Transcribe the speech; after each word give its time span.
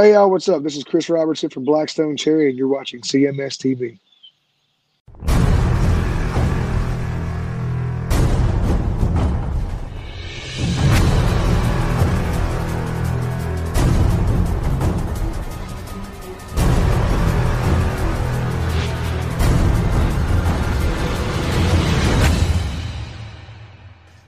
Hey, 0.00 0.14
y'all, 0.14 0.30
what's 0.30 0.48
up? 0.48 0.62
This 0.62 0.78
is 0.78 0.84
Chris 0.84 1.10
Robertson 1.10 1.50
from 1.50 1.64
Black 1.64 1.90
Stone 1.90 2.16
Cherry, 2.16 2.48
and 2.48 2.56
you're 2.56 2.68
watching 2.68 3.02
CMS 3.02 3.58
TV. 3.58 3.98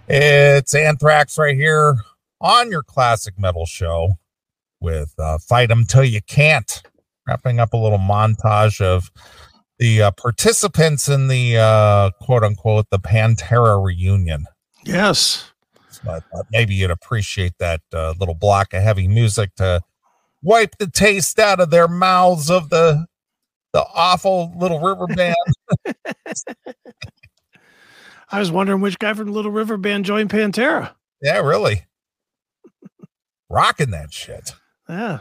It's 0.07 0.75
Anthrax 0.75 1.39
right 1.39 1.57
here 1.57 1.97
on 2.43 2.71
your 2.71 2.83
classic 2.83 3.39
metal 3.39 3.65
show 3.65 4.19
with 4.83 5.15
uh, 5.19 5.39
Fight 5.39 5.71
'em 5.71 5.85
Till 5.87 6.05
You 6.05 6.21
Can't, 6.23 6.83
wrapping 7.27 7.61
up 7.61 7.73
a 7.73 7.77
little 7.77 7.99
montage 7.99 8.81
of 8.81 9.11
the 9.79 10.03
uh, 10.03 10.11
participants 10.13 11.09
in 11.09 11.29
the 11.29 11.57
uh, 11.57 12.11
quote 12.21 12.43
unquote 12.45 12.87
the 12.91 12.99
Pantera 12.99 13.83
reunion. 13.83 14.47
Yes. 14.85 15.51
So 15.91 16.11
I 16.11 16.21
thought 16.21 16.47
maybe 16.51 16.75
you'd 16.75 16.91
appreciate 16.91 17.53
that 17.59 17.81
uh, 17.95 18.15
little 18.19 18.35
block 18.35 18.75
of 18.75 18.83
heavy 18.83 19.09
music 19.09 19.55
to 19.57 19.81
wipe 20.43 20.77
the 20.79 20.89
taste 20.89 21.39
out 21.39 21.61
of 21.61 21.71
their 21.71 21.89
mouths 21.89 22.51
of 22.51 22.71
the 22.71 23.07
the 23.73 23.85
awful 23.95 24.53
little 24.59 24.81
river 24.81 25.07
band. 25.07 25.37
I 28.31 28.39
was 28.39 28.51
wondering 28.51 28.81
which 28.81 28.99
guy 28.99 29.13
from 29.15 29.31
Little 29.33 29.51
River 29.51 29.77
Band 29.77 30.07
joined 30.07 30.31
Pantera. 30.31 30.95
yeah, 31.21 31.41
really. 31.41 31.85
Rocking 33.51 33.91
that 33.91 34.13
shit. 34.13 34.55
Yeah. 34.93 35.19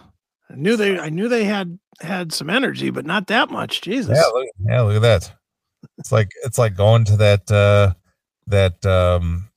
I 0.49 0.55
knew 0.55 0.75
they 0.75 0.99
I 0.99 1.09
knew 1.09 1.30
they 1.30 1.45
had 1.45 1.80
had 2.02 2.34
some 2.34 2.49
energy, 2.49 2.89
but 2.89 3.05
not 3.05 3.27
that 3.27 3.49
much. 3.49 3.81
Jesus. 3.81 4.17
Yeah, 4.17 4.30
look, 4.34 4.47
yeah, 4.67 4.81
look 4.81 4.95
at 4.97 5.02
that. 5.02 5.31
It's 5.97 6.11
like 6.11 6.30
it's 6.44 6.58
like 6.58 6.75
going 6.75 7.05
to 7.05 7.17
that 7.17 7.50
uh 7.50 7.94
that 8.47 8.86
um 8.86 9.50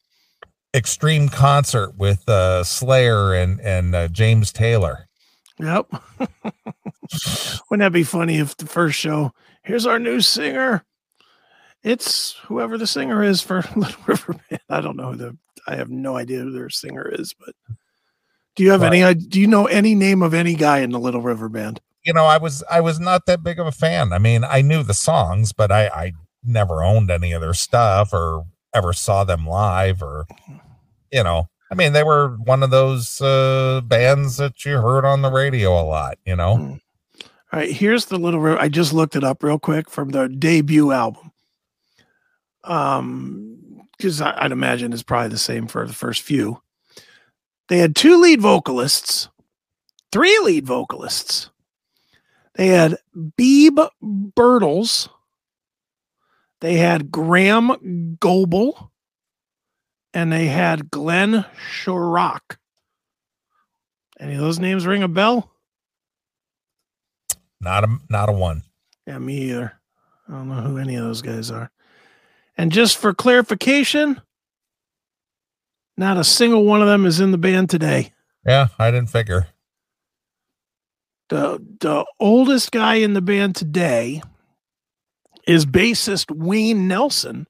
extreme 0.72 1.28
concert 1.28 1.96
with 1.96 2.28
uh 2.28 2.62
Slayer 2.62 3.34
and 3.34 3.60
and 3.60 3.94
uh, 3.94 4.08
James 4.08 4.52
Taylor. 4.52 5.08
Yep. 5.58 5.86
Wouldn't 7.70 7.80
that 7.80 7.92
be 7.92 8.04
funny 8.04 8.38
if 8.38 8.56
the 8.56 8.66
first 8.66 8.98
show, 8.98 9.32
here's 9.62 9.86
our 9.86 9.98
new 9.98 10.20
singer. 10.20 10.84
It's 11.82 12.32
whoever 12.46 12.78
the 12.78 12.86
singer 12.86 13.22
is 13.22 13.40
for 13.40 13.62
Little 13.76 14.02
River 14.06 14.36
Band. 14.48 14.62
I 14.68 14.80
don't 14.80 14.96
know 14.96 15.12
who 15.12 15.16
the 15.16 15.38
I 15.66 15.76
have 15.76 15.90
no 15.90 16.16
idea 16.16 16.40
who 16.40 16.52
their 16.52 16.70
singer 16.70 17.08
is, 17.08 17.34
but 17.34 17.54
do 18.56 18.62
you 18.62 18.70
have 18.70 18.83
Right. 18.83 18.94
any 18.94 19.14
do 19.14 19.41
you 19.41 19.47
know 19.47 19.66
any 19.66 19.94
name 19.94 20.22
of 20.22 20.34
any 20.34 20.55
guy 20.55 20.78
in 20.78 20.91
the 20.91 20.98
Little 21.00 21.20
River 21.22 21.48
Band? 21.48 21.80
You 22.05 22.12
know, 22.12 22.24
I 22.24 22.36
was 22.38 22.62
I 22.70 22.80
was 22.80 23.00
not 23.00 23.27
that 23.27 23.42
big 23.42 23.58
of 23.58 23.66
a 23.66 23.72
fan. 23.72 24.12
I 24.12 24.19
mean, 24.19 24.44
I 24.44 24.61
knew 24.62 24.83
the 24.83 24.94
songs, 24.94 25.52
but 25.52 25.72
I 25.72 25.86
I 25.88 26.12
never 26.44 26.83
owned 26.84 27.11
any 27.11 27.33
of 27.33 27.41
their 27.41 27.55
stuff 27.55 28.12
or 28.12 28.44
ever 28.74 28.92
saw 28.92 29.24
them 29.24 29.46
live 29.46 30.02
or 30.02 30.27
you 31.11 31.22
know. 31.24 31.48
I 31.70 31.74
mean, 31.74 31.92
they 31.94 32.02
were 32.05 32.36
one 32.44 32.62
of 32.62 32.70
those 32.70 33.20
uh 33.20 33.80
bands 33.84 34.36
that 34.36 34.64
you 34.64 34.80
heard 34.80 35.05
on 35.05 35.22
the 35.22 35.30
radio 35.30 35.72
a 35.80 35.83
lot, 35.83 36.18
you 36.27 36.36
know. 36.36 36.56
Mm. 36.56 36.80
All 37.52 37.61
right, 37.61 37.70
here's 37.72 38.06
the 38.06 38.18
little. 38.18 38.41
Ri- 38.41 38.58
I 38.58 38.68
just 38.68 38.92
looked 38.92 39.16
it 39.16 39.24
up 39.24 39.42
real 39.42 39.58
quick 39.58 39.89
from 39.89 40.11
their 40.11 40.28
debut 40.28 40.91
album. 40.92 41.30
Um, 42.64 43.58
because 43.96 44.20
I'd 44.20 44.52
imagine 44.52 44.92
it's 44.92 45.02
probably 45.02 45.28
the 45.28 45.39
same 45.39 45.66
for 45.68 45.86
the 45.86 45.92
first 45.92 46.22
few. 46.22 46.61
They 47.68 47.78
had 47.78 47.96
two 47.96 48.20
lead 48.20 48.40
vocalists, 48.40 49.28
three 50.12 50.38
lead 50.42 50.66
vocalists. 50.66 51.50
They 52.54 52.68
had 52.68 52.98
Beeb 53.16 53.88
Birtles. 54.02 55.08
They 56.60 56.74
had 56.74 57.10
Graeham 57.10 58.18
Goble, 58.20 58.92
and 60.12 60.33
they 60.33 60.46
had 60.46 60.90
Glenn 60.90 61.44
Shorrock. 61.56 62.56
Any 64.20 64.34
of 64.34 64.40
those 64.40 64.58
names 64.58 64.86
ring 64.86 65.02
a 65.02 65.08
bell? 65.08 65.50
Not 67.60 67.84
a 67.84 67.98
not 68.08 68.28
a 68.28 68.33
one. 68.33 68.62
Yeah, 69.06 69.18
me 69.18 69.50
either. 69.50 69.80
I 70.28 70.33
don't 70.33 70.48
know 70.48 70.60
who 70.60 70.78
any 70.78 70.94
of 70.94 71.05
those 71.05 71.22
guys 71.22 71.50
are. 71.50 71.70
And 72.56 72.70
just 72.70 72.96
for 72.96 73.12
clarification, 73.12 74.20
not 75.96 76.16
a 76.16 76.24
single 76.24 76.64
one 76.64 76.82
of 76.82 76.88
them 76.88 77.06
is 77.06 77.20
in 77.20 77.30
the 77.30 77.38
band 77.38 77.70
today. 77.70 78.12
Yeah, 78.46 78.68
I 78.78 78.90
didn't 78.90 79.10
figure. 79.10 79.48
The 81.28 81.64
the 81.80 82.05
oldest 82.20 82.70
guy 82.70 82.96
in 82.96 83.14
the 83.14 83.22
band 83.22 83.56
today 83.56 84.22
is 85.46 85.66
bassist 85.66 86.30
Wayne 86.30 86.86
Nelson, 86.86 87.46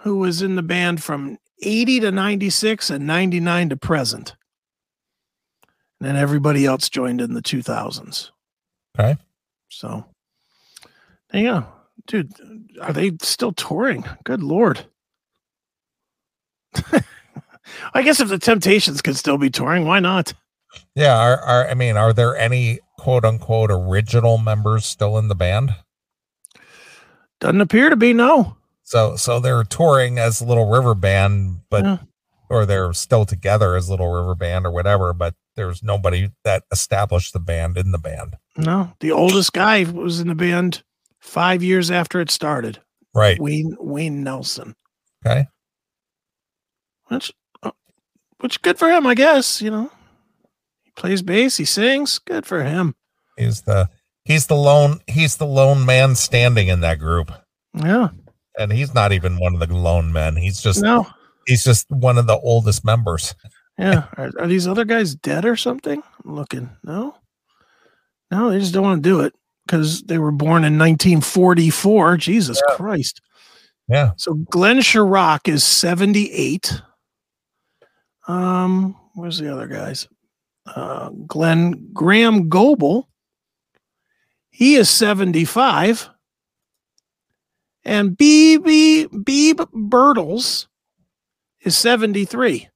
who 0.00 0.18
was 0.18 0.42
in 0.42 0.56
the 0.56 0.62
band 0.62 1.02
from 1.02 1.38
80 1.62 2.00
to 2.00 2.10
96 2.10 2.90
and 2.90 3.06
99 3.06 3.70
to 3.70 3.76
present. 3.76 4.36
And 6.00 6.08
then 6.08 6.16
everybody 6.16 6.64
else 6.64 6.88
joined 6.88 7.20
in 7.20 7.34
the 7.34 7.42
2000s. 7.42 8.30
Okay. 8.98 9.20
So 9.68 10.06
go. 11.32 11.66
Dude, 12.06 12.32
are 12.80 12.92
they 12.92 13.12
still 13.20 13.52
touring? 13.52 14.04
Good 14.24 14.42
lord. 14.42 14.86
I 17.94 18.02
guess 18.02 18.20
if 18.20 18.28
the 18.28 18.38
Temptations 18.38 19.02
could 19.02 19.16
still 19.16 19.38
be 19.38 19.50
touring, 19.50 19.84
why 19.86 20.00
not? 20.00 20.32
Yeah, 20.94 21.16
are, 21.18 21.38
are 21.40 21.68
I 21.68 21.74
mean, 21.74 21.96
are 21.96 22.12
there 22.12 22.36
any 22.36 22.80
quote 22.98 23.24
unquote 23.24 23.70
original 23.70 24.38
members 24.38 24.86
still 24.86 25.18
in 25.18 25.28
the 25.28 25.34
band? 25.34 25.74
Doesn't 27.40 27.60
appear 27.60 27.90
to 27.90 27.96
be, 27.96 28.12
no. 28.12 28.56
So 28.82 29.16
so 29.16 29.40
they're 29.40 29.64
touring 29.64 30.18
as 30.18 30.42
Little 30.42 30.68
River 30.68 30.94
Band, 30.94 31.60
but 31.70 31.84
Yeah. 31.84 31.98
or 32.48 32.66
they're 32.66 32.92
still 32.92 33.24
together 33.24 33.76
as 33.76 33.88
Little 33.88 34.10
River 34.12 34.34
Band 34.34 34.66
or 34.66 34.70
whatever, 34.70 35.12
but 35.12 35.34
there's 35.56 35.82
nobody 35.82 36.30
that 36.44 36.64
established 36.72 37.32
the 37.32 37.40
band 37.40 37.76
in 37.76 37.92
the 37.92 37.98
band. 37.98 38.36
No. 38.56 38.92
The 39.00 39.12
oldest 39.12 39.52
guy 39.52 39.84
was 39.84 40.20
in 40.20 40.28
the 40.28 40.34
band 40.34 40.82
five 41.20 41.62
years 41.62 41.90
after 41.90 42.20
it 42.20 42.30
started. 42.30 42.80
Right. 43.14 43.40
Wayne 43.40 43.76
Wayne 43.80 44.22
Nelson. 44.22 44.74
Okay. 45.24 45.46
Which 47.10 47.32
uh, 47.62 47.70
which 48.38 48.62
good 48.62 48.78
for 48.78 48.88
him, 48.88 49.06
I 49.06 49.14
guess, 49.14 49.60
you 49.60 49.70
know. 49.70 49.90
He 50.84 50.90
plays 50.96 51.22
bass, 51.22 51.56
he 51.56 51.64
sings, 51.64 52.18
good 52.18 52.46
for 52.46 52.62
him. 52.62 52.94
He's 53.36 53.62
the 53.62 53.88
he's 54.24 54.46
the 54.46 54.56
lone 54.56 55.00
he's 55.06 55.36
the 55.36 55.46
lone 55.46 55.84
man 55.84 56.14
standing 56.14 56.68
in 56.68 56.80
that 56.80 56.98
group. 56.98 57.30
Yeah. 57.74 58.08
And 58.58 58.72
he's 58.72 58.94
not 58.94 59.12
even 59.12 59.38
one 59.38 59.54
of 59.54 59.60
the 59.60 59.74
lone 59.74 60.12
men. 60.12 60.36
He's 60.36 60.60
just 60.60 60.82
No. 60.82 61.06
he's 61.46 61.64
just 61.64 61.90
one 61.90 62.18
of 62.18 62.26
the 62.26 62.38
oldest 62.38 62.84
members. 62.84 63.34
Yeah. 63.78 64.04
Are, 64.16 64.30
are 64.38 64.46
these 64.46 64.66
other 64.68 64.84
guys 64.84 65.14
dead 65.14 65.44
or 65.44 65.56
something? 65.56 66.02
I'm 66.24 66.34
looking. 66.34 66.68
No. 66.84 67.16
No, 68.30 68.50
they 68.50 68.60
just 68.60 68.74
don't 68.74 68.82
want 68.84 69.02
to 69.02 69.08
do 69.08 69.20
it 69.20 69.34
because 69.66 70.02
they 70.02 70.18
were 70.18 70.30
born 70.30 70.64
in 70.64 70.78
1944. 70.78 72.16
Jesus 72.18 72.60
Christ. 72.70 73.20
Yeah. 73.88 74.12
So 74.16 74.34
Glenn 74.34 74.78
Shorrock 74.78 75.48
is 75.48 75.64
78. 75.64 76.80
Um, 78.30 78.96
where's 79.14 79.38
the 79.38 79.52
other 79.52 79.66
guys? 79.66 80.08
Uh, 80.66 81.10
Glenn 81.26 81.88
Graeham 81.92 82.48
Goble. 82.48 83.08
He 84.50 84.76
is 84.76 84.88
75. 84.88 86.08
And 87.84 88.16
BB 88.16 89.06
Beeb 89.06 89.56
Birtles 89.72 90.66
is 91.62 91.76
73. 91.76 92.68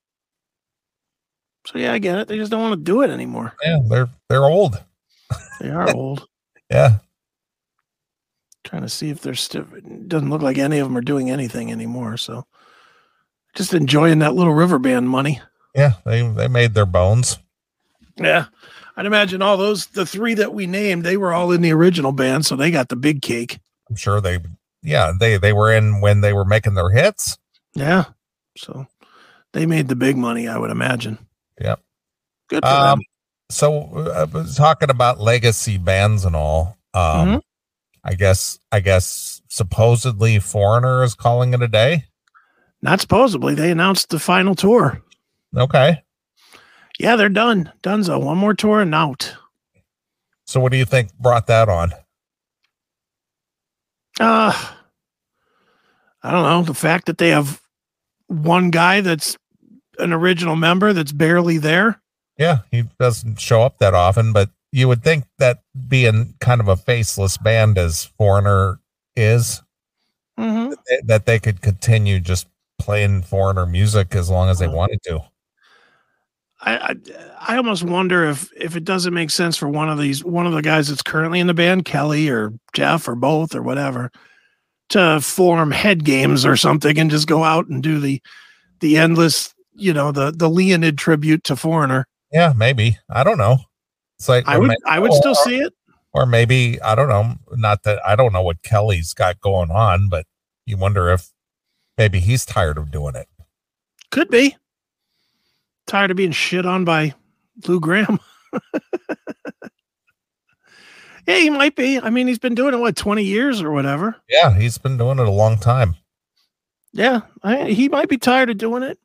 So 1.66 1.78
yeah, 1.78 1.92
I 1.92 1.98
get 1.98 2.18
it. 2.18 2.28
They 2.28 2.36
just 2.36 2.50
don't 2.50 2.62
want 2.62 2.72
to 2.72 2.84
do 2.84 3.02
it 3.02 3.10
anymore. 3.10 3.54
Yeah, 3.62 3.78
they're 3.88 4.08
they're 4.28 4.44
old. 4.44 4.82
They 5.60 5.70
are 5.70 5.90
old. 5.94 6.26
Yeah. 6.70 6.98
Trying 8.64 8.82
to 8.82 8.88
see 8.88 9.10
if 9.10 9.20
they're 9.20 9.34
still 9.34 9.66
doesn't 10.08 10.30
look 10.30 10.42
like 10.42 10.58
any 10.58 10.78
of 10.78 10.88
them 10.88 10.96
are 10.96 11.02
doing 11.02 11.30
anything 11.30 11.70
anymore. 11.70 12.16
So 12.16 12.44
just 13.54 13.72
enjoying 13.72 14.18
that 14.18 14.34
little 14.34 14.54
river 14.54 14.78
band 14.78 15.08
money. 15.08 15.40
Yeah, 15.74 15.94
they 16.04 16.26
they 16.28 16.48
made 16.48 16.74
their 16.74 16.86
bones. 16.86 17.38
Yeah. 18.16 18.46
I'd 18.96 19.06
imagine 19.06 19.42
all 19.42 19.56
those 19.56 19.86
the 19.86 20.06
three 20.06 20.34
that 20.34 20.54
we 20.54 20.66
named, 20.66 21.02
they 21.04 21.16
were 21.16 21.32
all 21.34 21.50
in 21.50 21.62
the 21.62 21.72
original 21.72 22.12
band, 22.12 22.46
so 22.46 22.54
they 22.54 22.70
got 22.70 22.88
the 22.88 22.96
big 22.96 23.22
cake. 23.22 23.58
I'm 23.90 23.96
sure 23.96 24.20
they 24.20 24.38
yeah, 24.82 25.12
they 25.18 25.36
they 25.36 25.52
were 25.52 25.72
in 25.72 26.00
when 26.00 26.20
they 26.20 26.32
were 26.32 26.44
making 26.44 26.74
their 26.74 26.90
hits. 26.90 27.36
Yeah. 27.74 28.04
So 28.56 28.86
they 29.52 29.66
made 29.66 29.88
the 29.88 29.96
big 29.96 30.16
money, 30.16 30.46
I 30.46 30.56
would 30.58 30.70
imagine. 30.70 31.18
Yep. 31.60 31.80
Good 32.48 32.62
for 32.62 32.68
Um, 32.70 32.98
them. 32.98 33.00
so 33.50 33.82
uh, 33.96 34.26
was 34.32 34.56
talking 34.56 34.90
about 34.90 35.18
legacy 35.20 35.76
bands 35.78 36.24
and 36.24 36.36
all. 36.36 36.76
Um 36.94 37.28
Mhm. 37.28 37.40
I 38.04 38.14
guess 38.14 38.58
I 38.70 38.78
guess 38.80 39.40
supposedly 39.48 40.38
Foreigner 40.38 41.02
is 41.02 41.14
calling 41.14 41.52
it 41.52 41.62
a 41.62 41.68
day. 41.68 42.04
Not 42.82 43.00
supposedly. 43.00 43.54
They 43.54 43.70
announced 43.72 44.10
the 44.10 44.18
final 44.20 44.54
tour. 44.54 45.00
Okay. 45.56 46.02
Yeah, 46.98 47.16
they're 47.16 47.28
done. 47.28 47.72
Dunzo. 47.82 48.22
One 48.22 48.38
more 48.38 48.54
tour 48.54 48.80
and 48.80 48.94
out. 48.94 49.34
So 50.46 50.60
what 50.60 50.72
do 50.72 50.78
you 50.78 50.84
think 50.84 51.12
brought 51.18 51.46
that 51.48 51.68
on? 51.68 51.92
Uh 54.20 54.52
I 56.22 56.30
don't 56.30 56.44
know. 56.44 56.62
The 56.62 56.74
fact 56.74 57.06
that 57.06 57.18
they 57.18 57.30
have 57.30 57.60
one 58.28 58.70
guy 58.70 59.00
that's 59.00 59.36
an 59.98 60.12
original 60.12 60.56
member 60.56 60.92
that's 60.92 61.12
barely 61.12 61.58
there. 61.58 62.00
Yeah, 62.38 62.58
he 62.70 62.84
doesn't 62.98 63.38
show 63.40 63.62
up 63.62 63.78
that 63.78 63.94
often, 63.94 64.32
but 64.32 64.50
you 64.72 64.88
would 64.88 65.04
think 65.04 65.24
that 65.38 65.62
being 65.88 66.34
kind 66.40 66.60
of 66.60 66.68
a 66.68 66.76
faceless 66.76 67.36
band 67.36 67.78
as 67.78 68.04
Foreigner 68.04 68.80
is, 69.16 69.60
Mm-hmm. 70.38 70.72
th- 70.88 71.02
that 71.04 71.26
they 71.26 71.38
could 71.38 71.60
continue 71.62 72.18
just 72.18 72.48
playing 72.80 73.22
Foreigner 73.22 73.66
music 73.66 74.16
as 74.16 74.28
long 74.28 74.48
as 74.48 74.58
they 74.58 74.66
wanted 74.66 75.00
to. 75.04 75.20
I, 76.66 76.76
I 76.76 76.94
I 77.48 77.56
almost 77.56 77.82
wonder 77.84 78.24
if 78.24 78.50
if 78.56 78.74
it 78.76 78.84
doesn't 78.84 79.12
make 79.14 79.30
sense 79.30 79.56
for 79.56 79.68
one 79.68 79.88
of 79.90 79.98
these 79.98 80.24
one 80.24 80.46
of 80.46 80.52
the 80.52 80.62
guys 80.62 80.88
that's 80.88 81.02
currently 81.02 81.40
in 81.40 81.46
the 81.46 81.54
band, 81.54 81.84
Kelly 81.84 82.28
or 82.28 82.52
Jeff 82.74 83.06
or 83.06 83.14
both 83.14 83.54
or 83.54 83.62
whatever, 83.62 84.10
to 84.90 85.20
form 85.20 85.70
head 85.70 86.04
games 86.04 86.44
or 86.46 86.56
something 86.56 86.98
and 86.98 87.10
just 87.10 87.26
go 87.28 87.44
out 87.44 87.66
and 87.68 87.82
do 87.82 87.98
the 88.00 88.20
the 88.80 88.96
endless, 88.96 89.54
you 89.74 89.92
know, 89.92 90.10
the 90.10 90.30
the 90.30 90.48
Leonid 90.48 90.96
tribute 90.98 91.44
to 91.44 91.56
Foreigner. 91.56 92.06
Yeah, 92.32 92.52
maybe. 92.56 92.98
I 93.10 93.22
don't 93.24 93.38
know. 93.38 93.58
It's 94.18 94.28
like 94.28 94.48
I 94.48 94.58
would 94.58 94.68
may- 94.68 94.76
I 94.86 94.98
would 94.98 95.10
or- 95.10 95.16
still 95.16 95.34
see 95.34 95.58
it. 95.58 95.72
or 96.12 96.24
maybe 96.26 96.80
I 96.82 96.94
don't 96.94 97.08
know. 97.08 97.34
Not 97.56 97.82
that 97.82 98.00
I 98.06 98.16
don't 98.16 98.32
know 98.32 98.42
what 98.42 98.62
Kelly's 98.62 99.12
got 99.12 99.40
going 99.40 99.70
on, 99.70 100.08
but 100.08 100.24
you 100.66 100.76
wonder 100.78 101.10
if 101.10 101.28
maybe 101.98 102.20
he's 102.20 102.46
tired 102.46 102.78
of 102.78 102.90
doing 102.90 103.14
it. 103.16 103.28
Could 104.10 104.30
be. 104.30 104.56
Tired 105.86 106.10
of 106.10 106.16
being 106.16 106.32
shit 106.32 106.66
on 106.66 106.84
by 106.84 107.14
Lou 107.66 107.80
Gramm. 107.80 108.18
yeah, 111.26 111.38
he 111.38 111.50
might 111.50 111.76
be. 111.76 112.00
I 112.00 112.10
mean, 112.10 112.26
he's 112.26 112.38
been 112.38 112.54
doing 112.54 112.74
it 112.74 112.78
what 112.78 112.96
twenty 112.96 113.24
years 113.24 113.60
or 113.60 113.70
whatever. 113.70 114.16
Yeah, 114.28 114.56
he's 114.56 114.78
been 114.78 114.96
doing 114.96 115.18
it 115.18 115.26
a 115.26 115.30
long 115.30 115.58
time. 115.58 115.96
Yeah, 116.92 117.22
I, 117.42 117.70
he 117.70 117.88
might 117.88 118.08
be 118.08 118.18
tired 118.18 118.50
of 118.50 118.58
doing 118.58 118.82
it. 118.82 118.98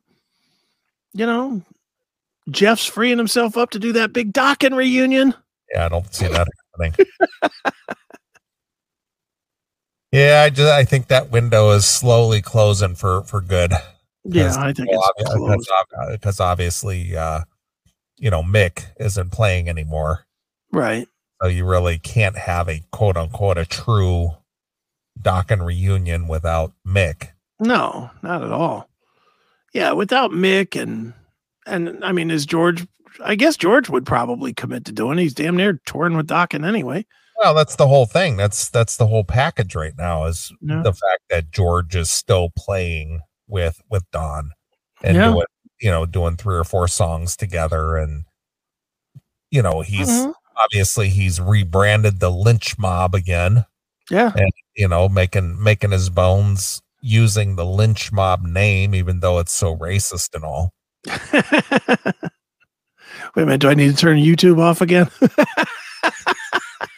You 1.12 1.26
know, 1.26 1.62
Jeff's 2.50 2.86
freeing 2.86 3.18
himself 3.18 3.56
up 3.56 3.70
to 3.70 3.78
do 3.78 3.92
that 3.92 4.12
big 4.12 4.32
Dokken 4.32 4.76
reunion. 4.76 5.34
Yeah, 5.72 5.86
I 5.86 5.88
don't 5.88 6.12
see 6.14 6.28
that 6.28 6.46
happening. 6.78 7.06
yeah, 10.12 10.42
I 10.44 10.50
just 10.50 10.72
I 10.72 10.84
think 10.84 11.08
that 11.08 11.30
window 11.30 11.70
is 11.70 11.84
slowly 11.84 12.40
closing 12.40 12.94
for 12.94 13.22
for 13.24 13.40
good. 13.40 13.72
Yeah, 14.24 14.54
I 14.58 14.72
think 14.72 14.90
Well, 14.90 15.10
it's 15.16 15.30
obvi- 15.30 15.36
close. 15.36 16.10
because, 16.12 16.40
obviously, 16.40 17.16
uh, 17.16 17.40
you 18.18 18.30
know, 18.30 18.42
Mick 18.42 18.84
isn't 18.98 19.30
playing 19.32 19.68
anymore, 19.68 20.26
Right. 20.72 21.08
so 21.40 21.48
you 21.48 21.64
really 21.64 21.98
can't 21.98 22.36
have 22.36 22.68
a 22.68 22.82
quote 22.92 23.16
unquote 23.16 23.56
a 23.58 23.64
true 23.64 24.30
Dokken 25.20 25.64
reunion 25.64 26.28
without 26.28 26.72
Mick. 26.86 27.28
No, 27.58 28.10
not 28.22 28.42
at 28.42 28.52
all. 28.52 28.88
Yeah, 29.72 29.92
without 29.92 30.30
Mick 30.32 30.80
and 30.80 31.14
and 31.66 32.02
I 32.04 32.12
mean, 32.12 32.30
is 32.30 32.46
George? 32.46 32.86
I 33.22 33.34
guess 33.34 33.56
George 33.56 33.88
would 33.90 34.06
probably 34.06 34.52
commit 34.54 34.84
to 34.86 34.92
doing. 34.92 35.18
He's 35.18 35.34
damn 35.34 35.56
near 35.56 35.80
touring 35.86 36.16
with 36.16 36.26
Dokken 36.28 36.66
anyway. 36.66 37.04
Well, 37.42 37.54
that's 37.54 37.76
the 37.76 37.86
whole 37.88 38.06
thing. 38.06 38.36
That's 38.36 38.68
that's 38.70 38.96
the 38.96 39.06
whole 39.06 39.24
package 39.24 39.74
right 39.74 39.96
now 39.96 40.24
is 40.26 40.52
Yeah. 40.60 40.82
the 40.82 40.92
fact 40.92 41.22
that 41.30 41.50
George 41.50 41.94
is 41.96 42.10
still 42.10 42.50
playing 42.56 43.20
with 43.50 43.80
with 43.90 44.04
Don 44.12 44.52
and 45.02 45.16
Yeah. 45.16 45.32
doing 45.32 45.46
you 45.80 45.90
know 45.90 46.06
doing 46.06 46.36
three 46.36 46.56
or 46.56 46.64
four 46.64 46.88
songs 46.88 47.36
together 47.36 47.96
and 47.96 48.24
you 49.50 49.62
know 49.62 49.80
he's 49.80 50.08
Mhm. 50.08 50.34
obviously 50.56 51.08
he's 51.08 51.40
rebranded 51.40 52.20
the 52.20 52.30
lynch 52.30 52.78
mob 52.78 53.14
again 53.14 53.64
Yeah. 54.10 54.32
And 54.36 54.50
you 54.76 54.88
know 54.88 55.08
making 55.08 55.62
making 55.62 55.90
his 55.92 56.10
bones 56.10 56.80
using 57.02 57.56
the 57.56 57.64
lynch 57.64 58.12
mob 58.12 58.42
name 58.42 58.94
even 58.94 59.20
though 59.20 59.38
it's 59.38 59.52
so 59.54 59.74
racist 59.76 60.34
and 60.34 60.44
all 60.44 60.72
Wait 63.36 63.42
a 63.42 63.46
minute. 63.46 63.60
Do 63.60 63.68
I 63.68 63.74
need 63.74 63.90
to 63.90 63.96
turn 63.96 64.18
YouTube 64.18 64.60
off 64.60 64.80
again? 64.80 65.08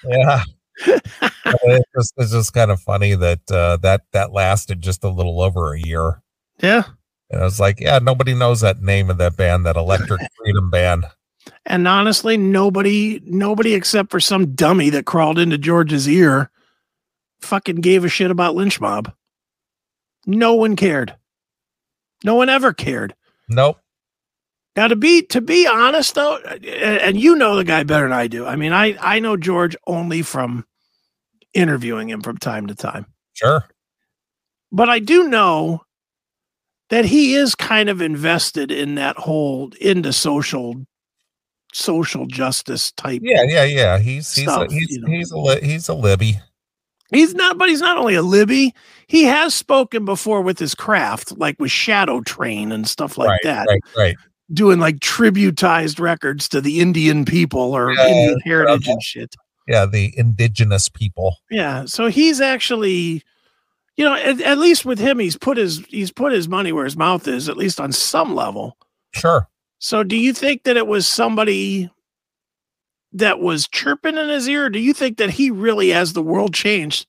yeah 0.04 0.43
it's 0.87 1.84
just, 1.96 2.12
it's 2.16 2.32
just 2.32 2.52
kind 2.52 2.70
of 2.70 2.81
funny 2.81 3.14
that 3.14 3.40
uh 3.50 3.76
that 3.78 4.00
that 4.12 4.32
lasted 4.32 4.81
just 4.82 5.04
a 5.04 5.08
little 5.08 5.40
over 5.40 5.75
a 5.75 5.81
year 5.81 6.20
yeah. 6.62 6.85
And 7.31 7.41
I 7.41 7.44
was 7.44 7.59
like, 7.61 7.81
yeah, 7.81 7.99
nobody 7.99 8.35
knows 8.35 8.61
that 8.61 8.82
name 8.82 9.09
of 9.11 9.19
that 9.19 9.37
band, 9.37 9.64
that 9.67 9.76
Electric 9.76 10.20
Freedom 10.37 10.70
Band. 10.70 11.06
And 11.67 11.88
honestly, 11.88 12.37
nobody, 12.37 13.20
nobody 13.25 13.75
except 13.75 14.11
for 14.11 14.20
some 14.20 14.55
dummy 14.55 14.91
that 14.91 15.06
crawled 15.06 15.38
into 15.38 15.56
George's 15.59 16.09
ear, 16.09 16.50
fucking 17.41 17.76
gave 17.76 18.05
a 18.05 18.09
shit 18.09 18.31
about 18.31 18.55
Lynch 18.55 18.81
Mob. 18.81 19.12
No 20.26 20.55
one 20.55 20.76
cared. 20.76 21.17
No 22.23 22.35
one 22.37 22.49
ever 22.49 22.73
cared. 22.73 23.14
Nope. 23.49 23.79
Now 24.76 24.88
to 24.88 24.97
be 24.97 25.23
to 25.23 25.41
be 25.41 25.67
honest 25.67 26.14
though, 26.14 26.37
and, 26.38 27.20
you 27.20 27.35
know 27.37 27.56
the 27.56 27.64
guy 27.64 27.82
better 27.82 28.05
than 28.09 28.12
I 28.12 28.26
do. 28.26 28.47
I 28.47 28.56
mean, 28.56 28.73
I 28.73 28.97
I 29.00 29.19
know 29.19 29.37
George 29.37 29.76
only 29.87 30.23
from 30.23 30.64
interviewing 31.53 32.09
him 32.09 32.23
from 32.23 32.38
time 32.38 32.69
to 32.69 32.75
time, 32.75 33.05
Sure. 33.35 33.64
but 34.70 34.88
I 34.88 34.99
do 34.99 35.29
know 35.29 35.82
that 36.93 37.06
he 37.06 37.33
is 37.35 37.55
kind 37.55 37.89
of 37.89 38.03
invested 38.03 38.71
in 38.71 38.97
that 38.97 39.17
whole 39.17 39.73
into 39.81 40.12
social 40.12 40.75
social 41.73 42.27
justice 42.27 42.93
type. 42.93 43.23
Yeah, 43.25 43.44
yeah, 43.44 43.65
yeah. 43.65 43.99
He's 43.99 44.35
he's 44.35 44.44
Stuff, 44.44 44.69
a, 44.69 44.73
he's 44.75 44.91
you 44.91 45.00
know. 45.00 45.09
he's 45.09 45.31
a 45.31 45.39
li- 45.39 45.61
he's 45.62 45.89
a 45.89 45.94
Libby. 45.94 46.39
He's 47.11 47.35
not, 47.35 47.56
but 47.56 47.71
he's 47.71 47.81
not 47.81 47.97
only 47.97 48.15
a 48.15 48.21
Libby. 48.21 48.75
He 49.06 49.25
has 49.25 49.55
spoken 49.55 50.05
before 50.05 50.43
with 50.43 50.59
his 50.59 50.75
craft, 50.75 51.33
like 51.39 51.56
with 51.59 51.71
Shadow 51.71 52.21
Train 52.21 52.71
and 52.73 52.87
stuff 52.87 53.17
like 53.17 53.29
right, 53.31 53.41
that. 53.45 53.67
right, 53.69 53.81
right. 53.97 54.17
doing 54.53 54.79
like 54.79 54.97
tributized 54.97 55.99
records 55.99 56.47
to 56.50 56.61
the 56.61 56.81
Indian 56.81 57.25
people 57.25 57.75
or 57.75 57.95
Yeah, 57.95 58.06
Indian 58.06 58.41
heritage 58.41 58.83
okay. 58.83 58.93
and 58.93 59.03
shit. 59.03 59.35
Yeah, 59.67 59.87
the 59.87 60.12
indigenous 60.19 60.91
people. 60.91 61.37
Yeah, 61.50 61.87
so 61.87 62.09
he's 62.09 62.41
actually, 62.43 63.23
you 63.97 64.05
know, 64.05 64.15
at, 64.15 64.41
at 64.41 64.59
least 64.59 64.85
with 64.85 64.99
him, 64.99 65.19
he's 65.19 65.37
put 65.37 65.56
his 65.56 65.85
he's 65.89 66.11
put 66.11 66.33
his 66.33 66.49
money 66.49 66.73
where 66.73 66.85
his 66.85 66.97
mouth 66.97 67.27
is, 67.29 67.49
at 67.49 67.56
least 67.56 67.81
on 67.81 67.93
some 67.93 68.35
level. 68.35 68.77
Sure. 69.12 69.49
So, 69.79 70.03
do 70.05 70.17
you 70.17 70.33
think 70.33 70.62
that 70.62 70.77
it 70.77 70.87
was 70.87 71.06
somebody 71.06 71.91
that 73.12 73.41
was 73.41 73.69
chirping 73.69 74.17
in 74.17 74.29
his 74.29 74.49
ear? 74.49 74.71
Do 74.71 74.79
you 74.79 74.94
think 74.94 75.19
that 75.19 75.31
he 75.31 75.50
really, 75.50 75.93
as 75.93 76.12
the 76.12 76.23
world 76.23 76.55
changed, 76.55 77.07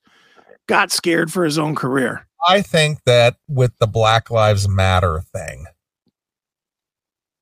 got 0.68 0.92
scared 0.92 1.32
for 1.32 1.46
his 1.46 1.58
own 1.58 1.76
career? 1.76 2.28
I 2.48 2.62
think 2.62 3.00
that 3.06 3.38
with 3.48 3.72
the 3.80 3.88
Black 3.88 4.30
Lives 4.30 4.68
Matter 4.68 5.22
thing, 5.34 5.66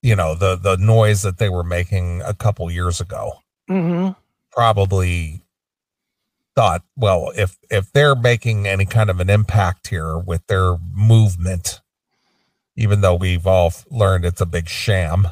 you 0.04 0.15
know, 0.15 0.36
the 0.36 0.56
the 0.56 0.77
noise 0.77 1.22
that 1.24 1.38
they 1.39 1.50
were 1.50 1.63
making 1.63 2.22
a 2.22 2.34
couple 2.34 2.70
years 2.70 3.01
ago, 3.01 3.34
Mm-hmm. 3.70 4.12
probably 4.51 5.40
thought, 6.55 6.84
well, 6.96 7.31
if 7.36 7.58
if 7.70 7.91
they're 7.91 8.15
making 8.15 8.67
any 8.67 8.86
kind 8.86 9.10
of 9.10 9.20
an 9.20 9.29
impact 9.29 9.88
here 9.88 10.17
with 10.17 10.46
their 10.48 10.77
movement, 10.93 11.81
even 12.75 13.01
though 13.01 13.15
we've 13.15 13.48
all 13.48 13.74
learned 13.89 14.25
it's 14.25 14.41
a 14.41 14.46
big 14.46 14.67
sham. 14.67 15.27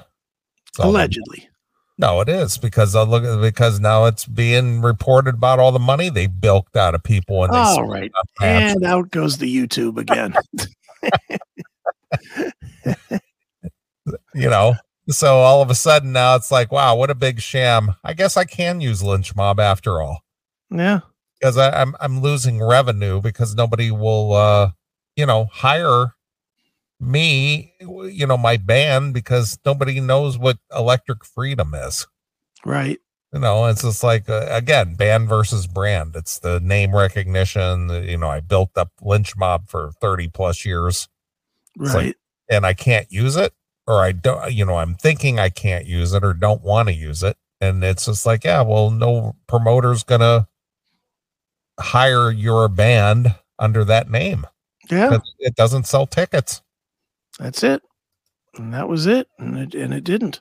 Allegedly. 0.78 1.50
No, 1.98 2.22
it 2.22 2.30
is 2.30 2.58
because 2.58 2.96
I 2.96 3.04
look 3.04 3.42
because 3.42 3.82
now 3.82 4.06
it's 4.06 4.26
being 4.26 4.82
reported 4.82 5.36
about 5.36 5.60
all 5.60 5.74
the 5.74 5.80
money 5.80 6.10
they 6.10 6.28
bilked 6.28 6.78
out 6.78 6.96
of 6.96 7.04
people 7.04 7.44
and 7.44 7.52
All 7.52 7.86
right. 7.86 8.12
And 8.42 8.86
out 8.86 9.12
goes 9.12 9.38
the 9.38 9.54
YouTube 9.54 9.98
again. 9.98 10.34
you 14.34 14.50
know. 14.50 14.76
So 15.10 15.40
all 15.40 15.62
of 15.62 15.70
a 15.70 15.76
sudden 15.76 16.14
now 16.14 16.36
it's 16.36 16.52
like, 16.52 16.72
wow, 16.72 16.96
what 16.96 17.10
a 17.10 17.16
big 17.16 17.42
sham. 17.42 17.96
I 18.04 18.14
guess 18.14 18.38
I 18.38 18.46
can 18.46 18.80
use 18.80 19.04
lynch 19.04 19.36
mob 19.36 19.60
after 19.60 20.02
all. 20.02 20.22
Yeah. 20.72 21.00
Because 21.40 21.58
I'm 21.58 21.96
I'm 22.00 22.22
losing 22.22 22.62
revenue 22.62 23.22
because 23.22 23.56
nobody 23.56 23.92
will 23.92 24.34
uh 24.34 24.72
you 25.16 25.26
know 25.26 25.46
hire 25.52 26.16
me, 27.00 27.74
you 27.80 28.28
know, 28.28 28.38
my 28.38 28.58
band 28.58 29.14
because 29.14 29.58
nobody 29.66 30.00
knows 30.02 30.38
what 30.38 30.58
electric 30.76 31.24
freedom 31.24 31.74
is. 31.74 32.06
Right. 32.66 33.00
you 33.32 33.40
know 33.40 33.68
it's 33.68 33.84
just 33.84 34.04
like 34.04 34.28
uh, 34.28 34.46
again 34.50 34.96
band 34.96 35.30
versus 35.30 35.66
brand 35.66 36.14
it's 36.16 36.40
the 36.40 36.60
name 36.60 36.94
recognition 36.94 37.88
the- 37.88 38.02
you 38.02 38.18
know 38.18 38.28
i 38.30 38.40
built 38.42 38.72
up 38.76 38.90
lynch 39.02 39.38
mob 39.38 39.70
for 39.70 39.92
30 40.02 40.28
plus 40.28 40.66
years 40.66 41.08
It's 41.80 41.94
like- 41.94 42.04
Right. 42.06 42.16
and 42.50 42.66
i 42.66 42.74
can't 42.74 43.10
use 43.12 43.38
it 43.38 43.54
or 43.88 44.04
i 44.04 44.12
don't 44.12 44.52
you 44.52 44.66
know 44.66 44.78
i'm 44.80 44.96
thinking 44.96 45.40
i 45.40 45.48
can't 45.50 45.86
use 45.86 46.12
it 46.12 46.22
or 46.24 46.34
don't 46.34 46.62
want 46.64 46.90
to 46.90 46.94
use 46.94 47.24
it 47.24 47.38
and 47.62 47.82
it's 47.82 48.08
just 48.08 48.26
like 48.26 48.44
yeah 48.44 48.62
well 48.62 48.90
no 48.92 49.36
promoter's 49.48 50.04
gonna 50.04 50.50
hire 51.80 52.32
your 52.32 52.68
band 52.68 53.36
under 53.58 53.84
that 53.84 54.10
name 54.10 54.46
yeah. 54.90 55.20
it 55.40 55.56
doesn't 55.56 55.88
sell 55.88 56.06
tickets 56.08 56.62
That's 57.40 57.64
it. 57.64 57.82
And 58.56 58.74
that 58.74 58.90
was 58.90 59.06
it. 59.06 59.28
And 59.38 59.58
it 59.58 59.76
and 59.76 59.94
it 59.94 60.04
didn't. 60.04 60.40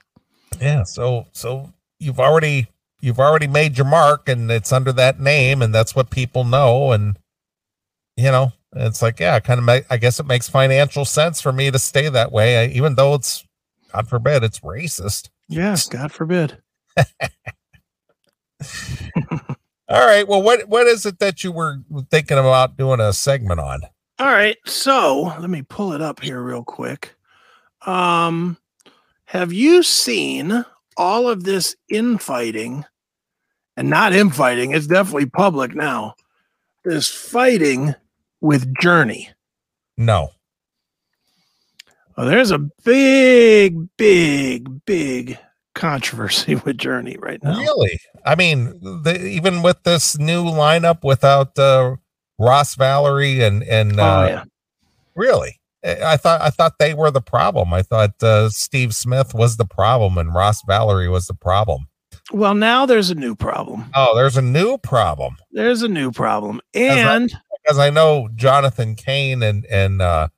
Yeah, 0.61 0.83
so 0.83 1.27
so 1.33 1.73
you've 2.01 2.19
already 2.19 2.67
you've 3.01 3.21
already 3.21 3.47
made 3.47 3.77
your 3.77 3.87
mark 3.87 4.29
and 4.29 4.51
it's 4.51 4.73
under 4.73 4.93
that 4.93 5.21
name 5.21 5.63
and 5.63 5.73
that's 5.75 5.95
what 5.95 6.11
people 6.11 6.43
know 6.43 6.91
and 6.91 7.17
you 8.17 8.31
know 8.31 8.53
it's 8.75 9.03
like 9.03 9.21
yeah 9.21 9.39
kind 9.39 9.59
of 9.59 9.65
ma- 9.65 9.87
i 9.89 9.97
guess 9.97 10.19
it 10.19 10.27
makes 10.27 10.49
financial 10.49 11.05
sense 11.05 11.41
for 11.41 11.53
me 11.53 11.71
to 11.71 11.79
stay 11.79 12.09
that 12.09 12.33
way 12.33 12.59
I, 12.59 12.67
even 12.73 12.97
though 12.97 13.15
it's 13.15 13.45
god 13.93 14.09
forbid 14.09 14.43
it's 14.43 14.61
racist 14.61 15.29
Yes, 15.49 15.89
God 15.89 16.13
forbid. 16.13 16.59
all 19.89 20.07
right 20.07 20.29
well 20.29 20.43
what 20.43 20.69
what 20.69 20.87
is 20.87 21.07
it 21.07 21.19
that 21.19 21.43
you 21.43 21.53
were 21.53 21.81
thinking 22.11 22.39
about 22.39 22.77
doing 22.77 23.01
a 23.01 23.13
segment 23.13 23.61
on 23.61 23.81
All 24.21 24.27
right, 24.27 24.57
so 24.67 25.33
let 25.39 25.49
me 25.49 25.63
pull 25.63 25.93
it 25.93 26.03
up 26.03 26.19
here 26.21 26.43
real 26.43 26.65
quick. 26.65 27.15
Um, 27.87 28.59
have 29.27 29.53
you 29.53 29.85
seen 29.85 30.65
all 30.97 31.29
of 31.29 31.45
this 31.45 31.77
infighting? 31.89 32.85
And 33.77 33.89
not 33.89 34.13
infighting, 34.13 34.73
it's 34.73 34.89
definitely 34.89 35.27
public 35.27 35.73
now. 35.73 36.15
This 36.85 37.09
fighting 37.09 37.95
with 38.41 38.77
Journey. 38.81 39.31
no 39.97 40.31
Well, 42.17 42.27
there's 42.27 42.51
a 42.51 42.59
big, 42.59 43.97
big, 43.97 44.85
big 44.85 45.39
controversy 45.79 46.55
with 46.65 46.77
Journey 46.77 47.17
right 47.19 47.43
now. 47.43 47.59
really 47.59 48.01
i 48.27 48.35
mean 48.35 48.79
the, 49.05 49.19
even 49.25 49.63
with 49.63 49.83
this 49.85 50.19
new 50.19 50.45
lineup 50.45 51.05
without 51.05 51.59
uh 51.59 51.95
Ross 52.39 52.77
Valory 52.77 53.41
and 53.47 53.63
and 53.65 53.99
uh 53.99 54.21
oh 54.21 54.27
yeah. 54.29 54.45
Really? 55.15 55.61
I 55.85 56.13
I 56.13 56.17
thought 56.17 56.41
I 56.41 56.51
thought 56.51 56.79
they 56.79 56.95
were 56.95 57.11
the 57.11 57.21
problem. 57.21 57.75
I 57.75 57.83
thought 57.83 58.23
uh, 58.23 58.49
Steve 58.51 58.95
Smith 58.95 59.35
was 59.35 59.57
the 59.57 59.67
problem 59.67 60.17
and 60.17 60.35
Ross 60.35 60.63
Valory 60.63 61.11
was 61.11 61.27
the 61.27 61.35
problem. 61.35 61.89
Well, 62.33 62.55
now 62.55 62.87
there's 62.87 63.11
a 63.11 63.15
new 63.15 63.35
problem. 63.35 63.87
Oh, 63.95 64.15
there's 64.15 64.37
a 64.37 64.43
new 64.43 64.79
problem 64.79 65.37
There's 65.51 65.83
a 65.83 65.89
new 65.89 66.13
problem. 66.13 66.61
And 66.75 67.33
because 67.63 67.79
I 67.79 67.91
know 67.91 68.29
Jonathan 68.35 68.95
Cain 68.95 69.43
and 69.43 69.67
and 69.67 70.01
uh, 70.01 70.29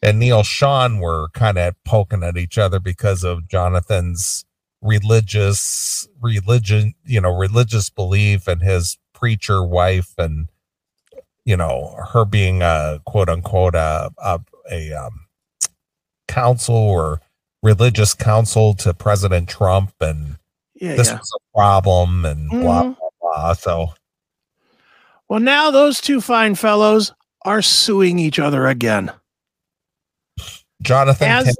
and 0.00 0.18
Neal 0.18 0.42
Schon 0.42 1.00
were 1.00 1.28
kind 1.34 1.58
of 1.58 1.74
poking 1.84 2.22
at 2.22 2.38
each 2.38 2.56
other 2.56 2.80
because 2.80 3.24
of 3.24 3.46
Jonathan's 3.48 4.44
religious 4.82 6.08
religion, 6.20 6.94
you 7.04 7.20
know, 7.20 7.34
religious 7.36 7.90
belief 7.90 8.46
and 8.48 8.62
his 8.62 8.98
preacher 9.12 9.62
wife 9.62 10.14
and 10.18 10.48
you 11.44 11.56
know 11.56 11.94
her 12.12 12.24
being 12.24 12.62
a 12.62 13.00
quote 13.06 13.28
unquote 13.28 13.74
a 13.74 14.10
a, 14.18 14.40
a 14.70 14.92
um, 14.92 15.26
counsel 16.28 16.74
or 16.74 17.20
religious 17.62 18.14
counsel 18.14 18.72
to 18.74 18.94
President 18.94 19.48
Trump 19.48 19.92
and 20.00 20.36
yeah, 20.74 20.94
this 20.96 21.08
yeah. 21.08 21.18
was 21.18 21.32
a 21.36 21.56
problem 21.56 22.24
and 22.24 22.48
blah 22.48 22.82
Mhm. 22.84 22.96
blah 22.96 23.08
blah. 23.20 23.52
So 23.54 23.92
Well, 25.28 25.40
now 25.40 25.70
those 25.70 26.00
two 26.00 26.20
fine 26.20 26.54
fellows 26.54 27.12
are 27.44 27.62
suing 27.62 28.18
each 28.18 28.38
other 28.38 28.66
again. 28.66 29.12
Jonathan 30.82 31.28
As- 31.28 31.56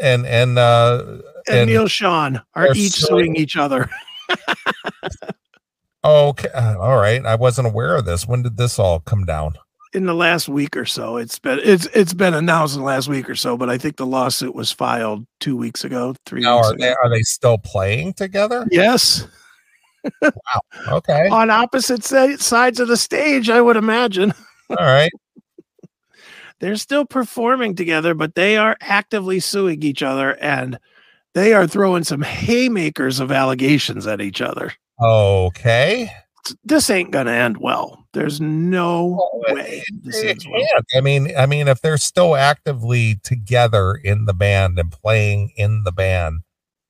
and 0.00 0.26
and 0.26 0.58
uh 0.58 1.04
And, 1.48 1.58
And 1.58 1.70
Neal 1.70 1.86
Schon 1.88 2.40
are 2.54 2.72
each 2.74 2.92
suing- 2.92 3.34
suing 3.34 3.36
each 3.36 3.56
other. 3.56 3.90
okay 6.04 6.48
uh, 6.48 6.78
all 6.78 6.96
right 6.96 7.24
I 7.24 7.34
wasn't 7.36 7.68
aware 7.68 7.96
of 7.96 8.04
this. 8.04 8.26
When 8.26 8.42
did 8.42 8.56
this 8.56 8.78
all 8.78 9.00
come 9.00 9.24
down? 9.24 9.54
in 9.94 10.06
the 10.06 10.14
last 10.14 10.48
week 10.48 10.74
or 10.74 10.86
so. 10.86 11.18
It's 11.18 11.38
been 11.38 11.60
it's 11.62 11.84
it's 11.92 12.14
been 12.14 12.32
announced 12.32 12.74
in 12.76 12.80
the 12.80 12.86
last 12.86 13.08
week 13.08 13.28
or 13.28 13.34
so, 13.34 13.58
but 13.58 13.68
I 13.68 13.76
think 13.76 13.96
the 13.96 14.06
lawsuit 14.06 14.54
was 14.54 14.72
filed 14.72 15.26
two 15.38 15.54
weeks 15.54 15.84
ago, 15.84 16.14
three 16.24 16.40
Now 16.40 16.56
weeks 16.56 16.68
are 16.68 16.72
ago. 16.72 16.82
they 16.82 16.88
are 16.94 17.10
they 17.10 17.20
still 17.20 17.58
playing 17.58 18.14
together? 18.14 18.66
Yes, 18.70 19.26
wow. 20.22 20.30
Okay. 20.88 21.28
on 21.30 21.50
opposite 21.50 22.02
sides 22.04 22.80
of 22.80 22.88
the 22.88 22.96
stage, 22.96 23.50
I 23.50 23.60
would 23.60 23.76
imagine. 23.76 24.32
All 24.70 24.76
right. 24.86 25.10
They're 26.62 26.76
still 26.76 27.04
performing 27.04 27.74
together, 27.74 28.14
but 28.14 28.36
they 28.36 28.56
are 28.56 28.76
actively 28.80 29.40
suing 29.40 29.82
each 29.82 30.00
other 30.00 30.40
and 30.40 30.78
they 31.34 31.54
are 31.54 31.66
throwing 31.66 32.04
some 32.04 32.22
haymakers 32.22 33.18
of 33.18 33.32
allegations 33.32 34.06
at 34.06 34.20
each 34.20 34.40
other. 34.40 34.72
Okay. 35.02 36.08
This 36.64 36.88
ain't 36.88 37.10
going 37.10 37.26
to 37.26 37.32
end 37.32 37.56
well. 37.58 38.06
There's 38.12 38.40
no 38.40 39.28
way 39.48 39.82
this 40.02 40.22
It 40.22 40.28
ends 40.28 40.46
well. 40.48 40.62
I 40.94 41.00
mean, 41.00 41.32
I 41.36 41.46
mean, 41.46 41.66
if 41.66 41.80
they're 41.80 41.96
still 41.96 42.36
actively 42.36 43.16
together 43.24 43.94
in 43.94 44.26
the 44.26 44.34
band 44.34 44.78
and 44.78 44.92
playing 44.92 45.50
in 45.56 45.82
the 45.82 45.92
band, 45.92 46.42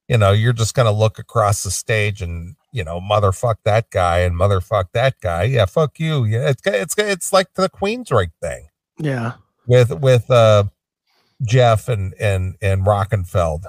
you 0.08 0.18
know, 0.18 0.32
you're 0.32 0.52
just 0.52 0.74
gonna 0.74 0.92
look 0.92 1.18
across 1.18 1.62
the 1.62 1.70
stage 1.70 2.20
and 2.20 2.56
you 2.72 2.82
know, 2.84 3.00
motherfuck 3.00 3.56
that 3.64 3.88
guy 3.90 4.18
and 4.18 4.34
motherfuck 4.34 4.86
that 4.92 5.20
guy. 5.20 5.44
Yeah, 5.44 5.64
fuck 5.64 5.98
you. 6.00 6.24
Yeah, 6.24 6.48
it's 6.48 6.62
it's 6.66 6.94
it's 6.98 7.32
like 7.32 7.54
the 7.54 7.70
Queensryche 7.70 8.32
thing 8.42 8.66
Yeah. 8.98 9.34
With 9.66 9.92
with 10.00 10.30
uh 10.30 10.64
Geoff 11.42 11.88
and 11.88 12.14
and 12.20 12.56
and 12.62 12.82
Rockenfield. 12.82 13.64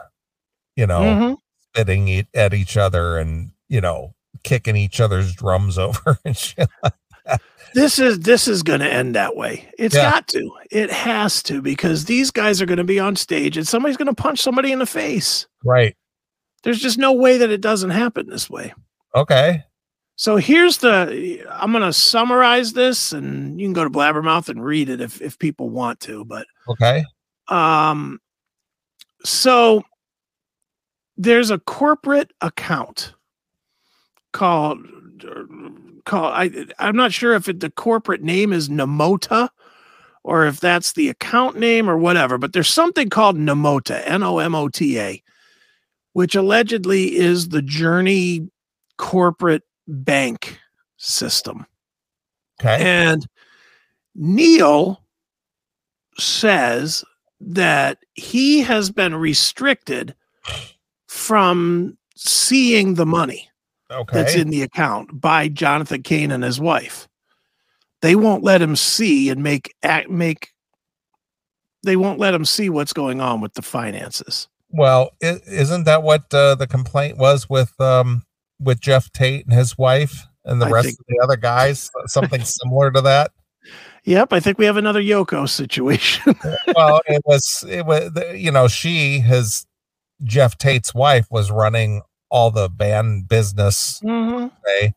You 0.76 0.88
know, 0.88 1.02
Mhm. 1.02 1.38
spitting 1.72 2.08
it 2.08 2.28
at 2.34 2.54
each 2.54 2.78
other 2.78 3.18
and 3.18 3.52
you 3.70 3.82
know, 3.82 4.14
kicking 4.44 4.76
each 4.76 5.00
other's 5.02 5.34
drums 5.34 5.78
over 5.80 6.18
and 6.26 6.36
shit. 6.38 6.70
this 7.74 7.98
is 8.00 8.20
this 8.20 8.48
is 8.48 8.64
going 8.64 8.82
to 8.82 8.92
end 8.92 9.16
that 9.16 9.36
way 9.36 9.70
It's 9.80 9.96
Yeah. 9.96 10.12
got 10.12 10.28
to 10.30 10.52
it 10.70 10.92
has 10.92 11.42
to 11.44 11.62
because 11.62 12.06
these 12.06 12.32
guys 12.32 12.62
are 12.62 12.66
going 12.66 12.78
to 12.78 12.84
be 12.84 13.00
on 13.00 13.16
stage 13.16 13.56
and 13.56 13.66
somebody's 13.68 13.96
going 13.98 14.14
to 14.14 14.22
punch 14.22 14.40
somebody 14.42 14.72
in 14.74 14.80
the 14.80 14.86
face 14.86 15.48
Right. 15.64 15.96
there's 16.64 16.82
just 16.82 16.98
no 16.98 17.14
way 17.14 17.38
that 17.38 17.50
it 17.50 17.62
doesn't 17.62 17.92
happen 17.92 18.28
this 18.30 18.50
way 18.50 18.74
Okay. 19.16 19.64
So 20.16 20.36
here's 20.36 20.78
the 20.78 21.46
i'm 21.52 21.72
going 21.72 21.84
to 21.84 21.94
summarize 21.94 22.74
this 22.74 23.12
and 23.12 23.60
you 23.60 23.66
can 23.66 23.74
go 23.74 23.84
to 23.84 23.90
blabbermouth 23.90 24.50
and 24.50 24.64
read 24.64 24.90
it 24.90 25.02
if 25.02 25.22
if 25.22 25.38
people 25.40 25.70
want 25.70 26.00
to 26.00 26.24
but 26.26 26.46
Okay. 26.70 27.04
um 27.50 28.20
so 29.24 29.84
there's 31.18 31.52
a 31.52 31.60
corporate 31.60 32.32
account 32.42 33.14
called 34.32 34.80
called 36.06 36.34
I 36.34 36.66
I'm 36.80 36.96
not 36.96 37.14
sure 37.14 37.34
if 37.34 37.48
it, 37.48 37.60
the 37.60 37.70
corporate 37.70 38.22
name 38.24 38.52
is 38.52 38.70
Nomota 38.70 39.50
or 40.24 40.46
if 40.46 40.60
that's 40.60 40.94
the 40.94 41.10
account 41.10 41.58
name 41.58 41.90
or 41.90 41.98
whatever, 41.98 42.38
but 42.38 42.54
there's 42.54 42.70
something 42.70 43.10
called 43.10 43.38
Nomota, 43.38 44.02
N 44.06 44.24
O 44.24 44.40
M 44.40 44.56
O 44.56 44.70
T 44.70 45.00
A, 45.00 45.22
which 46.14 46.36
allegedly 46.36 47.16
is 47.16 47.50
the 47.50 47.62
Journey 47.62 48.48
corporate 48.98 49.64
bank 49.88 50.60
system. 50.98 51.66
Okay. 52.62 52.78
And 52.80 53.26
Neal 54.16 55.02
says 56.18 57.04
that 57.42 57.98
he 58.14 58.62
has 58.62 58.92
been 58.92 59.16
restricted 59.16 60.16
from 61.08 61.98
seeing 62.16 62.94
the 62.94 63.06
money 63.06 63.50
Okay. 63.92 64.16
that's 64.16 64.36
in 64.36 64.50
the 64.50 64.62
account 64.62 65.20
by 65.20 65.48
Jonathan 65.48 66.02
Cain 66.02 66.32
and 66.32 66.44
his 66.44 66.60
wife. 66.60 67.08
They 68.02 68.16
won't 68.16 68.44
let 68.44 68.62
him 68.62 68.76
see 68.76 69.30
and 69.30 69.44
make 69.44 69.76
act 69.84 70.10
make 70.10 70.50
they 71.84 71.96
won't 71.96 72.20
let 72.20 72.34
him 72.34 72.46
see 72.46 72.70
what's 72.70 72.94
going 72.94 73.20
on 73.22 73.42
with 73.42 73.54
the 73.54 73.62
finances. 73.62 74.48
Well, 74.70 75.12
is 75.22 75.42
isn't 75.42 75.84
that 75.84 76.02
what 76.02 76.34
uh, 76.34 76.56
the 76.56 76.68
complaint 76.68 77.18
was 77.18 77.50
with 77.50 77.80
um 77.80 78.26
with 78.64 78.80
Geoff 78.80 79.12
Tate 79.12 79.46
and 79.46 79.54
his 79.54 79.78
wife 79.78 80.26
and 80.46 80.62
the 80.62 80.66
I 80.68 80.70
rest 80.72 80.86
think- 80.88 81.00
of 81.00 81.06
the 81.08 81.20
other 81.24 81.38
guys? 81.38 81.90
Something 82.08 82.44
similar 82.44 82.92
to 82.92 83.02
that. 83.02 83.32
Yep, 84.06 84.34
I 84.34 84.40
think 84.42 84.58
we 84.58 84.66
have 84.66 84.76
another 84.78 85.02
Yoko 85.02 85.48
situation. 85.48 86.36
Well, 86.76 87.02
it 87.08 87.22
was 87.26 87.64
it 87.70 87.86
was 87.86 88.12
you 88.36 88.52
know 88.52 88.68
she 88.68 89.20
his 89.20 89.66
Geoff 90.24 90.58
Tate's 90.58 90.94
wife 90.94 91.28
was 91.30 91.52
running 91.52 92.02
all 92.30 92.52
the 92.52 92.68
band 92.70 93.28
business, 93.30 94.00
Mhm. 94.04 94.52
okay, 94.68 94.94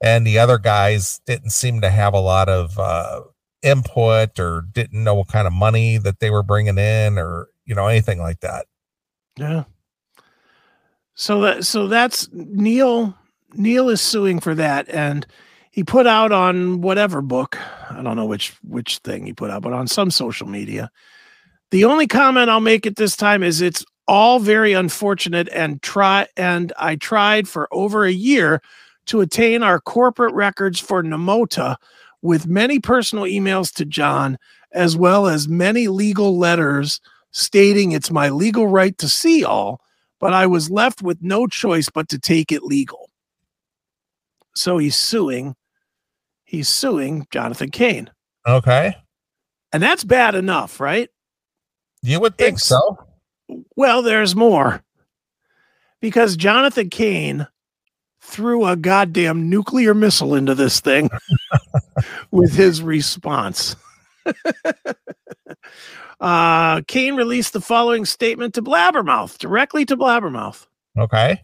and 0.00 0.26
the 0.26 0.38
other 0.38 0.58
guys 0.58 1.20
didn't 1.26 1.50
seem 1.50 1.80
to 1.80 1.90
have 1.90 2.12
a 2.14 2.20
lot 2.20 2.48
of 2.48 2.78
uh, 2.78 3.22
input 3.62 4.38
or 4.38 4.62
didn't 4.72 5.02
know 5.02 5.14
what 5.14 5.28
kind 5.28 5.46
of 5.46 5.52
money 5.52 5.96
that 5.98 6.20
they 6.20 6.30
were 6.30 6.42
bringing 6.42 6.78
in 6.78 7.18
or 7.18 7.48
you 7.64 7.74
know 7.74 7.86
anything 7.88 8.18
like 8.20 8.40
that. 8.40 8.66
Yeah. 9.36 9.64
So 11.14 11.40
that 11.42 11.64
so 11.64 11.86
that's 11.86 12.28
Neal 12.32 13.16
Neal 13.54 13.88
is 13.88 14.00
suing 14.00 14.40
for 14.40 14.54
that 14.54 14.88
and 14.88 15.26
he 15.70 15.82
put 15.82 16.06
out 16.06 16.30
on 16.30 16.82
whatever 16.82 17.20
book, 17.20 17.58
I 17.90 18.00
don't 18.02 18.16
know 18.16 18.26
which 18.26 18.54
which 18.62 18.98
thing 18.98 19.26
he 19.26 19.32
put 19.32 19.50
out, 19.50 19.62
but 19.62 19.72
on 19.72 19.88
some 19.88 20.10
social 20.10 20.46
media. 20.46 20.90
The 21.70 21.84
only 21.84 22.06
comment 22.06 22.50
I'll 22.50 22.60
make 22.60 22.86
at 22.86 22.96
this 22.96 23.16
time 23.16 23.42
is 23.42 23.60
it's 23.60 23.84
all 24.06 24.38
very 24.38 24.72
unfortunate 24.72 25.48
and 25.48 25.82
try 25.82 26.28
and 26.36 26.72
I 26.78 26.96
tried 26.96 27.48
for 27.48 27.68
over 27.72 28.04
a 28.04 28.12
year 28.12 28.60
to 29.06 29.20
attain 29.20 29.62
our 29.62 29.80
corporate 29.80 30.34
records 30.34 30.78
for 30.78 31.02
Nomota 31.02 31.76
with 32.22 32.46
many 32.46 32.78
personal 32.78 33.24
emails 33.24 33.72
to 33.74 33.84
John 33.84 34.38
as 34.72 34.96
well 34.96 35.26
as 35.26 35.48
many 35.48 35.88
legal 35.88 36.38
letters 36.38 37.00
stating 37.30 37.92
it's 37.92 38.10
my 38.10 38.28
legal 38.28 38.68
right 38.68 38.96
to 38.98 39.08
see 39.08 39.44
all, 39.44 39.80
but 40.24 40.32
I 40.32 40.46
was 40.46 40.70
left 40.70 41.02
with 41.02 41.18
no 41.20 41.46
choice 41.46 41.90
but 41.90 42.08
to 42.08 42.18
take 42.18 42.50
it 42.50 42.62
legal. 42.62 43.10
So 44.56 44.78
he's 44.78 44.96
suing. 44.96 45.54
He's 46.44 46.66
suing 46.66 47.26
Jonathan 47.30 47.70
Cain. 47.70 48.10
Okay. 48.48 48.96
And 49.70 49.82
that's 49.82 50.02
bad 50.02 50.34
enough, 50.34 50.80
right? 50.80 51.10
You 52.00 52.20
would 52.20 52.38
think 52.38 52.54
Ex- 52.54 52.64
so. 52.64 52.96
Well, 53.76 54.00
there's 54.00 54.34
more. 54.34 54.82
Because 56.00 56.38
Jonathan 56.38 56.88
Cain 56.88 57.46
threw 58.22 58.64
a 58.64 58.76
goddamn 58.76 59.50
nuclear 59.50 59.92
missile 59.92 60.34
into 60.34 60.54
this 60.54 60.80
thing 60.80 61.10
with 62.30 62.54
his 62.54 62.80
response. 62.80 63.76
uh, 66.20 66.82
Cain 66.82 67.16
released 67.16 67.52
the 67.52 67.60
following 67.60 68.04
statement 68.04 68.54
to 68.54 68.62
Blabbermouth, 68.62 69.38
directly 69.38 69.84
to 69.86 69.96
Blabbermouth. 69.96 70.66
Okay. 70.96 71.42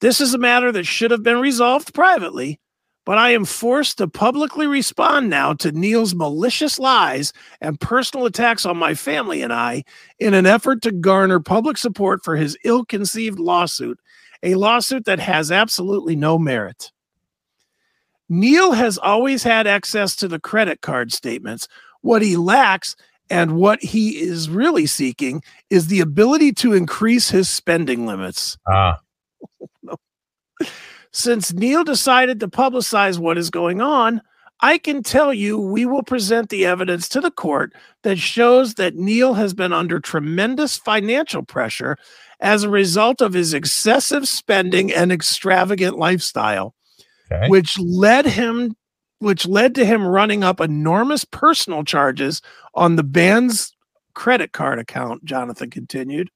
This 0.00 0.20
is 0.20 0.34
a 0.34 0.38
matter 0.38 0.72
that 0.72 0.84
should 0.84 1.10
have 1.10 1.22
been 1.22 1.40
resolved 1.40 1.94
privately, 1.94 2.58
but 3.04 3.18
I 3.18 3.30
am 3.30 3.44
forced 3.44 3.98
to 3.98 4.08
publicly 4.08 4.66
respond 4.66 5.30
now 5.30 5.54
to 5.54 5.72
Neal's 5.72 6.14
malicious 6.14 6.78
lies 6.78 7.32
and 7.60 7.80
personal 7.80 8.26
attacks 8.26 8.64
on 8.64 8.76
my 8.76 8.94
family 8.94 9.42
and 9.42 9.52
I 9.52 9.84
in 10.18 10.34
an 10.34 10.46
effort 10.46 10.82
to 10.82 10.92
garner 10.92 11.40
public 11.40 11.76
support 11.76 12.24
for 12.24 12.36
his 12.36 12.56
ill 12.64 12.84
conceived 12.84 13.38
lawsuit, 13.38 14.00
a 14.42 14.54
lawsuit 14.54 15.04
that 15.04 15.20
has 15.20 15.52
absolutely 15.52 16.16
no 16.16 16.38
merit. 16.38 16.92
Neal 18.28 18.72
has 18.72 18.98
always 18.98 19.42
had 19.42 19.66
access 19.66 20.16
to 20.16 20.26
the 20.26 20.40
credit 20.40 20.80
card 20.80 21.12
statements. 21.12 21.68
What 22.00 22.22
he 22.22 22.36
lacks 22.36 22.96
and 23.32 23.52
what 23.52 23.82
he 23.82 24.20
is 24.20 24.50
really 24.50 24.84
seeking 24.84 25.42
is 25.70 25.86
the 25.86 26.00
ability 26.00 26.52
to 26.52 26.74
increase 26.74 27.30
his 27.30 27.48
spending 27.48 28.06
limits. 28.06 28.58
Ah, 28.68 29.00
Since 31.12 31.52
Neal 31.54 31.82
decided 31.82 32.40
to 32.40 32.48
publicize 32.48 33.18
what 33.18 33.38
is 33.38 33.48
going 33.48 33.80
on, 33.80 34.20
I 34.60 34.76
can 34.76 35.02
tell 35.02 35.32
you 35.32 35.58
we 35.58 35.86
will 35.86 36.02
present 36.02 36.50
the 36.50 36.66
evidence 36.66 37.08
to 37.10 37.20
the 37.20 37.30
court 37.30 37.72
that 38.02 38.18
shows 38.18 38.74
that 38.74 38.96
Neal 38.96 39.34
has 39.34 39.54
been 39.54 39.72
under 39.72 39.98
tremendous 39.98 40.76
financial 40.76 41.42
pressure 41.42 41.96
as 42.40 42.62
a 42.62 42.70
result 42.70 43.22
of 43.22 43.32
his 43.32 43.54
excessive 43.54 44.28
spending 44.28 44.92
and 44.92 45.10
extravagant 45.10 45.98
lifestyle, 45.98 46.74
okay. 47.30 47.48
which 47.48 47.78
led 47.78 48.26
him 48.26 48.76
which 49.22 49.46
led 49.46 49.74
to 49.76 49.84
him 49.84 50.04
running 50.04 50.42
up 50.42 50.60
enormous 50.60 51.24
personal 51.24 51.84
charges 51.84 52.42
on 52.74 52.96
the 52.96 53.02
band's 53.02 53.74
credit 54.14 54.52
card 54.52 54.78
account, 54.78 55.24
Jonathan 55.24 55.70
continued. 55.70 56.30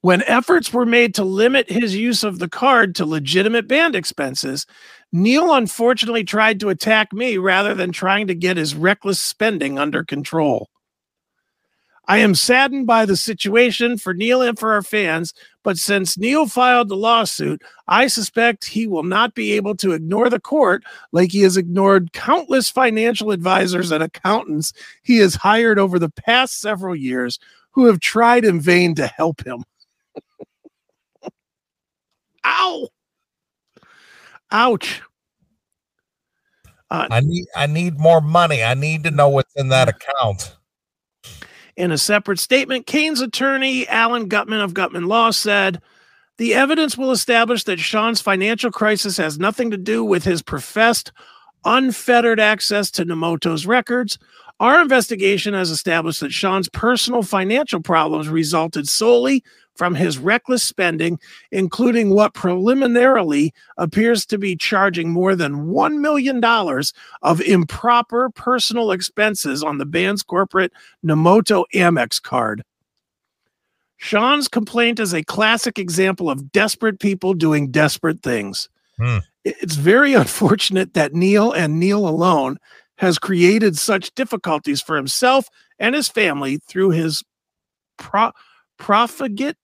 When 0.00 0.22
efforts 0.24 0.72
were 0.72 0.84
made 0.84 1.14
to 1.14 1.24
limit 1.24 1.70
his 1.70 1.96
use 1.96 2.24
of 2.24 2.38
the 2.38 2.48
card 2.48 2.94
to 2.96 3.06
legitimate 3.06 3.66
band 3.66 3.96
expenses, 3.96 4.66
Neal 5.12 5.54
unfortunately 5.54 6.24
tried 6.24 6.60
to 6.60 6.68
attack 6.68 7.12
me 7.12 7.38
rather 7.38 7.74
than 7.74 7.90
trying 7.90 8.26
to 8.26 8.34
get 8.34 8.56
his 8.56 8.74
reckless 8.74 9.18
spending 9.18 9.78
under 9.78 10.04
control. 10.04 10.68
I 12.06 12.18
am 12.18 12.34
saddened 12.34 12.86
by 12.86 13.06
the 13.06 13.16
situation 13.16 13.96
for 13.96 14.12
Neal 14.12 14.42
and 14.42 14.58
for 14.58 14.72
our 14.72 14.82
fans, 14.82 15.32
but 15.62 15.78
since 15.78 16.18
Neal 16.18 16.46
filed 16.46 16.88
the 16.88 16.96
lawsuit, 16.96 17.62
I 17.88 18.08
suspect 18.08 18.66
he 18.66 18.86
will 18.86 19.02
not 19.02 19.34
be 19.34 19.52
able 19.52 19.74
to 19.76 19.92
ignore 19.92 20.28
the 20.28 20.40
court 20.40 20.84
like 21.12 21.32
he 21.32 21.40
has 21.40 21.56
ignored 21.56 22.12
countless 22.12 22.70
financial 22.70 23.30
advisors 23.30 23.90
and 23.90 24.02
accountants 24.02 24.72
he 25.02 25.18
has 25.18 25.34
hired 25.34 25.78
over 25.78 25.98
the 25.98 26.10
past 26.10 26.60
several 26.60 26.94
years 26.94 27.38
who 27.70 27.86
have 27.86 28.00
tried 28.00 28.44
in 28.44 28.60
vain 28.60 28.94
to 28.96 29.06
help 29.06 29.44
him. 29.44 29.64
Ow. 32.46 32.88
Ouch. 34.52 35.02
Uh, 36.90 37.08
I 37.10 37.20
need 37.20 37.46
I 37.56 37.66
need 37.66 37.98
more 37.98 38.20
money. 38.20 38.62
I 38.62 38.74
need 38.74 39.04
to 39.04 39.10
know 39.10 39.28
what's 39.28 39.52
in 39.56 39.70
that 39.70 39.88
account. 39.88 40.54
In 41.76 41.90
a 41.90 41.98
separate 41.98 42.38
statement, 42.38 42.86
Cain's 42.86 43.20
attorney, 43.20 43.88
Alan 43.88 44.28
Gutman 44.28 44.60
of 44.60 44.74
Gutman 44.74 45.06
Law, 45.06 45.30
said 45.30 45.80
the 46.36 46.54
evidence 46.54 46.96
will 46.96 47.10
establish 47.10 47.64
that 47.64 47.80
Schon's 47.80 48.20
financial 48.20 48.70
crisis 48.70 49.16
has 49.16 49.38
nothing 49.38 49.70
to 49.70 49.76
do 49.76 50.04
with 50.04 50.24
his 50.24 50.42
professed 50.42 51.12
unfettered 51.64 52.38
access 52.38 52.90
to 52.92 53.04
Nomota's 53.04 53.66
records. 53.66 54.18
Our 54.60 54.80
investigation 54.80 55.54
has 55.54 55.70
established 55.70 56.20
that 56.20 56.32
Schon's 56.32 56.68
personal 56.68 57.22
financial 57.22 57.80
problems 57.80 58.28
resulted 58.28 58.88
solely 58.88 59.42
from 59.74 59.94
his 59.94 60.18
reckless 60.18 60.62
spending, 60.62 61.18
including 61.50 62.10
what 62.10 62.34
preliminarily 62.34 63.52
appears 63.76 64.24
to 64.26 64.38
be 64.38 64.56
charging 64.56 65.10
more 65.10 65.34
than 65.34 65.66
$1 65.66 66.00
million 66.00 66.42
of 67.22 67.40
improper 67.40 68.30
personal 68.30 68.90
expenses 68.90 69.62
on 69.62 69.78
the 69.78 69.86
band's 69.86 70.22
corporate 70.22 70.72
Nomota 71.04 71.64
Amex 71.74 72.22
card. 72.22 72.62
Schon's 73.96 74.48
complaint 74.48 75.00
is 75.00 75.14
a 75.14 75.24
classic 75.24 75.78
example 75.78 76.28
of 76.28 76.52
desperate 76.52 77.00
people 77.00 77.32
doing 77.32 77.70
desperate 77.70 78.22
things. 78.22 78.68
Hmm. 78.98 79.18
It's 79.44 79.76
very 79.76 80.14
unfortunate 80.14 80.94
that 80.94 81.14
Neal 81.14 81.52
and 81.52 81.80
Neal 81.80 82.06
alone 82.06 82.58
has 82.98 83.18
created 83.18 83.76
such 83.76 84.14
difficulties 84.14 84.80
for 84.80 84.96
himself 84.96 85.48
and 85.78 85.94
his 85.94 86.08
family 86.08 86.58
through 86.58 86.90
his 86.90 87.24
pro- 87.96 88.32
profligate 88.78 89.56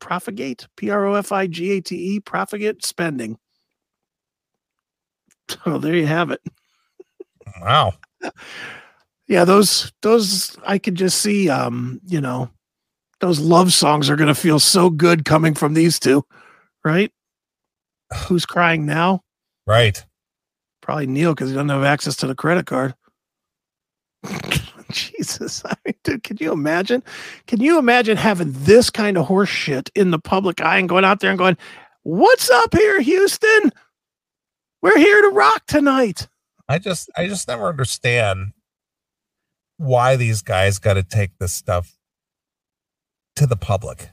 profligate 0.00 0.66
p-r-o-f-i-g-a-t-e 0.76 2.20
profligate 2.20 2.84
spending. 2.84 3.38
So 5.48 5.78
there 5.78 5.94
you 5.94 6.06
have 6.06 6.30
it. 6.30 6.40
Wow. 7.62 7.94
yeah 9.28 9.44
those 9.44 9.92
those 10.02 10.56
i 10.66 10.78
could 10.78 10.94
just 10.94 11.20
see 11.20 11.48
um 11.48 12.00
you 12.06 12.20
know 12.20 12.50
those 13.20 13.38
love 13.40 13.72
songs 13.72 14.10
are 14.10 14.16
going 14.16 14.28
to 14.28 14.34
feel 14.34 14.58
so 14.58 14.90
good 14.90 15.24
coming 15.24 15.54
from 15.54 15.74
these 15.74 15.98
two 15.98 16.24
right? 16.84 17.10
Who's 18.26 18.46
crying 18.46 18.86
now? 18.86 19.22
Right. 19.66 20.04
probably 20.80 21.06
Neal 21.06 21.34
because 21.34 21.50
he 21.50 21.54
doesn't 21.54 21.68
have 21.68 21.82
access 21.84 22.16
to 22.16 22.26
the 22.26 22.34
credit 22.34 22.66
card 22.66 22.94
jesus 24.92 25.62
i 25.64 25.74
mean 25.84 25.94
dude 26.04 26.22
can 26.22 26.36
you 26.40 26.52
imagine 26.52 27.02
can 27.46 27.60
you 27.60 27.78
imagine 27.78 28.16
having 28.16 28.52
this 28.52 28.90
kind 28.90 29.16
of 29.16 29.26
horse 29.26 29.48
shit 29.48 29.90
in 29.94 30.10
the 30.10 30.18
public 30.18 30.60
eye 30.60 30.78
and 30.78 30.88
going 30.88 31.04
out 31.04 31.20
there 31.20 31.30
and 31.30 31.38
going 31.38 31.56
what's 32.02 32.50
up 32.50 32.74
here 32.74 33.00
houston 33.00 33.72
we're 34.82 34.98
here 34.98 35.22
to 35.22 35.28
rock 35.28 35.66
tonight 35.66 36.28
I 36.68 36.78
just 36.78 37.10
I 37.16 37.28
just 37.28 37.48
never 37.48 37.68
understand 37.68 38.52
why 39.76 40.16
these 40.16 40.42
guys 40.42 40.78
got 40.78 40.94
to 40.94 41.02
take 41.02 41.38
this 41.38 41.52
stuff 41.52 41.96
to 43.36 43.46
the 43.46 43.56
public. 43.56 44.10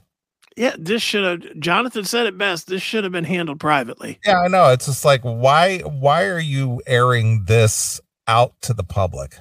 Yeah, 0.56 0.76
this 0.78 1.02
should 1.02 1.24
have. 1.24 1.58
Jonathan 1.58 2.04
said 2.04 2.26
it 2.26 2.38
best. 2.38 2.68
This 2.68 2.82
should 2.82 3.02
have 3.02 3.12
been 3.12 3.24
handled 3.24 3.58
privately. 3.58 4.20
Yeah, 4.24 4.40
I 4.40 4.48
know. 4.48 4.70
It's 4.70 4.86
just 4.86 5.04
like 5.04 5.22
why 5.22 5.78
why 5.80 6.24
are 6.26 6.40
you 6.40 6.80
airing 6.86 7.44
this 7.46 8.00
out 8.28 8.54
to 8.62 8.72
the 8.72 8.84
public? 8.84 9.36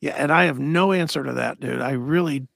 Yeah, 0.00 0.12
and 0.16 0.32
I 0.32 0.44
have 0.44 0.58
no 0.58 0.92
answer 0.92 1.22
to 1.22 1.32
that, 1.34 1.60
dude. 1.60 1.80
I 1.82 1.92
really 1.92 2.46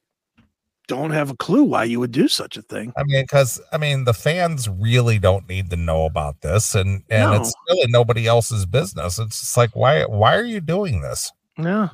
don't 0.88 1.11
have 1.12 1.30
a 1.30 1.37
clue 1.37 1.64
why 1.64 1.85
you 1.85 1.98
would 2.00 2.12
do 2.12 2.28
such 2.28 2.57
a 2.57 2.62
thing. 2.62 2.92
I 2.96 3.04
mean, 3.04 3.22
because 3.22 3.61
I 3.72 3.78
mean, 3.78 4.04
the 4.04 4.14
fans 4.14 4.68
really 4.68 5.18
don't 5.18 5.48
need 5.48 5.70
to 5.70 5.76
know 5.76 6.04
about 6.07 6.40
this, 6.40 6.74
and 6.74 7.02
and 7.11 7.30
No. 7.33 7.40
it's 7.40 7.54
really 7.68 7.90
nobody 7.90 8.26
else's 8.26 8.64
business. 8.66 9.18
It's 9.18 9.40
just 9.40 9.57
like 9.57 9.74
why 9.76 10.04
why 10.04 10.37
are 10.37 10.44
you 10.44 10.61
doing 10.61 11.00
this? 11.02 11.30
Yeah. 11.59 11.90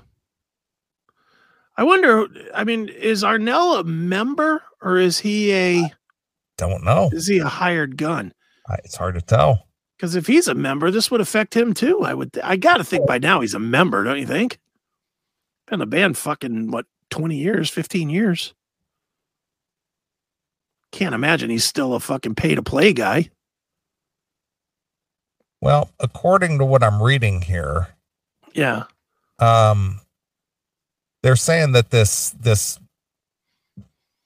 I 1.77 1.83
wonder. 1.83 2.27
I 2.55 2.65
mean, 2.65 2.89
is 2.89 3.23
Arnel 3.23 3.81
a 3.81 3.85
member 3.85 4.63
or 4.83 4.99
is 4.99 5.19
he 5.19 5.53
a 5.53 5.93
Don't 6.59 6.85
know. 6.85 7.11
is 7.13 7.27
he 7.27 7.39
a 7.39 7.47
hired 7.47 7.97
gun? 7.97 8.33
I, 8.69 8.75
it's 8.85 8.97
hard 8.97 9.15
to 9.15 9.21
tell. 9.21 9.67
Because 9.97 10.15
if 10.15 10.27
he's 10.27 10.49
a 10.49 10.55
member, 10.55 10.91
this 10.91 11.11
would 11.11 11.21
affect 11.21 11.55
him 11.57 11.75
too. 11.75 12.03
I 12.03 12.15
would. 12.15 12.39
I 12.43 12.57
got 12.57 12.79
to 12.79 12.85
think 12.85 13.07
by 13.07 13.19
now 13.19 13.41
he's 13.41 13.55
a 13.55 13.59
member, 13.59 14.05
don't 14.05 14.19
you 14.19 14.27
think? 14.27 14.59
Been 15.71 15.77
in 15.77 15.81
the 15.81 15.87
band 15.87 16.19
fucking 16.19 16.73
what 16.73 16.87
twenty 17.11 17.37
years, 17.37 17.71
fifteen 17.71 18.11
years. 18.11 18.55
Can't 20.91 21.15
imagine 21.15 21.49
he's 21.49 21.65
still 21.65 21.95
a 21.95 22.01
fucking 22.01 22.35
pay 22.35 22.57
to 22.57 22.63
play 22.63 22.93
guy. 22.93 23.31
Well, 25.61 25.91
according 26.01 26.59
to 26.59 26.65
what 26.65 26.83
I'm 26.83 27.01
reading 27.01 27.43
here, 27.43 27.89
Yeah. 28.53 28.85
um 29.39 30.01
they're 31.23 31.37
saying 31.37 31.73
that 31.73 31.91
this 31.91 32.31
this 32.31 32.81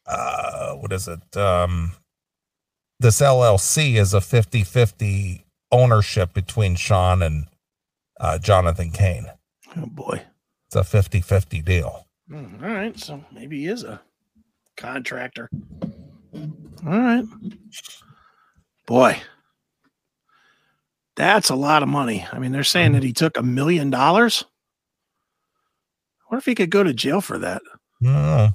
uh 0.06 0.72
what 0.74 0.92
is 0.92 1.08
it 1.08 1.36
um 1.36 1.92
this 3.00 3.20
llc 3.20 3.96
is 3.96 4.14
a 4.14 4.18
50-50 4.20 5.42
ownership 5.72 6.32
between 6.32 6.76
Schon 6.76 7.24
and 7.24 7.48
uh 8.20 8.38
Jonathan 8.38 8.90
Cain 8.92 9.26
Oh 9.76 9.86
boy. 9.86 10.22
It's 10.66 10.76
a 10.76 10.80
50-50 10.80 11.64
deal 11.64 12.06
Hmm, 12.28 12.64
All 12.64 12.70
right. 12.70 12.98
So 12.98 13.22
maybe 13.32 13.58
he 13.60 13.66
is 13.66 13.84
a 13.84 14.00
contractor. 14.78 15.50
All 16.32 16.42
right. 16.84 17.24
Boy. 18.86 19.20
That's 21.16 21.50
a 21.50 21.54
lot 21.54 21.82
of 21.82 21.88
money. 21.90 22.26
I 22.32 22.38
mean, 22.38 22.50
they're 22.52 22.64
saying 22.64 22.92
that 22.92 23.02
he 23.02 23.12
took 23.12 23.36
a 23.36 23.42
million 23.42 23.90
dollars. 23.90 24.44
What 26.28 26.38
if 26.38 26.46
he 26.46 26.54
could 26.54 26.70
go 26.70 26.82
to 26.82 26.94
jail 26.94 27.20
for 27.20 27.38
that? 27.38 27.60
No, 28.00 28.48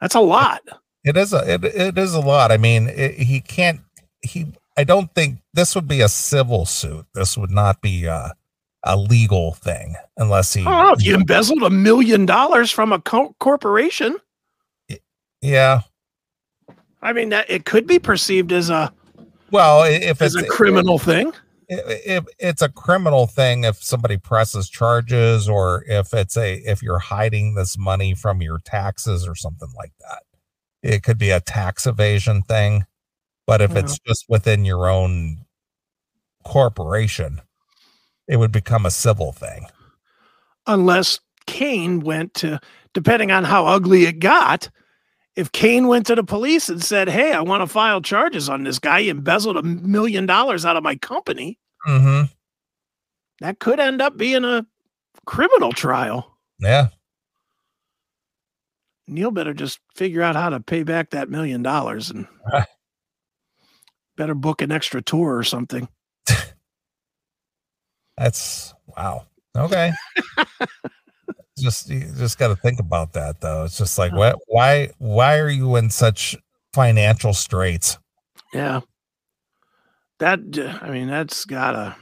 That's 0.00 0.14
a 0.14 0.20
lot. 0.20 0.60
it 1.02 1.16
is 1.16 1.32
a 1.32 1.54
it, 1.54 1.64
it 1.64 1.98
is 1.98 2.12
a 2.14 2.20
lot. 2.20 2.52
I 2.52 2.56
mean, 2.58 2.88
it, 2.88 3.14
he 3.14 3.40
can't. 3.40 3.80
He. 4.22 4.46
I 4.76 4.84
don't 4.84 5.12
think 5.14 5.40
this 5.54 5.74
would 5.74 5.88
be 5.88 6.00
a 6.02 6.08
civil 6.08 6.66
suit. 6.66 7.06
This 7.14 7.36
would 7.36 7.50
not 7.50 7.80
be 7.82 8.04
a, 8.04 8.32
a 8.84 8.96
legal 8.96 9.54
thing 9.54 9.94
unless 10.16 10.52
he. 10.54 10.64
Oh, 10.66 10.92
if 10.92 11.04
you 11.04 11.14
embezzled 11.14 11.62
a 11.62 11.70
million 11.70 12.26
dollars 12.26 12.70
from 12.70 12.92
a 12.92 13.00
co- 13.00 13.34
corporation. 13.40 14.16
Yeah. 15.40 15.82
I 17.02 17.12
mean, 17.12 17.28
that 17.28 17.48
it 17.48 17.64
could 17.64 17.86
be 17.86 17.98
perceived 17.98 18.52
as 18.52 18.70
a 18.70 18.92
Well, 19.50 19.84
if 19.84 20.20
as 20.20 20.34
it's 20.34 20.46
a 20.46 20.50
criminal 20.50 20.98
thing. 20.98 21.32
if 21.68 22.24
it's 22.38 22.62
a 22.62 22.68
criminal 22.70 23.26
thing 23.26 23.64
if 23.64 23.82
somebody 23.82 24.16
presses 24.16 24.68
charges 24.70 25.48
or 25.48 25.84
if 25.86 26.14
it's 26.14 26.36
a 26.36 26.54
if 26.68 26.82
you're 26.82 26.98
hiding 26.98 27.54
this 27.54 27.76
money 27.76 28.14
from 28.14 28.40
your 28.40 28.58
taxes 28.64 29.28
or 29.28 29.34
something 29.34 29.68
like 29.76 29.92
that 30.00 30.22
it 30.82 31.02
could 31.02 31.18
be 31.18 31.28
a 31.28 31.40
tax 31.40 31.86
evasion 31.86 32.40
thing 32.40 32.86
but 33.46 33.60
if 33.60 33.76
it's 33.76 33.98
just 33.98 34.24
within 34.30 34.64
your 34.64 34.88
own 34.88 35.44
corporation 36.42 37.38
it 38.28 38.36
would 38.36 38.52
become 38.52 38.86
a 38.86 38.90
civil 38.90 39.32
thing 39.32 39.66
unless 40.68 41.18
Cain 41.46 42.00
went 42.00 42.34
to, 42.34 42.60
depending 42.92 43.32
on 43.32 43.42
how 43.42 43.66
ugly 43.66 44.04
it 44.04 44.20
got, 44.20 44.70
if 45.34 45.50
Cain 45.50 45.88
went 45.88 46.06
to 46.06 46.14
the 46.14 46.22
police 46.22 46.68
and 46.68 46.84
said, 46.84 47.08
Hey, 47.08 47.32
I 47.32 47.40
want 47.40 47.62
to 47.62 47.66
file 47.66 48.00
charges 48.00 48.48
on 48.48 48.62
this 48.62 48.78
guy, 48.78 49.02
he 49.02 49.08
embezzled 49.08 49.56
a 49.56 49.62
million 49.62 50.26
dollars 50.26 50.64
out 50.64 50.76
of 50.76 50.82
my 50.82 50.96
company, 50.96 51.58
mm-hmm. 51.88 52.26
that 53.40 53.58
could 53.58 53.80
end 53.80 54.02
up 54.02 54.16
being 54.16 54.44
a 54.44 54.66
criminal 55.26 55.72
trial. 55.72 56.38
yeah 56.60 56.88
Neal 59.10 59.30
better 59.30 59.54
just 59.54 59.80
figure 59.94 60.20
out 60.20 60.36
how 60.36 60.50
to 60.50 60.60
pay 60.60 60.82
back 60.82 61.10
that 61.10 61.30
million 61.30 61.62
dollars 61.62 62.10
and 62.10 62.26
better 64.18 64.34
book 64.34 64.60
an 64.60 64.70
extra 64.70 65.00
tour 65.00 65.34
or 65.34 65.44
something. 65.44 65.88
That's 68.18 68.74
wow 68.96 69.24
okay 69.56 69.92
just 71.58 71.88
you 71.88 72.00
just 72.16 72.38
got 72.38 72.48
to 72.48 72.56
think 72.56 72.78
about 72.78 73.14
that 73.14 73.40
though 73.40 73.64
it's 73.64 73.78
just 73.78 73.98
like 73.98 74.12
what 74.12 74.36
why 74.46 74.90
why 74.98 75.38
are 75.38 75.48
you 75.48 75.76
in 75.76 75.88
such 75.88 76.36
financial 76.72 77.32
straits 77.32 77.98
Yeah. 78.52 78.80
That, 80.18 80.40
I 80.82 80.90
mean, 80.90 81.08
that's 81.08 81.44
gotta, 81.44 81.96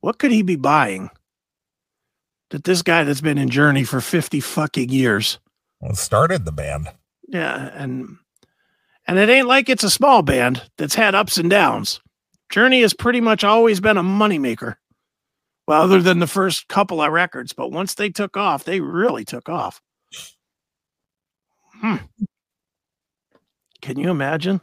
what 0.00 0.18
could 0.18 0.30
he 0.30 0.42
be 0.42 0.56
buying? 0.56 1.10
That 2.50 2.64
this 2.64 2.82
guy 2.82 3.04
that's 3.04 3.20
been 3.22 3.38
in 3.38 3.48
Journey 3.48 3.84
for 3.84 4.00
50 4.00 4.40
fucking 4.40 4.90
years. 4.90 5.38
Well, 5.80 5.94
started 5.94 6.44
the 6.44 6.52
band 6.52 6.88
Yeah. 7.28 7.70
And, 7.74 8.18
and 9.06 9.18
it 9.18 9.30
ain't 9.30 9.48
like 9.48 9.68
it's 9.68 9.84
a 9.84 9.90
small 9.90 10.22
band 10.22 10.62
that's 10.76 10.94
had 10.94 11.14
ups 11.14 11.38
and 11.38 11.48
downs. 11.48 12.00
Journey 12.50 12.82
has 12.82 12.92
pretty 12.92 13.20
much 13.20 13.42
always 13.42 13.80
been 13.80 13.96
a 13.96 14.02
moneymaker. 14.02 14.76
Well, 15.72 15.80
other 15.80 16.02
than 16.02 16.18
the 16.18 16.26
first 16.26 16.68
couple 16.68 17.00
of 17.00 17.10
records, 17.12 17.54
but 17.54 17.72
once 17.72 17.94
they 17.94 18.10
took 18.10 18.36
off, 18.36 18.64
they 18.64 18.80
really 18.80 19.24
took 19.24 19.48
off. 19.48 19.80
Hmm. 21.80 21.96
Can 23.80 23.98
you 23.98 24.10
imagine? 24.10 24.60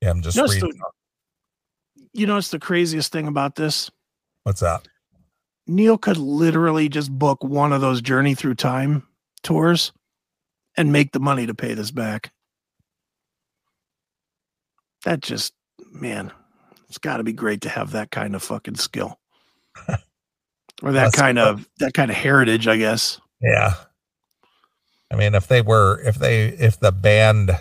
Yeah, 0.00 0.08
I'm 0.12 0.22
just 0.22 0.38
it's 0.38 0.54
reading. 0.54 0.70
the- 0.78 2.00
You 2.14 2.26
know, 2.26 2.38
it's 2.38 2.48
the 2.48 2.58
craziest 2.58 3.12
thing 3.12 3.26
about 3.26 3.56
this. 3.56 3.90
What's 4.44 4.60
that? 4.60 4.88
Neal 5.66 5.98
could 5.98 6.16
literally 6.16 6.88
just 6.88 7.12
book 7.12 7.44
one 7.44 7.74
of 7.74 7.82
those 7.82 8.00
Journey 8.00 8.34
Through 8.34 8.54
Time 8.54 9.06
tours 9.42 9.92
and 10.74 10.90
make 10.90 11.12
the 11.12 11.20
money 11.20 11.44
to 11.44 11.54
pay 11.54 11.74
this 11.74 11.90
back. 11.90 12.32
That 15.04 15.20
just, 15.20 15.52
man, 15.92 16.32
it's 16.88 16.98
got 16.98 17.18
to 17.18 17.24
be 17.24 17.32
great 17.32 17.60
to 17.62 17.68
have 17.68 17.92
that 17.92 18.10
kind 18.10 18.34
of 18.34 18.42
fucking 18.42 18.76
skill. 18.76 19.18
or 20.82 20.92
that 20.92 21.12
kind 21.12 21.38
cool. 21.38 21.46
of 21.46 21.68
that 21.78 21.94
kind 21.94 22.10
of 22.10 22.16
heritage, 22.16 22.66
I 22.66 22.76
guess. 22.76 23.20
Yeah. 23.40 23.74
I 25.10 25.16
mean, 25.16 25.34
if 25.34 25.46
they 25.48 25.62
were, 25.62 26.00
if 26.02 26.16
they, 26.16 26.48
if 26.48 26.78
the 26.80 26.92
band 26.92 27.52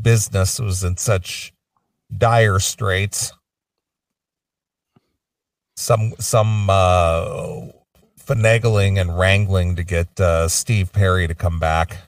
business 0.00 0.58
was 0.58 0.82
in 0.82 0.96
such 0.96 1.52
dire 2.16 2.58
straits, 2.58 3.32
some, 5.76 6.14
some, 6.18 6.70
uh, 6.70 7.66
finagling 8.18 8.98
and 9.00 9.18
wrangling 9.18 9.76
to 9.76 9.84
get, 9.84 10.18
uh, 10.18 10.48
Steve 10.48 10.92
Perry 10.92 11.28
to 11.28 11.34
come 11.34 11.58
back, 11.58 11.98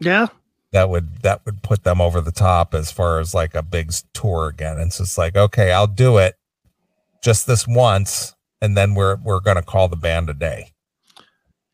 Yeah. 0.00 0.26
That 0.72 0.88
would, 0.88 1.22
that 1.22 1.44
would 1.44 1.62
put 1.62 1.84
them 1.84 2.00
over 2.00 2.20
the 2.20 2.32
top 2.32 2.74
as 2.74 2.90
far 2.90 3.20
as 3.20 3.34
like 3.34 3.54
a 3.54 3.62
big 3.62 3.92
tour 4.14 4.48
again. 4.48 4.78
It's 4.78 4.98
just 4.98 5.18
like, 5.18 5.36
okay, 5.36 5.72
I'll 5.72 5.86
do 5.86 6.18
it 6.18 6.34
just 7.22 7.46
this 7.46 7.66
once. 7.68 8.34
And 8.60 8.76
then 8.76 8.94
we're, 8.94 9.16
we're 9.16 9.40
going 9.40 9.56
to 9.56 9.62
call 9.62 9.88
the 9.88 9.96
band 9.96 10.30
a 10.30 10.34
day. 10.34 10.72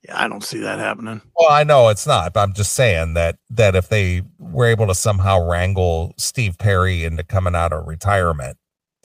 Yeah, 0.04 0.22
I 0.22 0.28
don't 0.28 0.44
see 0.44 0.58
that 0.60 0.78
happening. 0.78 1.20
Well, 1.36 1.50
I 1.50 1.64
know 1.64 1.88
it's 1.88 2.06
not, 2.06 2.32
but 2.32 2.40
I'm 2.40 2.52
just 2.54 2.72
saying 2.72 3.14
that 3.14 3.36
that 3.50 3.74
if 3.74 3.88
they 3.88 4.22
were 4.38 4.66
able 4.66 4.86
to 4.86 4.94
somehow 4.94 5.46
wrangle 5.46 6.14
Steve 6.16 6.56
Perry 6.56 7.04
into 7.04 7.24
coming 7.24 7.54
out 7.56 7.72
of 7.72 7.86
retirement 7.86 8.56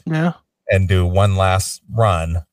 Yeah. 0.06 0.34
and 0.70 0.88
do 0.88 1.06
one 1.06 1.36
last 1.36 1.82
run 1.92 2.44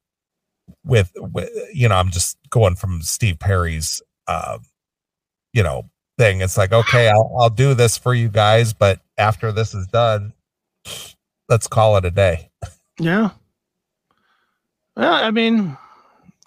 with, 0.84 1.12
with 1.16 1.50
you 1.72 1.88
know, 1.88 1.96
I'm 1.96 2.10
just 2.10 2.38
going 2.48 2.76
from 2.76 3.02
Steve 3.02 3.38
Perry's 3.38 4.02
uh 4.26 4.58
you 5.52 5.62
know, 5.62 5.90
thing. 6.20 6.42
It's 6.42 6.58
like, 6.58 6.72
okay, 6.72 7.08
I'll 7.08 7.34
I'll 7.40 7.50
do 7.50 7.72
this 7.72 7.96
for 7.96 8.12
you 8.12 8.28
guys, 8.28 8.74
but 8.74 9.00
after 9.16 9.52
this 9.52 9.74
is 9.74 9.86
done, 9.86 10.34
let's 11.48 11.66
call 11.66 11.96
it 11.96 12.04
a 12.04 12.10
day. 12.10 12.50
Yeah. 12.98 13.30
Well, 14.96 15.14
I 15.14 15.30
mean, 15.30 15.78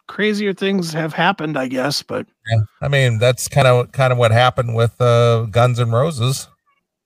crazier 0.08 0.54
things 0.54 0.94
have 0.94 1.14
happened, 1.14 1.58
I 1.58 1.68
guess, 1.68 2.04
but 2.04 2.28
yeah. 2.52 2.60
I 2.82 2.88
mean, 2.88 3.18
that's 3.18 3.48
kind 3.48 3.68
of 3.68 3.92
kind 3.92 4.14
of 4.14 4.20
what 4.20 4.32
happened 4.32 4.76
with 4.76 5.02
uh 5.02 5.48
Guns 5.50 5.80
and 5.80 5.92
Roses. 5.92 6.48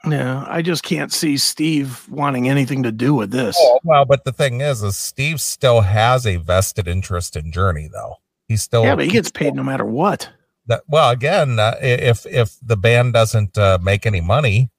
yeah, 0.05 0.43
I 0.47 0.61
just 0.61 0.83
can't 0.83 1.13
see 1.13 1.37
Steve 1.37 2.05
wanting 2.09 2.49
anything 2.49 2.83
to 2.83 2.91
do 2.91 3.13
with 3.13 3.31
this. 3.31 3.55
Oh, 3.57 3.79
well, 3.85 4.03
but 4.05 4.25
the 4.25 4.33
thing 4.33 4.59
is, 4.59 4.83
is 4.83 4.97
Steve 4.97 5.39
still 5.39 5.81
has 5.81 6.27
a 6.27 6.35
vested 6.35 6.87
interest 6.87 7.37
in 7.37 7.51
Journey, 7.53 7.87
though. 7.91 8.17
He's 8.49 8.61
still 8.61 8.83
yeah, 8.83 8.95
but 8.95 9.05
he 9.05 9.11
gets 9.11 9.31
paid 9.31 9.55
no 9.55 9.63
matter 9.63 9.85
what. 9.85 10.29
That. 10.67 10.83
Well, 10.87 11.09
again, 11.09 11.59
uh, 11.59 11.75
if 11.81 12.25
if 12.25 12.55
the 12.61 12.77
band 12.77 13.13
doesn't 13.13 13.57
uh, 13.57 13.79
make 13.81 14.05
any 14.05 14.21
money, 14.21 14.69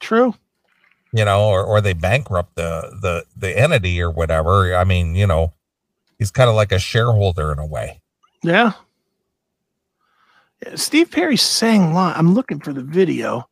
True. 0.00 0.34
you 1.12 1.24
know, 1.24 1.48
or 1.48 1.64
or 1.64 1.80
they 1.80 1.92
bankrupt 1.92 2.54
the 2.56 2.96
the 3.00 3.24
the 3.36 3.58
entity 3.58 4.00
or 4.00 4.10
whatever, 4.10 4.74
I 4.74 4.84
mean, 4.84 5.14
you 5.14 5.26
know, 5.26 5.52
he's 6.18 6.30
kind 6.30 6.48
of 6.48 6.56
like 6.56 6.72
a 6.72 6.78
shareholder 6.78 7.52
in 7.52 7.58
a 7.58 7.66
way. 7.66 8.00
Yeah. 8.42 8.72
Yeah, 10.64 10.74
Steve 10.74 11.10
Perry 11.10 11.36
sang 11.36 11.94
live. 11.94 12.16
I'm 12.16 12.34
looking 12.34 12.58
for 12.60 12.72
the 12.72 12.82
video. 12.82 13.48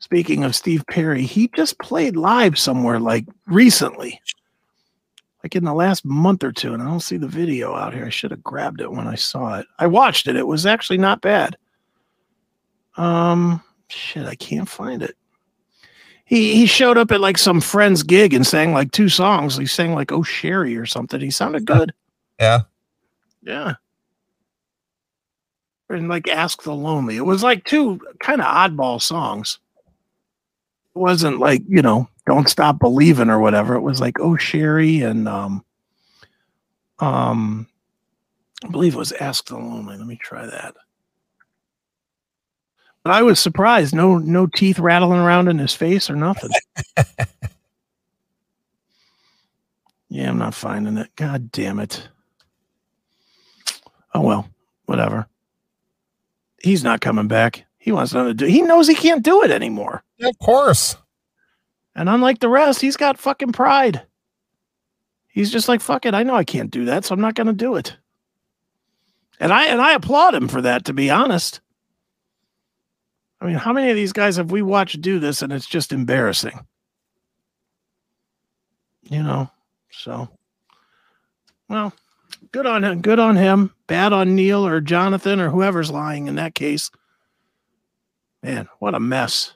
Speaking 0.00 0.44
of 0.44 0.54
Steve 0.54 0.84
Perry, 0.88 1.24
he 1.24 1.50
just 1.56 1.78
played 1.80 2.16
live 2.16 2.58
somewhere 2.58 3.00
like 3.00 3.26
recently, 3.46 4.20
like 5.42 5.54
in 5.54 5.64
the 5.64 5.74
last 5.74 6.04
month 6.04 6.42
or 6.42 6.52
two, 6.52 6.74
and 6.74 6.82
I 6.82 6.86
don't 6.86 7.00
see 7.00 7.16
the 7.16 7.28
video 7.28 7.74
out 7.74 7.94
here. 7.94 8.06
I 8.06 8.10
should 8.10 8.32
have 8.32 8.42
grabbed 8.42 8.80
it 8.80 8.90
when 8.90 9.06
I 9.06 9.14
saw 9.14 9.58
it. 9.58 9.66
I 9.78 9.86
watched 9.86 10.26
it. 10.26 10.36
It 10.36 10.46
was 10.46 10.66
actually 10.66 10.98
not 10.98 11.20
bad. 11.20 11.56
Um, 12.96 13.62
shit, 13.88 14.26
I 14.26 14.34
can't 14.34 14.68
find 14.68 15.02
it. 15.02 15.16
He 16.24 16.54
he 16.54 16.66
showed 16.66 16.98
up 16.98 17.10
at 17.12 17.20
like 17.20 17.38
some 17.38 17.60
friend's 17.60 18.02
gig 18.02 18.34
and 18.34 18.46
sang 18.46 18.72
like 18.72 18.92
two 18.92 19.08
songs. 19.08 19.56
He 19.56 19.66
sang 19.66 19.94
like 19.94 20.12
"Oh 20.12 20.22
Sherrie" 20.22 20.76
or 20.76 20.84
something. 20.84 21.20
He 21.20 21.30
sounded 21.30 21.64
good. 21.64 21.94
Yeah, 22.38 22.60
Yeah. 23.42 23.74
And 25.88 26.08
like 26.08 26.28
Ask 26.28 26.62
the 26.64 26.74
Lonely. 26.74 27.16
It 27.16 27.24
was 27.24 27.42
like 27.42 27.64
two 27.64 27.98
kind 28.20 28.42
of 28.42 28.46
oddball 28.46 29.00
songs. 29.00 29.58
It 30.94 30.98
wasn't 30.98 31.38
like, 31.38 31.62
you 31.66 31.80
know, 31.80 32.08
Don't 32.28 32.48
Stop 32.48 32.78
Believing 32.78 33.30
or 33.30 33.38
whatever. 33.40 33.74
It 33.74 33.80
was 33.80 34.02
like 34.02 34.20
Oh 34.20 34.36
Sherrie 34.36 35.00
and 35.00 35.26
um 35.26 35.64
um 36.98 37.66
I 38.62 38.68
believe 38.68 38.94
it 38.94 38.98
was 38.98 39.12
Ask 39.12 39.46
the 39.46 39.56
Lonely. 39.56 39.96
Let 39.96 40.06
me 40.06 40.16
try 40.16 40.44
that. 40.44 40.74
But 43.02 43.12
I 43.12 43.22
was 43.22 43.40
surprised. 43.40 43.94
No 43.94 44.18
no 44.18 44.46
teeth 44.46 44.78
rattling 44.78 45.20
around 45.20 45.48
in 45.48 45.58
his 45.58 45.72
face 45.72 46.10
or 46.10 46.16
nothing. 46.16 46.50
yeah, 50.10 50.28
I'm 50.28 50.36
not 50.36 50.54
finding 50.54 50.98
it. 50.98 51.08
God 51.16 51.50
damn 51.50 51.80
it. 51.80 52.06
Oh 54.14 54.20
well, 54.20 54.50
whatever. 54.84 55.26
He's 56.60 56.84
not 56.84 57.00
coming 57.00 57.26
back. 57.26 57.64
He 57.78 57.90
wants 57.90 58.12
nothing 58.12 58.36
to 58.36 58.44
do. 58.44 58.44
He 58.44 58.60
knows 58.60 58.86
he 58.86 58.94
can't 58.94 59.24
do 59.24 59.42
it 59.44 59.50
anymore. 59.50 60.02
Of 60.20 60.38
course. 60.40 60.94
And 61.98 62.08
unlike 62.08 62.38
the 62.38 62.48
rest, 62.48 62.80
he's 62.80 62.96
got 62.96 63.18
fucking 63.18 63.50
pride. 63.50 64.02
He's 65.26 65.50
just 65.50 65.66
like, 65.66 65.80
fuck 65.80 66.06
it. 66.06 66.14
I 66.14 66.22
know 66.22 66.36
I 66.36 66.44
can't 66.44 66.70
do 66.70 66.84
that, 66.84 67.04
so 67.04 67.12
I'm 67.12 67.20
not 67.20 67.34
gonna 67.34 67.52
do 67.52 67.74
it. 67.74 67.96
And 69.40 69.52
I 69.52 69.64
and 69.66 69.80
I 69.80 69.94
applaud 69.94 70.32
him 70.32 70.46
for 70.46 70.62
that, 70.62 70.84
to 70.84 70.92
be 70.92 71.10
honest. 71.10 71.60
I 73.40 73.46
mean, 73.46 73.56
how 73.56 73.72
many 73.72 73.90
of 73.90 73.96
these 73.96 74.12
guys 74.12 74.36
have 74.36 74.52
we 74.52 74.62
watched 74.62 75.00
do 75.00 75.18
this 75.18 75.42
and 75.42 75.52
it's 75.52 75.66
just 75.66 75.92
embarrassing? 75.92 76.60
You 79.02 79.24
know, 79.24 79.50
so 79.90 80.28
well, 81.68 81.92
good 82.52 82.66
on 82.66 82.84
him. 82.84 83.00
Good 83.00 83.18
on 83.18 83.34
him. 83.34 83.74
Bad 83.88 84.12
on 84.12 84.36
Neal 84.36 84.64
or 84.64 84.80
Jonathan 84.80 85.40
or 85.40 85.50
whoever's 85.50 85.90
lying 85.90 86.28
in 86.28 86.36
that 86.36 86.54
case. 86.54 86.92
Man, 88.40 88.68
what 88.78 88.94
a 88.94 89.00
mess. 89.00 89.54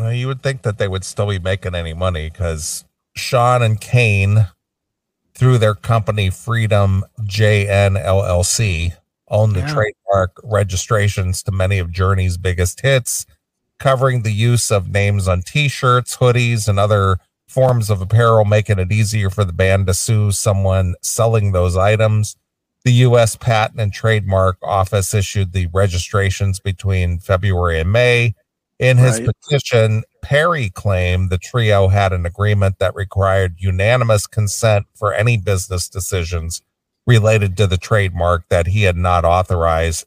Uh, 0.00 0.08
you 0.08 0.26
would 0.26 0.42
think 0.42 0.62
that 0.62 0.78
they 0.78 0.88
would 0.88 1.04
still 1.04 1.28
be 1.28 1.38
making 1.38 1.74
any 1.74 1.92
money 1.94 2.30
because 2.30 2.84
Schon 3.16 3.62
and 3.62 3.80
Cain, 3.80 4.46
through 5.34 5.58
their 5.58 5.74
company 5.74 6.30
Freedom 6.30 7.04
JN 7.22 7.96
LLC, 8.02 8.94
own 9.28 9.52
the 9.52 9.60
Yeah. 9.60 9.72
trademark 9.72 10.32
registrations 10.42 11.42
to 11.44 11.52
many 11.52 11.78
of 11.78 11.92
Journey's 11.92 12.36
biggest 12.36 12.80
hits, 12.80 13.26
covering 13.78 14.22
the 14.22 14.32
use 14.32 14.70
of 14.70 14.88
names 14.90 15.28
on 15.28 15.42
t-shirts, 15.42 16.16
hoodies, 16.16 16.68
and 16.68 16.78
other 16.78 17.18
forms 17.48 17.90
of 17.90 18.00
apparel, 18.00 18.44
making 18.44 18.78
it 18.78 18.92
easier 18.92 19.28
for 19.30 19.44
the 19.44 19.52
band 19.52 19.86
to 19.86 19.94
sue 19.94 20.30
someone 20.32 20.94
selling 21.02 21.52
those 21.52 21.76
items. 21.76 22.36
The 22.84 22.92
U.S. 22.92 23.36
Patent 23.36 23.80
and 23.80 23.92
Trademark 23.92 24.56
Office 24.62 25.12
issued 25.12 25.52
the 25.52 25.66
registrations 25.72 26.60
between 26.60 27.18
February 27.18 27.80
and 27.80 27.92
May. 27.92 28.34
In 28.80 28.96
his 28.96 29.20
Right. 29.20 29.28
petition, 29.42 30.04
Perry 30.22 30.70
claimed 30.70 31.28
the 31.30 31.36
trio 31.38 31.88
had 31.88 32.14
an 32.14 32.24
agreement 32.24 32.78
that 32.78 32.94
required 32.94 33.56
unanimous 33.58 34.26
consent 34.26 34.86
for 34.94 35.12
any 35.12 35.36
business 35.36 35.86
decisions 35.88 36.62
related 37.06 37.56
to 37.58 37.66
the 37.66 37.76
trademark 37.76 38.48
that 38.48 38.66
he 38.68 38.82
had 38.84 38.96
not 38.96 39.24
authorized 39.24 40.06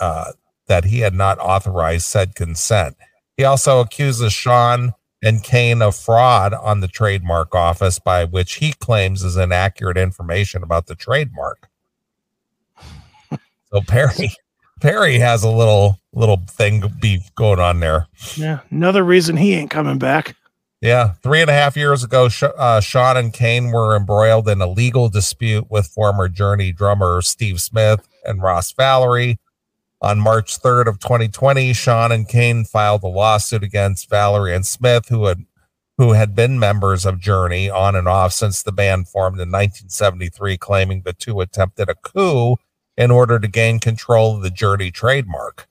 uh, 0.00 0.32
that 0.66 0.84
he 0.84 1.00
had 1.00 1.14
not 1.14 1.38
authorized 1.38 2.06
said 2.06 2.34
consent. 2.34 2.96
He 3.36 3.44
also 3.44 3.80
accuses 3.80 4.32
Schon 4.32 4.92
and 5.22 5.42
Cain 5.42 5.82
of 5.82 5.96
fraud 5.96 6.54
on 6.54 6.80
the 6.80 6.88
trademark 6.88 7.54
office 7.54 7.98
by 7.98 8.24
which 8.24 8.54
he 8.54 8.72
claims 8.74 9.22
is 9.24 9.36
inaccurate 9.36 9.96
information 9.98 10.62
about 10.62 10.86
the 10.86 10.94
trademark. 10.94 11.68
So 13.72 13.80
Perry 13.82 14.30
Perry 14.80 15.18
has 15.18 15.42
a 15.42 15.50
little 15.50 15.98
little 16.12 16.38
thing 16.48 16.82
beef 17.00 17.32
going 17.34 17.60
on 17.60 17.80
there. 17.80 18.06
Yeah, 18.36 18.60
another 18.70 19.04
reason 19.04 19.36
he 19.36 19.54
ain't 19.54 19.70
coming 19.70 19.98
back. 19.98 20.36
Yeah, 20.80 21.12
three 21.22 21.42
and 21.42 21.50
a 21.50 21.54
half 21.54 21.76
years 21.76 22.02
ago, 22.02 22.24
uh, 22.24 22.80
Schon 22.80 23.16
and 23.16 23.32
Cain 23.34 23.70
were 23.70 23.94
embroiled 23.94 24.48
in 24.48 24.62
a 24.62 24.66
legal 24.66 25.10
dispute 25.10 25.70
with 25.70 25.86
former 25.86 26.26
Journey 26.28 26.72
drummer 26.72 27.20
Steve 27.20 27.60
Smith 27.60 28.08
and 28.24 28.42
Ross 28.42 28.72
Valory. 28.72 29.36
On 30.02 30.18
March 30.18 30.58
3rd 30.58 30.86
of 30.86 30.98
2020, 30.98 31.72
Schon 31.72 32.10
and 32.10 32.26
Cain 32.26 32.64
filed 32.64 33.02
a 33.02 33.08
lawsuit 33.08 33.62
against 33.62 34.08
Valory 34.08 34.56
and 34.56 34.66
Smith, 34.66 35.08
who 35.08 35.26
had 35.26 35.44
who 35.98 36.12
had 36.12 36.34
been 36.34 36.58
members 36.58 37.04
of 37.04 37.20
Journey 37.20 37.68
on 37.68 37.94
and 37.94 38.08
off 38.08 38.32
since 38.32 38.62
the 38.62 38.72
band 38.72 39.06
formed 39.06 39.34
in 39.34 39.50
1973, 39.50 40.56
claiming 40.56 41.02
the 41.02 41.12
two 41.12 41.42
attempted 41.42 41.90
a 41.90 41.94
coup 41.94 42.56
in 43.00 43.10
order 43.10 43.38
to 43.38 43.48
gain 43.48 43.78
control 43.78 44.36
of 44.36 44.42
the 44.42 44.50
Journey 44.50 44.90
trademark. 44.90 45.66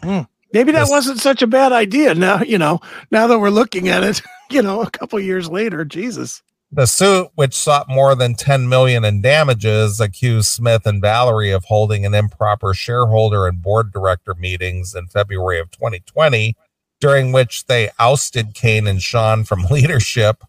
Hmm. 0.00 0.20
Maybe 0.52 0.70
that 0.70 0.88
wasn't 0.88 1.18
such 1.18 1.42
a 1.42 1.46
bad 1.48 1.72
idea. 1.72 2.14
Now, 2.14 2.40
you 2.40 2.56
know, 2.56 2.80
now 3.10 3.26
that 3.26 3.40
we're 3.40 3.50
looking 3.50 3.88
at 3.88 4.04
it, 4.04 4.22
you 4.50 4.62
know, 4.62 4.82
a 4.82 4.90
couple 4.90 5.18
years 5.18 5.50
later, 5.50 5.84
Jesus. 5.84 6.40
The 6.70 6.86
suit, 6.86 7.30
which 7.34 7.52
sought 7.52 7.88
more 7.88 8.14
than 8.14 8.36
10 8.36 8.68
million 8.68 9.04
in 9.04 9.22
damages, 9.22 10.00
accused 10.00 10.48
Smith 10.48 10.86
and 10.86 11.02
Valory 11.02 11.54
of 11.54 11.64
holding 11.64 12.06
an 12.06 12.14
improper 12.14 12.74
shareholder 12.74 13.48
and 13.48 13.60
board 13.60 13.92
director 13.92 14.34
meetings 14.34 14.94
in 14.94 15.08
February 15.08 15.58
of 15.58 15.72
2020, 15.72 16.54
during 17.00 17.32
which 17.32 17.66
they 17.66 17.90
ousted 17.98 18.54
Cain 18.54 18.86
and 18.86 19.00
Schon 19.00 19.44
from 19.44 19.62
leadership 19.70 20.44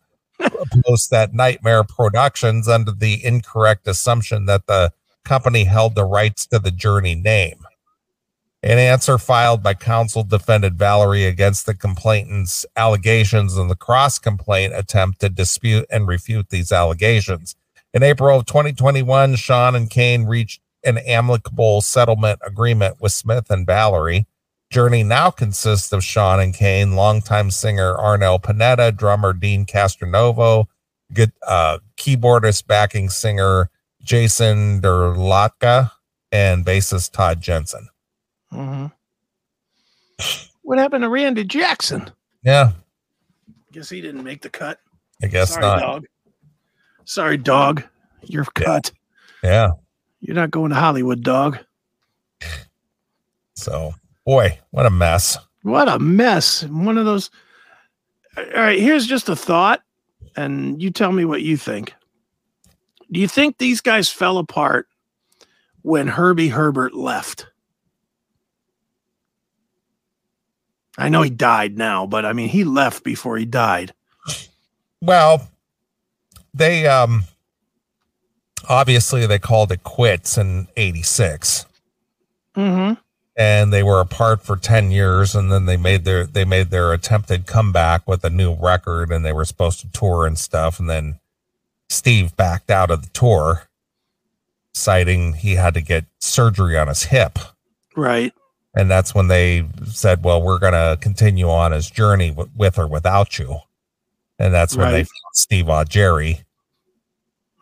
post 0.85 1.09
that 1.09 1.33
Nightmare 1.33 1.83
Productions 1.83 2.67
under 2.67 2.91
the 2.91 3.23
incorrect 3.23 3.87
assumption 3.87 4.45
that 4.45 4.67
the 4.67 4.91
company 5.23 5.63
held 5.65 5.95
the 5.95 6.05
rights 6.05 6.45
to 6.47 6.59
the 6.59 6.71
Journey 6.71 7.15
name. 7.15 7.65
An 8.63 8.77
answer 8.77 9.17
filed 9.17 9.61
by 9.61 9.73
counsel 9.73 10.23
defended 10.23 10.77
Valory 10.77 11.27
against 11.27 11.65
the 11.65 11.73
complainant's 11.73 12.65
allegations 12.77 13.57
and 13.57 13.69
the 13.69 13.75
cross 13.75 14.17
complaint 14.17 14.73
attempt 14.73 15.19
to 15.19 15.27
dispute 15.27 15.85
and 15.89 16.07
refute 16.07 16.49
these 16.49 16.71
allegations. 16.71 17.55
In 17.93 18.03
April 18.03 18.39
of 18.39 18.45
2021, 18.45 19.35
Schon 19.35 19.75
and 19.75 19.89
Cain 19.89 20.23
reached 20.23 20.61
an 20.85 20.97
amicable 20.99 21.81
settlement 21.81 22.39
agreement 22.41 23.01
with 23.01 23.11
Smith 23.11 23.51
and 23.51 23.67
Valory. 23.67 24.25
Journey 24.69 25.03
now 25.03 25.29
consists 25.29 25.91
of 25.91 25.99
Schon 25.99 26.41
and 26.41 26.53
Cain, 26.53 26.95
longtime 26.95 27.51
singer 27.51 27.95
Arnel 27.95 28.41
Pineda, 28.41 28.93
drummer 28.93 29.33
Deen 29.33 29.65
Castronovo, 29.65 30.67
good, 31.13 31.33
uh, 31.45 31.79
keyboardist 31.97 32.65
backing 32.65 33.09
singer 33.09 33.69
Jason 34.03 34.81
Derlatka, 34.81 35.91
and 36.31 36.65
bassist 36.65 37.11
Todd 37.13 37.41
Jensen. 37.41 37.87
hmm 38.51 38.87
What 40.63 40.79
happened 40.79 41.03
to 41.03 41.09
Randy 41.09 41.43
Jackson? 41.43 42.11
Yeah, 42.43 42.71
Guess 43.71 43.89
he 43.89 44.01
didn't 44.01 44.23
make 44.23 44.41
the 44.41 44.49
cut. 44.49 44.79
I 45.23 45.27
guess 45.27 45.49
Sorry, 45.51 45.61
not. 45.61 45.79
dog. 45.79 46.05
Sorry, 47.05 47.37
dog. 47.37 47.83
You're 48.21 48.45
Yeah. 48.59 48.65
cut. 48.65 48.91
Yeah. 49.41 49.69
You're 50.21 50.35
not 50.35 50.51
going 50.51 50.69
to 50.69 50.75
Hollywood, 50.75 51.23
dog. 51.23 51.57
So, 53.55 53.93
boy, 54.25 54.59
what 54.71 54.85
a 54.85 54.89
mess. 54.89 55.37
What 55.63 55.87
a 55.89 55.97
mess. 55.99 56.63
One 56.65 56.97
of 56.97 57.05
those. 57.05 57.29
All 58.37 58.43
right, 58.55 58.79
here's 58.79 59.05
just 59.07 59.29
a 59.29 59.35
thought, 59.35 59.81
and 60.35 60.81
you 60.81 60.89
tell 60.91 61.11
me 61.11 61.23
what 61.25 61.41
you 61.43 61.55
think. 61.57 61.93
Do 63.11 63.19
you 63.19 63.27
think 63.27 63.57
these 63.57 63.81
guys 63.81 64.09
fell 64.09 64.37
apart 64.37 64.87
when 65.81 66.07
Herbie 66.07 66.49
Herbert 66.49 66.93
left? 66.93 67.47
I 70.97 71.09
know 71.09 71.21
he 71.23 71.29
died 71.29 71.77
now, 71.77 72.05
but 72.05 72.25
I 72.25 72.33
mean, 72.33 72.49
he 72.49 72.63
left 72.63 73.03
before 73.03 73.37
he 73.37 73.45
died. 73.45 73.93
Well, 75.01 75.49
they 76.53 76.85
um 76.87 77.23
obviously 78.69 79.25
they 79.25 79.39
called 79.39 79.71
it 79.71 79.83
quits 79.83 80.37
in 80.37 80.67
86 80.77 81.65
Mm-hmm. 82.55 82.93
and 83.35 83.73
they 83.73 83.81
were 83.81 83.99
apart 83.99 84.43
for 84.43 84.55
10 84.55 84.91
years 84.91 85.33
and 85.33 85.51
then 85.51 85.65
they 85.65 85.75
made 85.75 86.05
their 86.05 86.27
they 86.27 86.45
made 86.45 86.69
their 86.69 86.93
attempted 86.93 87.47
comeback 87.47 88.07
with 88.07 88.23
a 88.23 88.29
new 88.29 88.53
record 88.53 89.11
and 89.11 89.25
they 89.25 89.33
were 89.33 89.43
supposed 89.43 89.79
to 89.79 89.91
tour 89.91 90.27
and 90.27 90.37
stuff 90.37 90.79
and 90.79 90.87
then 90.87 91.19
Steve 91.89 92.35
backed 92.35 92.71
out 92.71 92.89
of 92.91 93.01
the 93.03 93.09
tour 93.09 93.63
citing 94.73 95.33
he 95.33 95.53
had 95.55 95.73
to 95.75 95.81
get 95.81 96.05
surgery 96.19 96.77
on 96.77 96.87
his 96.87 97.03
hip 97.03 97.37
Right. 97.95 98.33
and 98.75 98.89
that's 98.89 99.13
when 99.13 99.27
they 99.27 99.67
said 99.85 100.23
well 100.23 100.41
we're 100.41 100.57
going 100.59 100.73
to 100.73 100.97
continue 100.99 101.47
on 101.49 101.71
his 101.71 101.89
journey 101.91 102.29
w- 102.29 102.49
with 102.55 102.79
or 102.79 102.87
without 102.87 103.37
you 103.37 103.57
and 104.39 104.51
that's 104.53 104.75
when 104.75 104.87
they 104.91 104.97
Right. 104.99 105.07
found 105.07 105.33
Steve 105.35 105.65
Augeri 105.65 106.43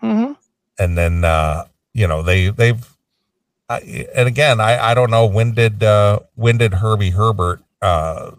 Mm-hmm. 0.02 0.34
and 0.80 0.98
then 0.98 1.24
uh 1.26 1.66
you 1.94 2.08
know 2.08 2.24
they 2.24 2.50
they've 2.50 2.88
I, 3.70 4.08
and 4.16 4.28
again 4.28 4.60
i 4.60 4.92
i 4.92 4.94
don't 4.94 5.12
know 5.12 5.26
when 5.28 5.54
did 5.54 5.84
uh 5.84 6.20
when 6.36 6.58
did 6.58 6.74
herbie 6.76 7.12
herbert 7.12 7.62
uh 7.82 8.32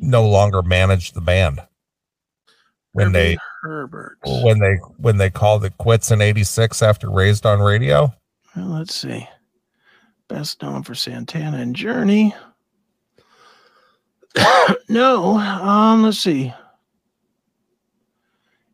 no 0.00 0.28
longer 0.28 0.62
manage 0.62 1.12
the 1.12 1.20
band 1.20 1.62
when 2.92 3.12
they 3.12 3.36
Herbert. 3.68 4.18
when 4.24 4.58
they 4.58 4.74
when 4.96 5.18
they 5.18 5.30
called 5.30 5.64
it 5.64 5.76
quits 5.78 6.10
in 6.10 6.20
86 6.20 6.82
after 6.82 7.10
raised 7.10 7.44
on 7.44 7.60
radio 7.60 8.12
Well, 8.56 8.68
let's 8.68 8.94
see. 8.94 9.28
Best 10.28 10.62
known 10.62 10.82
for 10.82 10.94
Santana 10.94 11.58
and 11.58 11.76
Journey. 11.76 12.34
no, 14.88 15.38
um, 15.38 16.02
let's 16.02 16.18
see. 16.18 16.52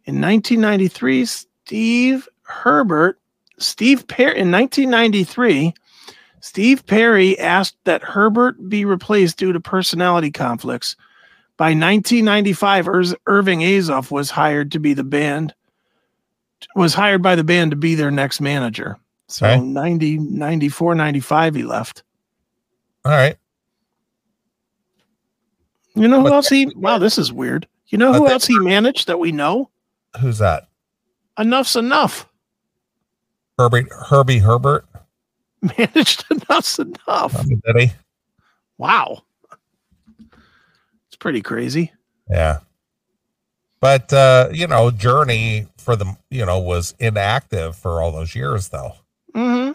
In 0.07 0.21
1993, 0.21 1.25
Steve 1.25 2.29
Herbert, 2.43 3.19
Steve 3.59 4.07
Perry, 4.07 4.39
in 4.39 4.51
1993, 4.51 5.75
Steve 6.41 6.85
Perry 6.87 7.39
asked 7.39 7.77
that 7.85 8.03
Herbert 8.03 8.69
be 8.69 8.85
replaced 8.85 9.39
due 9.39 9.53
to 9.53 9.61
personality 9.61 10.31
conflicts. 10.31 10.95
By 11.57 11.67
1995, 11.67 12.89
Ers- 12.89 13.15
Irving 13.27 13.61
Azoff 13.61 14.11
was 14.11 14.31
hired 14.31 14.73
to 14.73 14.81
be 14.81 14.93
the 14.95 15.05
band, 15.05 15.55
was 16.75 16.95
hired 16.95 17.23
by 17.23 17.37
the 17.37 17.45
band 17.45 17.71
to 17.71 17.77
be 17.77 17.95
their 17.95 18.11
next 18.11 18.41
manager. 18.41 18.99
So 19.29 19.47
Okay. 19.47 19.61
90, 19.61 20.19
94, 20.19 20.95
95, 20.95 21.55
he 21.55 21.63
left. 21.63 22.03
all 23.05 23.13
right 23.13 23.37
You 25.95 26.09
know 26.09 26.19
who 26.19 26.25
But 26.25 26.33
else 26.33 26.49
he? 26.49 26.67
Wow, 26.75 26.99
this 26.99 27.19
is 27.19 27.33
weird. 27.33 27.69
You 27.89 27.99
know 27.99 28.13
who 28.13 28.27
else 28.29 28.47
he 28.47 28.59
managed 28.59 29.07
that 29.07 29.19
we 29.21 29.31
know? 29.31 29.71
Who's 30.21 30.39
that? 30.39 30.67
Enuff 31.39 31.67
Z'Nuff. 31.69 32.27
Herbie 33.59 33.87
Herbie 34.09 34.39
Herbert. 34.39 34.85
Managed 35.63 36.25
Enuff 36.31 36.65
Z'Nuff. 36.65 37.47
Did 37.63 37.77
he? 37.77 37.93
Wow, 38.79 39.23
it's 41.15 41.21
pretty 41.21 41.43
crazy. 41.43 41.93
Yeah. 42.29 42.59
But 43.81 44.13
uh, 44.13 44.49
you 44.53 44.67
know, 44.67 44.91
Journey 44.91 45.69
for 45.79 45.95
the 45.95 46.17
you 46.29 46.45
know 46.45 46.59
was 46.59 46.93
inactive 46.99 47.77
for 47.77 48.03
all 48.03 48.11
those 48.11 48.35
years 48.35 48.71
though. 48.71 48.95
hmm 49.33 49.71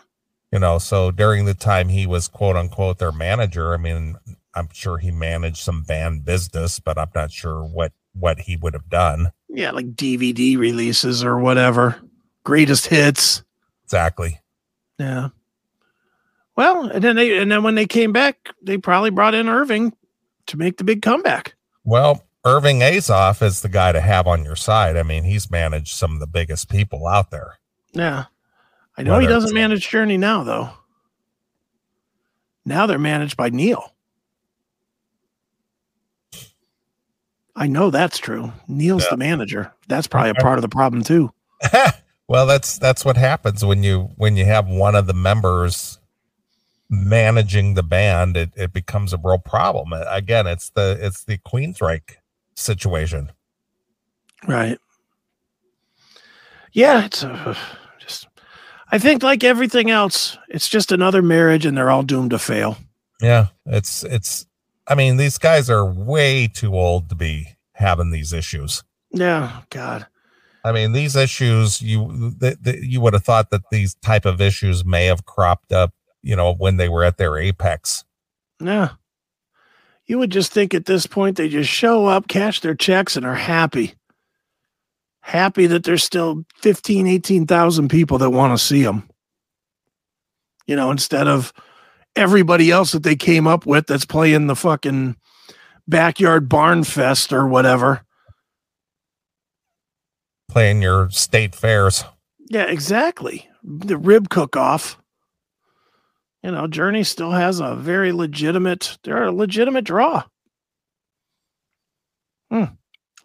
You 0.51 0.59
know, 0.59 0.79
so 0.79 1.11
during 1.11 1.45
the 1.45 1.53
time 1.53 1.87
he 1.87 2.05
was 2.05 2.27
quote 2.27 2.57
unquote 2.57 2.97
their 2.97 3.13
manager, 3.13 3.73
I 3.73 3.77
mean, 3.77 4.17
I'm 4.53 4.67
sure 4.73 4.97
he 4.97 5.11
managed 5.11 5.59
some 5.63 5.83
band 5.83 6.25
business, 6.25 6.79
but 6.79 6.97
I'm 6.97 7.11
not 7.15 7.31
sure 7.31 7.63
what 7.63 7.93
what 8.13 8.41
he 8.41 8.57
would 8.57 8.73
have 8.73 8.89
done. 8.89 9.31
Yeah, 9.47 9.71
like 9.71 9.93
DVD 9.95 10.57
releases 10.57 11.23
or 11.23 11.39
whatever. 11.39 12.01
Greatest 12.43 12.87
hits. 12.87 13.43
Exactly. 13.85 14.41
Yeah. 14.97 15.29
Well, 16.57 16.89
and 16.89 17.01
then 17.01 17.15
they 17.15 17.37
and 17.37 17.49
then 17.49 17.63
when 17.63 17.75
they 17.75 17.85
came 17.85 18.11
back, 18.11 18.49
they 18.61 18.77
probably 18.77 19.11
brought 19.11 19.35
in 19.35 19.47
Irving 19.47 19.93
to 20.49 20.57
make 20.57 20.77
the 20.77 20.83
big 20.83 21.01
comeback. 21.01 21.55
Well, 21.83 22.23
Irving 22.45 22.79
Azoff 22.79 23.41
is 23.41 23.61
the 23.61 23.69
guy 23.69 23.91
to 23.91 24.01
have 24.01 24.27
on 24.27 24.43
your 24.43 24.55
side. 24.55 24.97
I 24.97 25.03
mean, 25.03 25.23
he's 25.23 25.49
managed 25.51 25.95
some 25.95 26.13
of 26.13 26.19
the 26.19 26.27
biggest 26.27 26.69
people 26.69 27.07
out 27.07 27.31
there. 27.31 27.57
Yeah. 27.93 28.25
I 28.97 29.03
know 29.03 29.19
he 29.19 29.27
doesn't 29.27 29.53
manage 29.53 29.89
Journey 29.89 30.17
now, 30.17 30.43
though. 30.43 30.69
Now 32.65 32.85
they're 32.85 32.99
managed 32.99 33.37
by 33.37 33.49
Neal. 33.49 33.93
I 37.55 37.67
know 37.67 37.89
that's 37.89 38.17
true. 38.17 38.53
Neal's 38.67 39.03
Yeah. 39.03 39.09
the 39.11 39.17
manager. 39.17 39.73
That's 39.87 40.07
probably 40.07 40.31
a 40.31 40.35
part 40.35 40.57
of 40.57 40.61
the 40.61 40.69
problem 40.69 41.03
too. 41.03 41.31
well, 42.27 42.45
that's 42.45 42.77
that's 42.77 43.03
what 43.03 43.17
happens 43.17 43.65
when 43.65 43.83
you 43.83 44.11
when 44.15 44.37
you 44.37 44.45
have 44.45 44.67
one 44.67 44.95
of 44.95 45.07
the 45.07 45.13
members 45.13 45.98
managing 46.89 47.75
the 47.75 47.83
band. 47.83 48.35
It, 48.35 48.51
it 48.55 48.73
becomes 48.73 49.13
a 49.13 49.19
real 49.23 49.37
problem. 49.37 49.93
Again, 49.93 50.47
it's 50.47 50.69
the 50.69 50.97
it's 50.99 51.23
the 51.23 51.37
Queensryche 51.37 52.15
situation. 52.55 53.31
Right. 54.47 54.77
Yeah, 56.71 57.05
it's 57.05 57.23
uh, 57.23 57.55
just. 57.99 58.27
I 58.91 58.97
think, 58.97 59.21
like 59.21 59.43
everything 59.43 59.91
else, 59.91 60.37
it's 60.47 60.67
just 60.67 60.91
another 60.91 61.21
marriage, 61.21 61.65
and 61.65 61.77
they're 61.77 61.91
all 61.91 62.03
doomed 62.03 62.31
to 62.31 62.39
fail. 62.39 62.77
Yeah, 63.21 63.47
it's 63.65 64.03
it's. 64.03 64.45
I 64.87 64.95
mean, 64.95 65.17
these 65.17 65.37
guys 65.37 65.69
are 65.69 65.85
way 65.85 66.47
too 66.47 66.75
old 66.75 67.09
to 67.09 67.15
be 67.15 67.47
having 67.73 68.11
these 68.11 68.33
issues. 68.33 68.83
Yeah, 69.11 69.61
God. 69.69 70.07
I 70.63 70.71
mean, 70.71 70.91
these 70.91 71.15
issues 71.15 71.81
you 71.81 72.35
th- 72.39 72.61
th- 72.63 72.83
you 72.83 73.01
would 73.01 73.13
have 73.13 73.23
thought 73.23 73.49
that 73.51 73.69
these 73.71 73.95
type 73.95 74.25
of 74.25 74.41
issues 74.41 74.83
may 74.83 75.05
have 75.05 75.25
cropped 75.25 75.71
up, 75.71 75.93
you 76.21 76.35
know, 76.35 76.53
when 76.53 76.77
they 76.77 76.89
were 76.89 77.03
at 77.03 77.17
their 77.17 77.37
apex. 77.37 78.03
Yeah. 78.59 78.91
You 80.05 80.17
would 80.19 80.31
just 80.31 80.51
think 80.51 80.73
at 80.73 80.85
this 80.85 81.05
point 81.05 81.37
they 81.37 81.49
just 81.49 81.69
show 81.69 82.07
up, 82.07 82.27
cash 82.27 82.61
their 82.61 82.75
checks, 82.75 83.15
and 83.15 83.25
are 83.25 83.35
happy. 83.35 83.93
Happy 85.21 85.67
that 85.67 85.83
there's 85.83 86.03
still 86.03 86.45
15, 86.55 87.05
18,000 87.05 87.89
people 87.89 88.17
that 88.17 88.31
want 88.31 88.57
to 88.57 88.63
see 88.63 88.83
them. 88.83 89.07
You 90.65 90.75
know, 90.75 90.91
instead 90.91 91.27
of 91.27 91.53
everybody 92.15 92.71
else 92.71 92.91
that 92.91 93.03
they 93.03 93.15
came 93.15 93.47
up 93.47 93.65
with 93.65 93.87
that's 93.87 94.05
playing 94.05 94.47
the 94.47 94.55
fucking 94.55 95.15
backyard 95.87 96.49
barn 96.49 96.83
fest 96.83 97.33
or 97.33 97.47
whatever. 97.47 98.01
Playing 100.49 100.81
your 100.81 101.09
state 101.11 101.55
fairs. 101.55 102.03
Yeah, 102.49 102.65
exactly. 102.65 103.47
The 103.63 103.97
rib 103.97 104.29
cook 104.29 104.55
off. 104.55 104.98
You 106.43 106.51
know, 106.51 106.67
Journey 106.67 107.03
still 107.03 107.31
has 107.31 107.59
a 107.59 107.75
very 107.75 108.11
legitimate, 108.11 108.97
they're 109.03 109.25
a 109.25 109.31
legitimate 109.31 109.83
draw. 109.83 110.23
Hmm. 112.51 112.65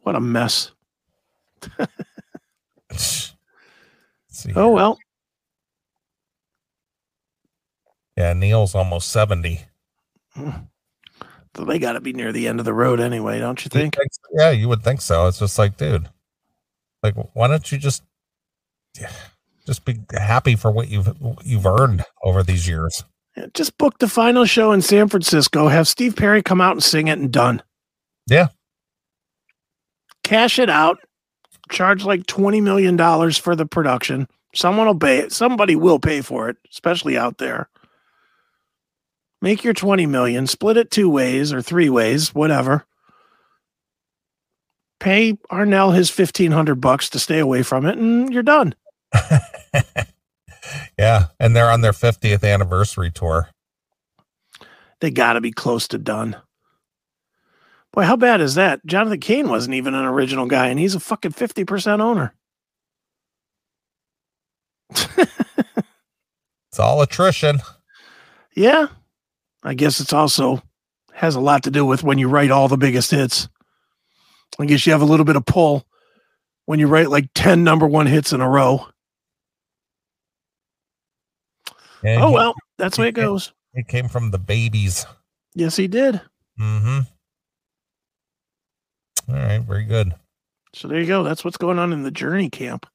What 0.02 0.16
a 0.16 0.20
mess. 0.20 0.72
Oh, 4.56 4.70
well. 4.70 4.98
Yeah, 8.16 8.32
Neal's 8.34 8.74
almost 8.74 9.10
70. 9.10 9.60
So 10.36 11.64
they 11.64 11.78
got 11.78 11.92
to 11.92 12.00
be 12.00 12.12
near 12.12 12.32
the 12.32 12.48
end 12.48 12.58
of 12.58 12.64
the 12.64 12.74
road 12.74 13.00
anyway, 13.00 13.38
don't 13.38 13.64
you 13.64 13.68
think? 13.68 13.96
Yeah, 14.32 14.50
you 14.50 14.68
would 14.68 14.82
think 14.82 15.00
so. 15.00 15.28
It's 15.28 15.38
just 15.38 15.58
like, 15.58 15.76
dude, 15.76 16.08
like, 17.02 17.14
why 17.32 17.48
don't 17.48 17.70
you 17.70 17.78
just, 17.78 18.02
just 19.66 19.84
be 19.84 19.98
happy 20.12 20.56
for 20.56 20.70
what 20.70 20.88
you've 20.88 21.16
you've 21.42 21.66
earned 21.66 22.04
over 22.22 22.42
these 22.42 22.68
years? 22.68 23.04
Just 23.52 23.76
book 23.78 23.98
the 23.98 24.08
final 24.08 24.44
show 24.44 24.72
in 24.72 24.80
San 24.80 25.08
Francisco, 25.08 25.68
have 25.68 25.88
Steve 25.88 26.14
Perry 26.14 26.42
come 26.42 26.60
out 26.60 26.72
and 26.72 26.84
sing 26.84 27.08
it 27.08 27.18
and 27.18 27.32
done. 27.32 27.62
Yeah. 28.28 28.48
Cash 30.22 30.58
it 30.58 30.70
out, 30.70 30.98
charge 31.70 32.04
like 32.04 32.22
$20 32.24 32.62
million 32.62 32.96
for 33.32 33.56
the 33.56 33.66
production. 33.66 34.28
Someone 34.54 34.86
will 34.86 34.98
pay 34.98 35.18
it. 35.18 35.32
Somebody 35.32 35.74
will 35.74 35.98
pay 35.98 36.20
for 36.20 36.48
it, 36.48 36.56
especially 36.70 37.18
out 37.18 37.38
there. 37.38 37.68
Make 39.42 39.64
your 39.64 39.74
20 39.74 40.06
million, 40.06 40.46
split 40.46 40.76
it 40.76 40.90
two 40.90 41.10
ways 41.10 41.52
or 41.52 41.60
three 41.60 41.90
ways, 41.90 42.34
whatever. 42.34 42.86
Pay 45.00 45.34
Arnel 45.50 45.94
his 45.94 46.16
1500 46.16 46.76
bucks 46.76 47.10
to 47.10 47.18
stay 47.18 47.40
away 47.40 47.62
from 47.62 47.84
it 47.84 47.98
and 47.98 48.32
you're 48.32 48.42
done. 48.42 48.74
yeah, 50.98 51.26
and 51.38 51.54
they're 51.54 51.70
on 51.70 51.80
their 51.80 51.92
50th 51.92 52.44
anniversary 52.44 53.10
tour. 53.10 53.48
They 55.00 55.10
got 55.10 55.34
to 55.34 55.40
be 55.40 55.52
close 55.52 55.88
to 55.88 55.98
done. 55.98 56.36
Boy, 57.92 58.02
how 58.02 58.16
bad 58.16 58.40
is 58.40 58.54
that? 58.56 58.84
Jonathan 58.86 59.20
Cain 59.20 59.48
wasn't 59.48 59.74
even 59.74 59.94
an 59.94 60.04
original 60.04 60.46
guy, 60.46 60.68
and 60.68 60.78
he's 60.78 60.94
a 60.94 61.00
fucking 61.00 61.32
50% 61.32 62.00
owner. 62.00 62.34
It's 66.74 66.80
all 66.80 67.00
attrition. 67.02 67.60
yeah. 68.56 68.88
I 69.62 69.74
guess 69.74 70.00
it's 70.00 70.12
also 70.12 70.60
has 71.12 71.36
a 71.36 71.40
lot 71.40 71.62
to 71.62 71.70
do 71.70 71.86
with 71.86 72.02
when 72.02 72.18
you 72.18 72.28
write 72.28 72.50
all 72.50 72.66
the 72.66 72.76
biggest 72.76 73.12
hits. 73.12 73.48
I 74.58 74.64
guess 74.66 74.84
you 74.84 74.90
have 74.90 75.00
a 75.00 75.04
little 75.04 75.24
bit 75.24 75.36
of 75.36 75.46
pull 75.46 75.86
when 76.66 76.80
you 76.80 76.88
write 76.88 77.10
like 77.10 77.28
10 77.36 77.62
number 77.62 77.86
one 77.86 78.06
hits 78.06 78.32
in 78.32 78.40
a 78.40 78.48
row. 78.50 78.88
And 82.04 82.22
Oh, 82.22 82.28
he- 82.28 82.34
well, 82.34 82.54
that's 82.78 82.96
the 82.96 83.02
way 83.02 83.08
it 83.08 83.12
goes. 83.12 83.52
It 83.72 83.88
came 83.88 84.08
from 84.08 84.30
the 84.30 84.38
Babys. 84.38 85.06
Yes, 85.54 85.74
he 85.76 85.88
did. 85.88 86.20
Mm-hmm. 86.60 87.00
All 89.30 89.34
right, 89.36 89.62
very 89.62 89.84
good. 89.84 90.14
So 90.74 90.86
there 90.88 91.00
you 91.00 91.06
go. 91.06 91.22
That's 91.22 91.44
what's 91.44 91.56
going 91.56 91.78
on 91.78 91.92
in 91.92 92.02
the 92.02 92.10
journey 92.10 92.50
camp. 92.50 92.86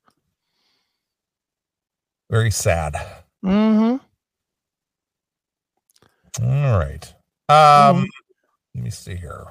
Very 2.30 2.52
sad. 2.52 2.96
Mm-hmm. 3.44 3.98
All 6.46 6.80
right. 6.80 7.14
Um, 7.50 8.06
let 8.76 8.84
me 8.84 8.90
see 8.92 9.16
here. 9.16 9.46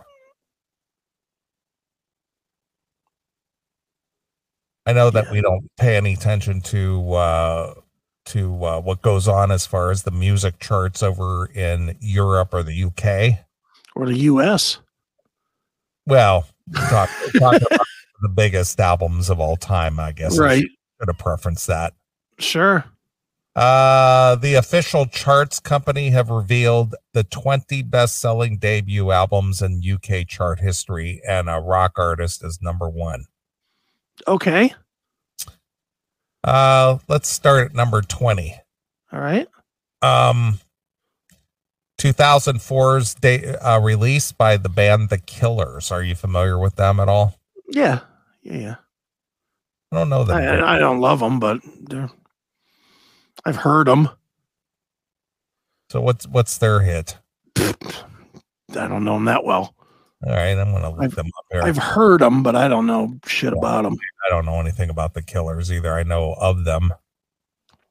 I 4.86 4.92
know 4.92 5.10
that 5.10 5.26
Yeah. 5.26 5.32
we 5.32 5.40
don't 5.42 5.68
pay 5.76 5.96
any 5.96 6.14
attention 6.14 6.60
to 6.62 7.12
uh 7.14 7.74
to 8.28 8.64
uh, 8.64 8.80
what 8.80 9.02
goes 9.02 9.28
on 9.28 9.50
as 9.50 9.66
far 9.66 9.90
as 9.90 10.02
the 10.02 10.10
music 10.10 10.58
charts 10.58 11.02
over 11.02 11.46
in 11.46 11.96
Europe 12.00 12.52
or 12.52 12.62
the 12.62 12.84
UK. 12.84 13.44
Or 13.94 14.06
the 14.06 14.18
U.S. 14.18 14.78
Well, 16.06 16.46
talk, 16.88 17.10
talk 17.38 17.56
about 17.62 17.86
the 18.22 18.28
biggest 18.28 18.78
albums 18.80 19.30
of 19.30 19.40
all 19.40 19.56
time, 19.56 19.98
I 19.98 20.12
guess. 20.12 20.38
I 20.38 20.42
Right. 20.42 20.64
Should 21.00 21.08
have 21.08 21.18
preferenced 21.18 21.66
that. 21.66 21.94
Sure. 22.38 22.84
Uh, 23.56 24.36
the 24.36 24.54
official 24.54 25.06
charts 25.06 25.58
company 25.58 26.10
have 26.10 26.30
revealed 26.30 26.94
the 27.12 27.24
20 27.24 27.82
best-selling 27.82 28.58
debut 28.58 29.10
albums 29.10 29.60
in 29.60 29.82
UK 29.82 30.28
chart 30.28 30.60
history, 30.60 31.20
and 31.26 31.50
a 31.50 31.58
rock 31.58 31.94
artist 31.96 32.44
is 32.44 32.60
number 32.62 32.88
one. 32.88 33.24
Okay. 34.28 34.72
Uh, 36.44 36.98
let's 37.08 37.28
start 37.28 37.66
at 37.70 37.74
number 37.74 38.02
20. 38.02 38.54
All 39.12 39.20
right. 39.20 39.48
Um, 40.02 40.60
2004's 42.00 43.14
day, 43.14 43.44
uh, 43.56 43.80
release 43.80 44.32
by 44.32 44.56
the 44.56 44.68
band 44.68 45.08
The 45.08 45.18
Killers. 45.18 45.90
Are 45.90 46.02
you 46.02 46.14
familiar 46.14 46.58
with 46.58 46.76
them 46.76 47.00
at 47.00 47.08
all? 47.08 47.38
Yeah. 47.68 48.00
Yeah. 48.42 48.56
Yeah. 48.56 48.74
I 49.90 49.96
don't 49.96 50.08
know 50.10 50.24
them. 50.24 50.36
I, 50.36 50.76
I 50.76 50.78
don't 50.78 51.00
love 51.00 51.20
them, 51.20 51.40
but 51.40 51.60
they're, 51.88 52.10
I've 53.44 53.56
heard 53.56 53.86
them. 53.86 54.10
so 55.90 56.00
what's 56.02 56.26
what's 56.28 56.58
their 56.58 56.80
hit? 56.80 57.16
I 57.56 58.86
don't 58.86 59.04
know 59.04 59.14
them 59.14 59.24
that 59.24 59.44
well. 59.44 59.74
All 60.26 60.32
right, 60.32 60.58
I'm 60.58 60.72
gonna 60.72 60.90
look 60.90 61.02
I've- 61.02 61.14
them 61.14 61.30
up 61.38 61.44
here. 61.50 61.62
I've 61.62 61.76
heard 61.76 62.20
them, 62.20 62.42
but 62.42 62.56
I 62.56 62.66
don't 62.68 62.86
know 62.86 63.18
shit 63.26 63.52
about 63.52 63.82
them. 63.84 63.96
I 64.26 64.30
don't 64.30 64.44
know 64.46 64.58
anything 64.60 64.90
about 64.90 65.14
the 65.14 65.22
Killers 65.22 65.70
either. 65.70 65.94
I 65.94 66.02
know 66.02 66.32
of 66.34 66.64
them. 66.64 66.92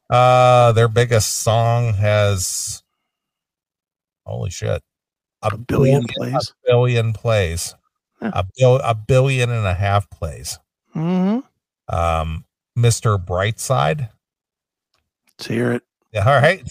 Uh, 0.10 0.72
their 0.74 0.88
biggest 0.88 1.38
song 1.42 1.94
has 1.94 2.84
holy 4.26 4.50
shit, 4.50 4.84
A 5.42 5.56
billion 5.58 6.06
plays. 6.06 6.34
a 6.66 6.68
billion 6.70 7.14
plays, 7.14 7.76
Yeah. 8.22 8.32
a 8.34 8.44
bill, 8.58 8.76
a 8.84 8.94
billion 8.96 9.50
and 9.50 9.66
a 9.66 9.74
half 9.74 10.10
plays. 10.10 10.60
hmm 10.94 11.40
Um, 11.90 12.44
Mr. 12.78 13.18
Brightside. 13.24 14.10
Let's 15.38 15.48
hear 15.48 15.72
it. 15.72 15.84
Yeah, 16.12 16.26
all 16.28 16.42
right. 16.42 16.62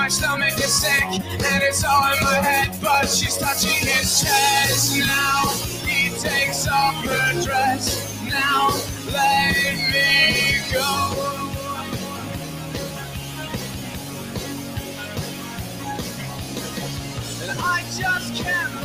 My 0.00 0.08
stomach 0.08 0.54
is 0.54 0.72
sick 0.72 1.04
and 1.04 1.62
it's 1.62 1.84
all 1.84 2.10
in 2.10 2.24
my 2.24 2.32
head, 2.32 2.74
but 2.80 3.04
she's 3.06 3.36
touching 3.36 3.86
his 3.86 4.22
chest 4.22 4.96
now. 4.96 5.46
He 5.84 6.08
takes 6.18 6.66
off 6.66 7.04
her 7.04 7.42
dress. 7.42 8.08
Now 8.24 8.70
let 9.12 9.76
me 9.92 10.56
go. 10.72 11.50
And 17.42 17.58
I 17.60 17.82
just 17.94 18.42
can't 18.42 18.79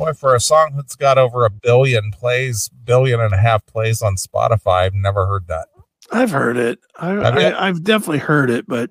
Boy, 0.00 0.12
for 0.14 0.34
a 0.34 0.40
song 0.40 0.72
that's 0.76 0.96
got 0.96 1.18
over 1.18 1.44
a 1.44 1.50
billion 1.50 2.10
plays, 2.10 2.70
billion 2.84 3.20
and 3.20 3.34
a 3.34 3.36
half 3.36 3.66
plays 3.66 4.00
on 4.00 4.16
Spotify, 4.16 4.82
I've 4.84 4.94
never 4.94 5.26
heard 5.26 5.46
that. 5.48 5.68
I've 6.10 6.30
heard 6.30 6.56
it. 6.56 6.78
I? 6.98 7.10
I, 7.16 7.68
I've 7.68 7.84
definitely 7.84 8.18
heard 8.18 8.50
it, 8.50 8.66
but 8.66 8.90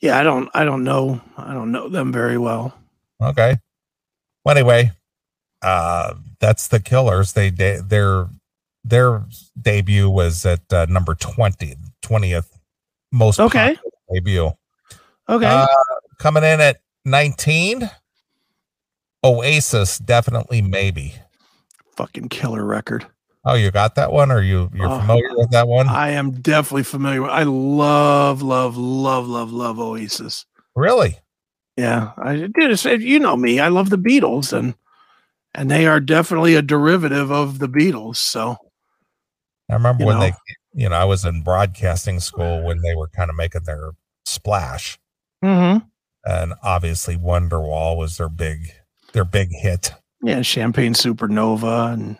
yeah, 0.00 0.18
I 0.18 0.22
don't. 0.22 0.48
I 0.54 0.64
don't 0.64 0.84
know. 0.84 1.20
I 1.36 1.54
don't 1.54 1.72
know 1.72 1.88
them 1.88 2.12
very 2.12 2.36
well. 2.36 2.74
Okay. 3.22 3.56
Well, 4.44 4.56
anyway, 4.56 4.92
uh, 5.62 6.14
that's 6.40 6.68
the 6.68 6.78
Killers. 6.78 7.32
They 7.32 7.50
de- 7.50 7.80
their 7.82 8.28
their 8.84 9.24
debut 9.60 10.08
was 10.08 10.46
at 10.46 10.60
uh, 10.72 10.86
number 10.88 11.14
20, 11.14 11.74
20th 12.02 12.46
most 13.12 13.40
Okay. 13.40 13.76
debut. 14.12 14.50
Okay. 15.28 15.46
Uh, 15.46 15.66
coming 16.18 16.44
in 16.44 16.60
at 16.60 16.80
19, 17.04 17.90
Oasis, 19.24 19.98
definitely 19.98 20.62
maybe. 20.62 21.14
Fucking 21.96 22.28
killer 22.28 22.64
record. 22.64 23.06
Oh, 23.44 23.54
you 23.54 23.70
got 23.70 23.94
that 23.96 24.12
one? 24.12 24.30
Or 24.30 24.40
you 24.40 24.70
you're 24.74 24.88
Oh, 24.90 24.98
familiar 25.00 25.30
with 25.36 25.50
that 25.50 25.66
one? 25.68 25.88
I 25.88 26.10
am 26.10 26.32
definitely 26.32 26.82
familiar. 26.84 27.22
with 27.22 27.30
I 27.30 27.42
love, 27.44 28.42
love, 28.42 28.76
love, 28.76 29.26
love, 29.26 29.50
love 29.52 29.78
Oasis. 29.78 30.44
really? 30.76 31.18
Yeah, 31.76 32.10
I 32.18 32.48
did. 32.52 33.02
You 33.02 33.20
know 33.20 33.36
me. 33.36 33.60
I 33.60 33.68
love 33.68 33.88
the 33.90 33.98
Beatles, 33.98 34.52
and 34.52 34.74
and 35.54 35.70
they 35.70 35.86
are 35.86 36.00
definitely 36.00 36.56
a 36.56 36.62
derivative 36.62 37.30
of 37.30 37.60
the 37.60 37.68
Beatles. 37.68 38.16
So 38.16 38.56
I 39.70 39.74
remember 39.74 40.04
when 40.04 40.16
know. 40.18 40.22
they, 40.26 40.32
you 40.74 40.88
know, 40.88 40.96
I 40.96 41.04
was 41.04 41.24
in 41.24 41.42
broadcasting 41.42 42.18
school 42.20 42.64
when 42.64 42.82
they 42.82 42.94
were 42.96 43.08
kind 43.08 43.30
of 43.30 43.36
making 43.36 43.62
their 43.62 43.92
splash, 44.26 44.98
Mhm. 45.44 45.86
and 46.24 46.54
obviously 46.64 47.16
Wonderwall 47.16 47.96
was 47.96 48.16
their 48.16 48.28
big, 48.28 48.72
their 49.12 49.24
big 49.24 49.50
hit. 49.52 49.92
yeah, 50.22 50.42
Champagne 50.42 50.94
Supernova, 50.94 51.92
and 51.92 52.18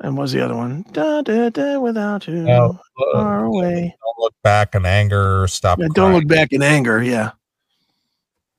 and 0.00 0.16
was 0.16 0.32
the 0.32 0.44
other 0.44 0.54
one? 0.56 0.84
Da 0.92 1.22
da 1.22 1.48
da. 1.50 1.78
Without 1.80 2.26
you, 2.26 2.34
No, 2.34 2.78
far 3.14 3.44
away. 3.44 3.94
Don't 4.02 4.18
look 4.24 4.34
back 4.42 4.74
in 4.74 4.84
anger. 4.86 5.46
Stop. 5.48 5.78
Yeah, 5.78 5.88
don't 5.94 6.12
look 6.12 6.26
back 6.28 6.52
in 6.52 6.62
anger. 6.62 7.02
Yeah, 7.02 7.30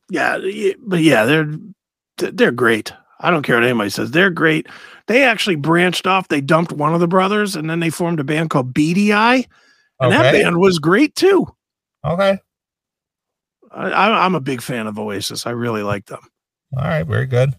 yeah, 0.10 0.38
but 0.80 1.00
yeah, 1.02 1.26
they're 1.26 1.52
they're 2.18 2.52
great. 2.52 2.94
I 3.20 3.32
don't 3.32 3.42
care 3.44 3.56
what 3.56 3.64
anybody 3.64 3.90
says. 3.90 4.12
They're 4.12 4.30
great. 4.30 4.68
They 5.08 5.24
actually 5.24 5.56
branched 5.56 6.06
off. 6.06 6.28
They 6.28 6.42
dumped 6.42 6.72
one 6.72 6.94
of 6.94 7.00
the 7.00 7.08
brothers, 7.08 7.56
and 7.56 7.70
then 7.70 7.80
they 7.80 7.90
formed 7.90 8.20
a 8.20 8.24
band 8.24 8.50
called 8.52 8.74
Beady 8.74 9.12
Eye, 9.14 9.46
and 10.00 10.12
that 10.12 10.34
band 10.34 10.58
was 10.60 10.78
great 10.80 11.16
too. 11.16 11.48
Okay. 12.06 12.38
I- 13.72 14.26
I'm 14.26 14.34
a 14.36 14.40
big 14.40 14.62
fan 14.62 14.88
of 14.88 14.98
Oasis. 14.98 15.46
I 15.46 15.52
really 15.52 15.84
like 15.84 16.06
them. 16.06 16.20
All 16.76 16.84
right. 16.84 17.04
Very 17.04 17.26
good. 17.26 17.54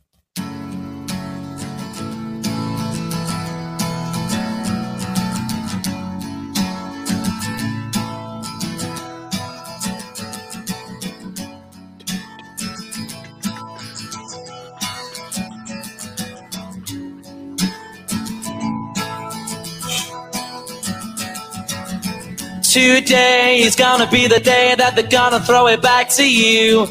Today 22.63 23.61
is 23.63 23.75
gonna 23.75 24.09
be 24.11 24.27
the 24.29 24.39
day 24.39 24.75
that 24.77 24.95
they're 24.95 25.09
gonna 25.09 25.41
throw 25.41 25.67
it 25.69 25.81
back 25.81 26.11
to 26.11 26.31
you. 26.31 26.87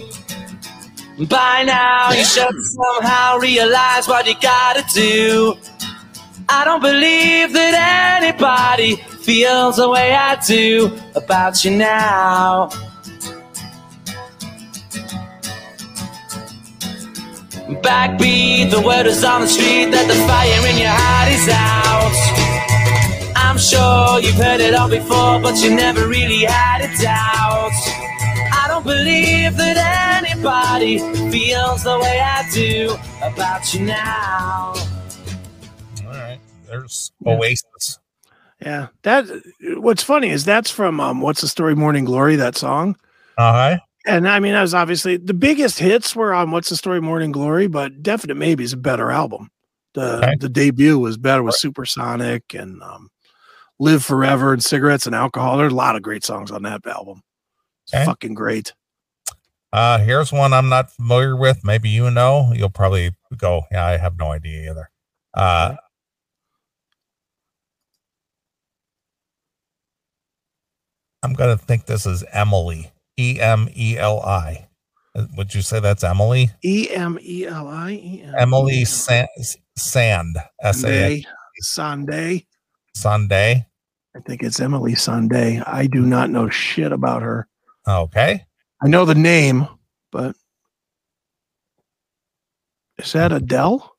By 1.18 1.64
now, 1.64 2.12
you 2.12 2.24
should 2.24 2.54
somehow 2.62 3.40
realize 3.40 4.08
what 4.08 4.28
you 4.28 4.36
gotta 4.40 4.84
do. 4.94 5.56
I 6.48 6.64
don't 6.64 6.80
believe 6.80 7.54
that 7.54 8.22
anybody 8.22 8.98
feels 8.98 9.78
the 9.78 9.90
way 9.90 10.14
I 10.14 10.36
do 10.46 10.96
about 11.16 11.66
you 11.66 11.72
now. 11.72 12.70
Backbeat, 17.82 18.70
the 18.70 18.82
word 18.86 19.08
is 19.08 19.24
on 19.24 19.42
the 19.42 19.48
street 19.48 19.90
that 19.90 20.08
the 20.08 20.16
fire 20.30 20.68
in 20.70 20.78
your 20.78 20.94
heart 20.94 21.30
is 21.34 21.50
out. 21.50 22.14
I'm 23.36 23.58
sure 23.58 24.20
you've 24.20 24.36
heard 24.36 24.62
it 24.62 24.76
all 24.76 24.88
before, 24.88 25.42
but 25.42 25.56
you 25.64 25.74
never 25.74 26.08
really 26.08 26.46
had 26.46 26.82
a 26.82 27.02
doubt. 27.02 27.97
I 28.68 28.72
don't 28.72 28.84
believe 28.84 29.56
that 29.56 30.22
anybody 30.26 30.98
feels 31.32 31.84
the 31.86 31.98
way 32.00 32.20
I 32.20 32.46
do 32.52 32.98
about 33.24 33.74
you 33.74 33.86
now. 33.86 34.74
All 36.06 36.12
right. 36.12 36.38
There's 36.68 37.14
Oasis. 37.26 38.00
Yeah, 38.62 38.88
that. 39.04 39.26
What's 39.78 40.04
funny 40.04 40.32
is 40.32 40.44
that's 40.44 40.70
from 40.70 41.00
um, 41.00 41.22
"What's 41.22 41.40
the 41.40 41.48
Story, 41.48 41.78
Morning 41.78 42.04
Glory." 42.04 42.36
That 42.36 42.58
song, 42.58 42.98
Uh 43.38 43.54
huh. 43.54 43.78
and 44.06 44.28
I 44.28 44.42
mean, 44.42 44.52
that 44.52 44.64
was 44.64 44.74
obviously 44.74 45.16
the 45.16 45.34
biggest 45.34 45.80
hits 45.80 46.14
were 46.14 46.34
on 46.34 46.52
"What's 46.52 46.68
the 46.68 46.76
Story, 46.76 47.00
Morning 47.00 47.32
Glory," 47.32 47.68
but 47.68 48.04
"Definite 48.04 48.36
Maybe" 48.36 48.66
is 48.66 48.74
a 48.74 48.78
better 48.78 49.12
album. 49.12 49.50
The 49.94 50.18
Okay. 50.18 50.36
the 50.42 50.50
debut 50.50 51.00
was 51.00 51.16
better 51.16 51.42
with 51.42 51.56
Supersonic 51.56 52.54
and 52.54 52.84
um, 52.84 53.12
"Live 53.80 54.04
Forever" 54.04 54.52
and 54.52 54.62
"Cigarettes 54.62 55.06
and 55.06 55.16
Alcohol." 55.16 55.58
There's 55.58 55.72
a 55.72 55.76
lot 55.78 55.96
of 55.96 56.02
great 56.02 56.26
songs 56.26 56.52
on 56.52 56.64
that 56.64 56.86
album. 56.86 57.22
It's 57.88 57.94
Okay. 57.94 58.06
fucking 58.06 58.34
great. 58.34 58.74
Uh, 59.72 60.00
here's 60.00 60.32
one 60.32 60.54
I'm 60.54 60.70
not 60.70 60.92
familiar 60.92 61.36
with. 61.36 61.64
Maybe 61.64 61.90
you 61.90 62.10
know. 62.12 62.52
You'll 62.54 62.70
probably 62.70 63.16
go, 63.38 63.64
yeah, 63.72 63.86
I 63.86 63.98
have 63.98 64.18
no 64.18 64.32
idea 64.32 64.72
either. 64.72 64.90
Uh, 65.34 65.76
I'm 71.24 71.34
gonna 71.34 71.58
think 71.58 71.86
this 71.86 72.06
is 72.06 72.24
Emily. 72.32 72.92
E 73.18 73.40
M 73.40 73.68
E 73.76 73.98
L 73.98 74.22
I. 74.22 74.68
Uh, 75.16 75.26
Would 75.36 75.54
you 75.56 75.62
say 75.62 75.80
that's 75.80 76.04
Emily? 76.04 76.52
E 76.64 76.90
M 76.92 77.18
E 77.22 77.46
L 77.46 77.68
I. 77.68 78.24
Emily 78.38 78.86
Sand, 78.86 79.28
Sand 79.78 80.38
S 80.62 80.84
A. 80.86 81.24
Sunday. 81.60 82.46
Sunday. 82.96 83.66
I 84.16 84.20
think 84.22 84.44
it's 84.44 84.60
Emily 84.60 84.96
Sunday. 84.96 85.60
I 85.66 85.88
do 85.88 86.02
not 86.06 86.30
know 86.30 86.50
shit 86.50 86.92
about 86.92 87.22
her. 87.24 87.48
Okay. 87.88 88.46
I 88.82 88.88
know 88.88 89.06
the 89.06 89.16
name, 89.16 89.68
but 90.12 90.36
is 92.98 93.14
that 93.14 93.32
Adele? 93.32 93.96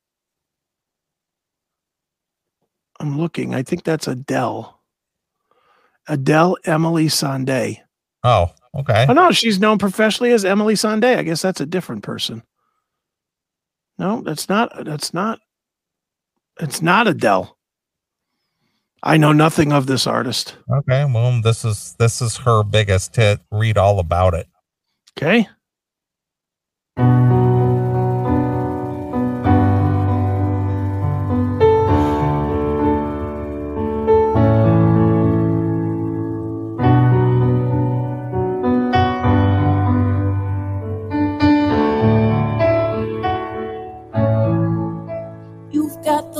I'm 3.01 3.19
looking. 3.19 3.55
I 3.55 3.63
think 3.63 3.85
that's 3.85 4.09
Adele. 4.09 4.81
Adele 6.09 6.57
Emily 6.65 7.07
Sandé. 7.07 7.79
Oh, 8.25 8.51
okay. 8.75 9.07
Oh 9.09 9.13
no, 9.13 9.31
she's 9.31 9.61
known 9.61 9.79
professionally 9.79 10.33
as 10.33 10.45
Emily 10.45 10.75
Sandé. 10.75 11.17
I 11.17 11.23
guess 11.23 11.43
that's 11.43 11.61
a 11.61 11.67
different 11.67 12.03
person. 12.03 12.43
No, 13.99 14.23
that's 14.23 14.49
not. 14.49 14.73
That's 14.85 15.13
not. 15.13 15.41
It's 16.61 16.83
not 16.83 17.09
Adele. 17.09 17.58
I 19.03 19.17
know 19.17 19.33
nothing 19.33 19.73
of 19.73 19.87
this 19.87 20.07
artist. 20.07 20.57
Okay. 20.71 21.05
Well, 21.05 21.41
this 21.41 21.65
is 21.65 21.95
this 21.99 22.21
is 22.21 22.39
her 22.39 22.63
biggest 22.65 23.15
hit. 23.15 23.41
Read 23.53 23.79
all 23.79 23.99
about 23.99 24.35
it. 24.35 24.49
Okay. 25.19 25.49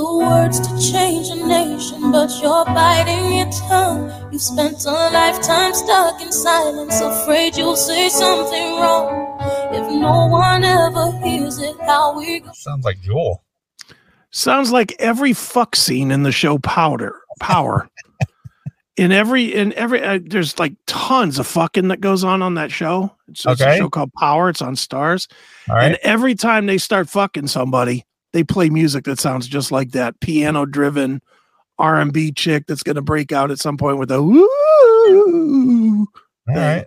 You've 0.09 0.23
got 0.23 0.59
the 0.59 0.59
words 0.59 0.61
to 0.61 0.93
change 0.93 1.29
a 1.29 1.47
nation, 1.47 2.11
but 2.11 2.31
you're 2.41 2.65
biting 2.65 3.37
your 3.37 3.51
tongue. 3.51 4.11
You've 4.33 4.43
spent 4.43 4.85
a 4.87 4.91
lifetime 4.91 5.75
stuck 5.75 6.21
in 6.21 6.33
silence, 6.33 7.01
afraid 7.01 7.57
you'll 7.57 7.77
say 7.77 8.09
something 8.09 8.77
wrong. 8.77 9.39
If 9.73 9.91
no 9.93 10.27
one 10.27 10.65
ever 10.65 11.13
hears 11.19 11.59
it, 11.59 11.77
how 11.81 12.19
we 12.19 12.41
go. 12.41 12.51
Sounds 12.55 12.85
like 12.85 13.01
Jewel. 13.03 13.45
Sounds 14.31 14.73
like 14.73 14.95
every 14.99 15.33
fuck 15.33 15.77
scene 15.77 16.11
in 16.11 16.23
the 16.23 16.33
show 16.33 16.59
Powder 16.59 17.21
Power. 17.41 17.89
in 18.97 19.13
every 19.13 19.55
in 19.55 19.73
every 19.75 20.03
uh, 20.03 20.19
there's 20.23 20.59
like 20.59 20.75
tons 20.87 21.39
of 21.39 21.47
fucking 21.47 21.89
that 21.89 22.01
goes 22.01 22.25
on 22.25 22.43
on 22.43 22.55
that 22.55 22.71
show. 22.71 23.15
It's, 23.29 23.45
it's 23.47 23.61
a 23.61 23.77
show 23.77 23.89
called 23.89 24.13
Power. 24.15 24.49
It's 24.49 24.63
on 24.63 24.75
Starz. 24.75 25.29
All 25.69 25.77
right. 25.77 25.87
And 25.87 25.99
every 26.03 26.35
time 26.35 26.67
they 26.67 26.79
start 26.79 27.09
fucking 27.09 27.47
somebody, 27.47 28.05
they 28.33 28.45
play 28.45 28.71
music 28.71 29.05
that 29.05 29.19
sounds 29.21 29.47
just 29.47 29.73
like 29.73 29.93
that 29.93 30.21
piano 30.21 30.67
driven 30.67 31.21
R&B 31.79 32.33
chick 32.33 32.65
that's 32.67 32.83
going 32.83 32.97
to 32.97 33.03
break 33.03 33.33
out 33.33 33.51
at 33.51 33.59
some 33.59 33.77
point 33.77 33.99
with 33.99 34.11
a 34.11 34.23
woo. 34.23 36.07
all 36.49 36.55
right. 36.55 36.87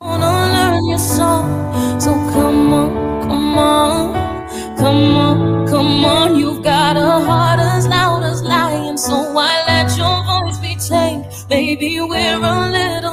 wanna 0.00 0.26
learn 0.26 0.88
your 0.88 0.98
song. 0.98 2.00
So 2.00 2.12
come 2.12 2.72
on, 2.72 3.28
come 3.28 3.58
on, 3.58 4.76
come 4.76 5.16
on, 5.16 5.68
come 5.68 6.04
on. 6.04 6.36
You've 6.36 6.62
got 6.62 6.96
a 6.96 7.24
heart 7.24 7.60
as 7.60 7.86
loud 7.86 8.22
as 8.22 8.42
lion, 8.42 8.96
so 8.96 9.32
why 9.32 9.62
let 9.66 9.96
your 9.96 10.24
voice 10.24 10.58
be 10.58 10.76
tamed? 10.76 11.26
Baby, 11.48 12.00
we're 12.00 12.36
a 12.36 12.70
little 12.70 13.03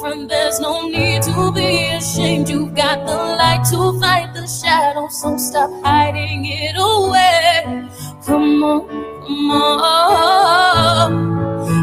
different. 0.00 0.28
There's 0.28 0.60
no 0.60 0.88
need 0.88 1.22
to 1.22 1.52
be 1.52 1.84
ashamed. 1.90 2.48
You've 2.48 2.74
got 2.74 3.06
the 3.06 3.14
light 3.14 3.64
to 3.70 3.98
fight 4.00 4.32
the 4.34 4.46
shadow, 4.46 5.08
so 5.08 5.36
stop 5.36 5.70
hiding 5.84 6.44
it 6.46 6.76
away. 6.76 7.88
Come 8.24 8.62
on, 8.62 8.88
come 9.26 9.50
on. 9.50 9.90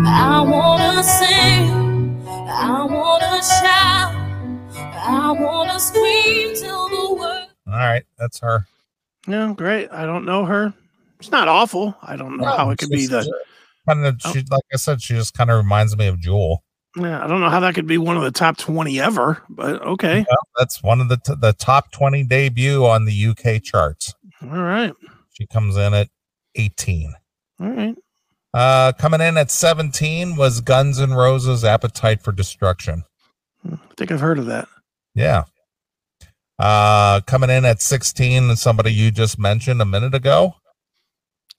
I 0.08 0.42
wanna 0.42 1.04
sing, 1.04 2.26
I 2.28 2.86
wanna 2.90 3.42
shout. 3.44 4.16
I 5.00 5.32
wanna 5.32 5.80
scream 5.80 6.56
till 6.56 6.90
the 6.90 7.16
world. 7.16 7.48
All 7.68 7.74
right. 7.74 8.04
That's 8.18 8.40
her. 8.40 8.66
Yeah, 9.28 9.54
great. 9.56 9.90
I 9.92 10.06
don't 10.06 10.26
know 10.26 10.46
her. 10.46 10.74
It's 11.20 11.32
not 11.32 11.48
awful. 11.48 11.96
I 12.02 12.16
don't 12.16 12.38
know 12.38 12.46
how 12.46 12.70
it 12.72 12.80
could 12.80 12.90
be 12.90 13.08
the 13.08 13.30
kind 13.88 14.06
of 14.06 14.20
Oh. 14.26 14.34
she 14.34 14.40
like 14.50 14.64
I 14.74 14.78
said, 14.78 15.02
she 15.02 15.14
just 15.14 15.34
kind 15.34 15.50
of 15.50 15.58
reminds 15.58 15.96
me 15.98 16.08
of 16.08 16.20
Jewel. 16.20 16.64
Yeah, 16.98 17.24
I 17.24 17.28
don't 17.28 17.42
know 17.42 17.50
how 17.50 17.60
that 17.62 17.76
could 17.76 17.88
be 17.88 17.98
one 17.98 18.18
of 18.18 18.24
the 18.24 18.32
top 18.32 18.58
20 18.58 19.00
ever, 19.00 19.42
but 19.50 19.82
okay. 19.82 20.26
That's 20.58 20.82
one 20.82 21.00
of 21.02 21.10
the 21.10 21.18
t- 21.18 21.36
the 21.38 21.54
top 21.54 21.92
20 21.92 22.24
debut 22.24 22.86
on 22.86 23.06
the 23.06 23.28
UK 23.28 23.62
charts. 23.64 24.14
All 24.42 24.50
right. 24.50 24.94
She 25.34 25.46
comes 25.48 25.78
in 25.78 25.94
at 25.94 26.10
18. 26.56 27.14
All 27.60 27.70
right. 27.70 27.96
Uh 28.54 28.92
coming 28.94 29.22
in 29.22 29.38
at 29.38 29.52
17 29.52 30.36
was 30.36 30.62
Guns 30.62 31.00
N' 31.00 31.14
Roses 31.14 31.64
Appetite 31.64 32.24
for 32.24 32.32
Destruction. 32.32 33.04
I 33.70 33.78
think 33.98 34.12
I've 34.12 34.22
heard 34.22 34.40
of 34.40 34.46
that. 34.48 34.68
Yeah. 35.14 35.44
Uh 36.58 37.22
coming 37.28 37.50
in 37.50 37.66
at 37.66 37.82
16 37.82 38.50
is 38.50 38.62
somebody 38.62 38.92
you 38.94 39.12
just 39.12 39.38
mentioned 39.38 39.82
a 39.82 39.86
minute 39.86 40.16
ago, 40.16 40.56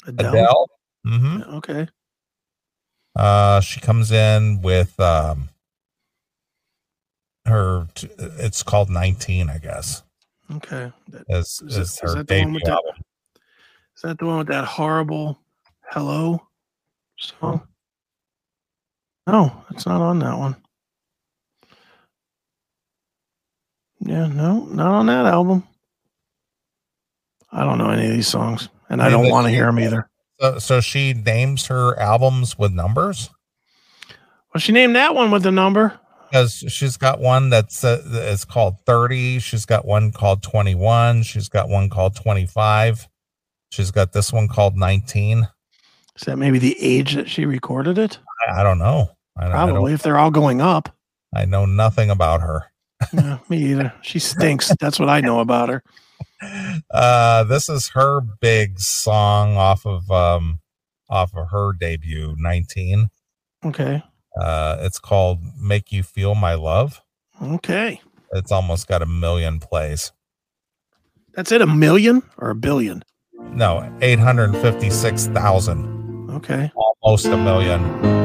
Adele. 0.06 0.28
Adele. 0.34 0.66
hmm 1.04 1.42
Okay. 1.56 1.88
Uh 3.16 3.60
she 3.60 3.80
comes 3.80 4.10
in 4.12 4.60
with 4.62 4.98
um 5.00 5.48
her 7.46 7.86
t- 7.94 8.08
it's 8.18 8.62
called 8.62 8.90
19, 8.90 9.48
I 9.48 9.58
guess. 9.58 10.02
Okay. 10.56 10.92
That, 11.08 11.24
Is 11.28 11.62
Is 11.66 11.76
is 11.78 11.96
that 11.96 12.26
the 12.26 12.40
one 12.44 12.52
with 12.54 12.62
that- 12.64 12.82
is 13.96 14.02
that 14.02 14.18
the 14.18 14.26
one 14.26 14.38
with 14.38 14.48
that 14.48 14.64
horrible 14.64 15.38
hello 15.90 16.40
song? 17.18 17.66
No, 19.26 19.64
it's 19.70 19.86
not 19.86 20.00
on 20.00 20.18
that 20.20 20.38
one. 20.38 20.56
Yeah, 24.00 24.26
no, 24.28 24.64
not 24.66 24.92
on 24.92 25.06
that 25.06 25.26
album. 25.26 25.66
I 27.50 27.64
don't 27.64 27.78
know 27.78 27.90
any 27.90 28.06
of 28.06 28.12
these 28.12 28.28
songs, 28.28 28.68
and 28.88 29.02
I 29.02 29.08
Maybe 29.10 29.22
don't 29.22 29.30
want 29.32 29.46
to 29.46 29.50
hear 29.50 29.66
them 29.66 29.80
either. 29.80 30.08
So, 30.40 30.58
so 30.58 30.80
she 30.80 31.14
names 31.14 31.66
her 31.66 31.98
albums 31.98 32.56
with 32.58 32.72
numbers 32.72 33.30
Well, 34.54 34.60
she 34.60 34.72
named 34.72 34.94
that 34.96 35.14
one 35.14 35.30
with 35.30 35.44
a 35.46 35.50
number. 35.50 35.98
because 36.30 36.64
she's 36.68 36.96
got 36.96 37.20
one 37.20 37.50
that's 37.50 37.82
uh, 37.84 38.02
is 38.06 38.44
called 38.44 38.76
30. 38.86 39.40
She's 39.40 39.66
got 39.66 39.84
one 39.84 40.12
called 40.12 40.42
21. 40.42 41.22
She's 41.24 41.48
got 41.48 41.68
one 41.68 41.88
called 41.90 42.14
25. 42.16 43.08
She's 43.70 43.90
got 43.90 44.12
this 44.12 44.32
one 44.32 44.48
called 44.48 44.76
19. 44.76 45.48
Is 46.16 46.22
that 46.26 46.36
maybe 46.36 46.58
the 46.58 46.76
age 46.80 47.14
that 47.14 47.28
she 47.28 47.44
recorded 47.44 47.98
it? 47.98 48.18
I, 48.48 48.60
I 48.60 48.62
don't 48.62 48.78
know. 48.78 49.10
I, 49.36 49.44
don't- 49.44 49.52
I 49.52 49.58
don't- 49.66 49.68
Probably, 49.74 49.92
if 49.92 50.02
they're 50.02 50.18
all 50.18 50.30
going 50.30 50.60
up. 50.60 50.94
I 51.34 51.44
know 51.44 51.66
nothing 51.66 52.10
about 52.10 52.40
her. 52.40 52.64
Yeah, 53.12 53.38
me 53.48 53.58
either. 53.70 53.92
She 54.02 54.18
stinks. 54.18 54.72
That's 54.80 54.98
what 54.98 55.08
I 55.08 55.20
know 55.20 55.40
about 55.40 55.68
her. 55.68 55.82
Uh, 56.90 57.44
this 57.44 57.68
is 57.68 57.88
her 57.88 58.20
big 58.20 58.78
song 58.78 59.56
off 59.56 59.84
of 59.84 60.08
um 60.10 60.60
off 61.10 61.34
of 61.34 61.50
her 61.50 61.72
debut 61.72 62.34
19. 62.38 63.08
Okay. 63.64 64.02
Uh, 64.40 64.76
it's 64.80 65.00
called 65.00 65.40
"Make 65.60 65.90
You 65.90 66.02
Feel 66.02 66.34
My 66.34 66.54
Love." 66.54 67.00
Okay. 67.42 68.00
It's 68.32 68.52
almost 68.52 68.86
got 68.86 69.02
a 69.02 69.06
million 69.06 69.58
plays. 69.58 70.12
That's 71.34 71.52
it. 71.52 71.62
A 71.62 71.66
million 71.66 72.22
or 72.36 72.50
a 72.50 72.54
billion? 72.54 73.02
No, 73.52 73.90
856,000. 74.00 76.30
Okay. 76.30 76.70
Almost 76.74 77.26
a 77.26 77.36
million. 77.36 78.17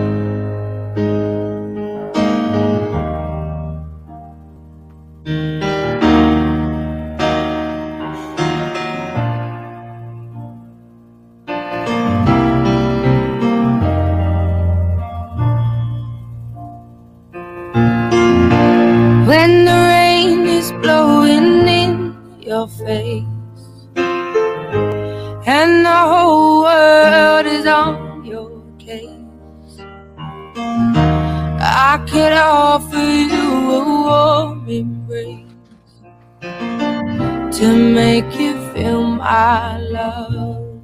To 37.64 37.78
make 37.78 38.26
you 38.38 38.74
feel 38.74 39.04
my 39.04 39.80
love. 39.80 40.36
All 40.36 40.84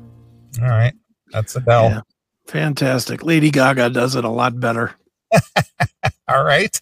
right. 0.61 0.93
That's 1.33 1.53
Adele. 1.57 1.89
Yeah. 1.89 2.01
Fantastic. 2.47 3.21
Lady 3.21 3.51
Gaga 3.51 3.89
does 3.89 4.15
it 4.15 4.23
a 4.23 4.29
lot 4.29 4.61
better. 4.61 4.95
All 6.29 6.41
right. 6.41 6.81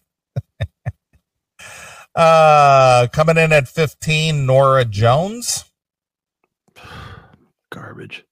uh 2.15 3.07
coming 3.11 3.37
in 3.37 3.51
at 3.51 3.67
15, 3.67 4.45
Norah 4.45 4.85
Jones. 4.85 5.65
Garbage. 7.71 8.23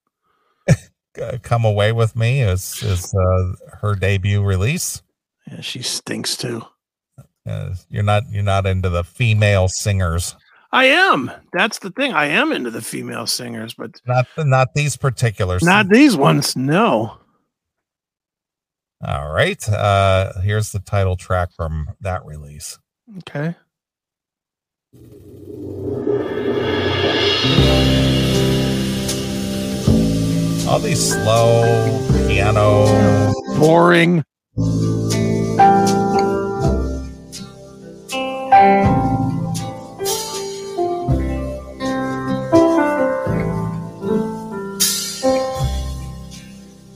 Come 1.42 1.66
away 1.66 1.92
with 1.92 2.16
me 2.16 2.42
is 2.42 2.84
is 2.84 3.12
uh, 3.16 3.54
her 3.82 3.96
debut 3.96 4.44
release. 4.44 5.02
Yeah, 5.48 5.62
she 5.62 5.82
stinks 5.82 6.38
too. 6.38 6.62
Uh, 7.44 7.74
you're 7.90 8.04
not 8.04 8.22
you're 8.30 8.44
not 8.44 8.68
into 8.68 8.90
the 8.90 9.04
female 9.04 9.68
singers. 9.68 10.36
I 10.76 10.86
am. 10.88 11.32
That's 11.54 11.80
the 11.80 11.90
thing. 11.90 12.12
I 12.12 12.26
am 12.26 12.52
into 12.52 12.70
the 12.70 12.82
female 12.82 13.28
singers, 13.28 13.74
but 13.74 13.92
Not 14.06 14.28
the, 14.36 14.44
not 14.44 14.74
these 14.74 14.98
particular. 14.98 15.58
not 15.62 15.88
these 15.88 16.18
ones. 16.18 16.56
No. 16.58 17.18
All 19.02 19.32
right. 19.32 19.70
Uh, 19.70 20.34
here's 20.42 20.74
the 20.74 20.80
title 20.80 21.16
track 21.16 21.50
from 21.56 21.88
that 22.02 22.26
release. 22.26 22.78
Okay. 23.20 23.56
All 30.68 30.80
these 30.80 31.12
slow 31.12 32.02
piano. 32.28 33.32
Boring. 33.60 34.24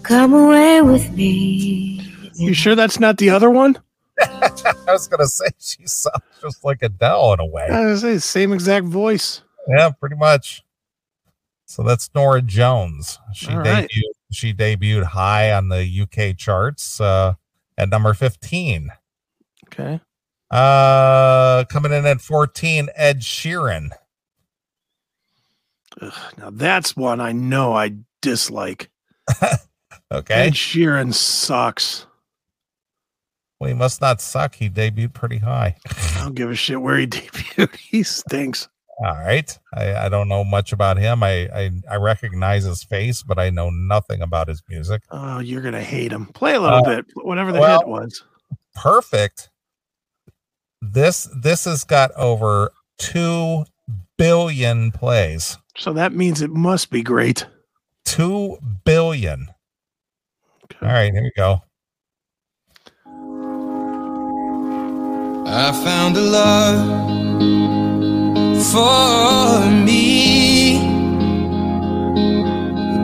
Come 0.09 0.33
away 0.33 0.81
with 0.81 1.11
me. 1.11 2.01
You 2.33 2.55
sure 2.55 2.73
that's 2.73 2.99
not 2.99 3.17
the 3.17 3.29
other 3.29 3.51
one? 3.51 3.77
I 4.19 4.49
was 4.87 5.07
gonna 5.07 5.27
say 5.27 5.45
she 5.59 5.85
sounds 5.85 6.23
just 6.41 6.63
like 6.65 6.81
Adele 6.81 7.33
in 7.33 7.39
a 7.39 7.45
way. 7.45 7.67
I 7.71 7.85
was 7.85 8.01
gonna 8.01 8.19
say 8.19 8.41
same 8.41 8.51
exact 8.51 8.87
voice. 8.87 9.43
Yeah, 9.67 9.91
pretty 9.91 10.15
much. 10.15 10.63
So 11.67 11.83
that's 11.83 12.09
Norah 12.15 12.41
Jones. 12.41 13.19
She 13.33 13.49
All 13.49 13.57
debuted. 13.57 13.65
right. 13.65 13.89
She 14.31 14.51
debuted 14.51 15.03
high 15.03 15.51
on 15.53 15.69
the 15.69 15.85
UK 15.85 16.35
charts 16.35 16.99
uh, 16.99 17.35
at 17.77 17.89
number 17.89 18.15
fifteen. 18.15 18.89
Okay. 19.67 20.01
Uh, 20.49 21.65
coming 21.65 21.93
in 21.93 22.07
at 22.07 22.19
fourteen, 22.19 22.89
Ed 22.95 23.19
Sheeran. 23.19 23.91
Ugh, 26.01 26.13
now 26.39 26.49
that's 26.49 26.97
one 26.97 27.21
I 27.21 27.31
know 27.31 27.73
I 27.73 27.93
dislike. 28.23 28.89
Okay, 30.11 30.33
Ed 30.33 30.53
Sheeran 30.53 31.13
sucks. 31.13 32.05
well, 33.59 33.67
he 33.67 33.73
must 33.75 34.01
not 34.01 34.21
suck. 34.21 34.55
He 34.55 34.69
debuted 34.69 35.13
pretty 35.13 35.37
high. 35.37 35.75
I 35.87 36.21
don't 36.23 36.35
give 36.35 36.49
a 36.49 36.55
shit 36.55 36.81
where 36.81 36.97
he 36.97 37.07
debuted. 37.07 37.75
He 37.75 38.03
stinks. 38.03 38.67
All 39.01 39.13
right, 39.15 39.57
I, 39.73 39.95
I 39.95 40.09
don't 40.09 40.27
know 40.27 40.43
much 40.43 40.73
about 40.73 40.97
him. 40.97 41.23
I, 41.23 41.47
I 41.55 41.71
I 41.89 41.95
recognize 41.95 42.65
his 42.65 42.83
face, 42.83 43.23
but 43.23 43.39
I 43.39 43.49
know 43.49 43.69
nothing 43.69 44.21
about 44.21 44.49
his 44.49 44.61
music. 44.67 45.03
Oh, 45.11 45.39
you're 45.39 45.61
gonna 45.61 45.81
hate 45.81 46.11
him. 46.11 46.25
Play 46.27 46.55
a 46.55 46.59
little 46.59 46.79
Uh, 46.79 46.95
bit, 46.97 47.05
whatever 47.13 47.51
the 47.53 47.59
well- 47.61 47.79
hit 47.79 47.87
was. 47.87 48.23
perfect. 48.75 49.49
This 50.81 51.29
this 51.35 51.65
has 51.65 51.83
got 51.83 52.11
over 52.15 52.71
two 52.97 53.65
billion 54.17 54.91
plays. 54.91 55.57
So 55.77 55.93
that 55.93 56.11
means 56.13 56.41
it 56.41 56.51
must 56.51 56.89
be 56.89 57.01
great. 57.01 57.45
Two 58.05 58.57
billion. 58.85 59.47
Okay. 60.71 60.85
All 60.85 60.93
right, 60.93 61.11
here 61.13 61.23
we 61.23 61.31
go. 61.35 61.61
I 65.47 65.71
found 65.83 66.17
a 66.17 66.21
love 66.21 67.09
for 68.71 69.69
me. 69.85 71.05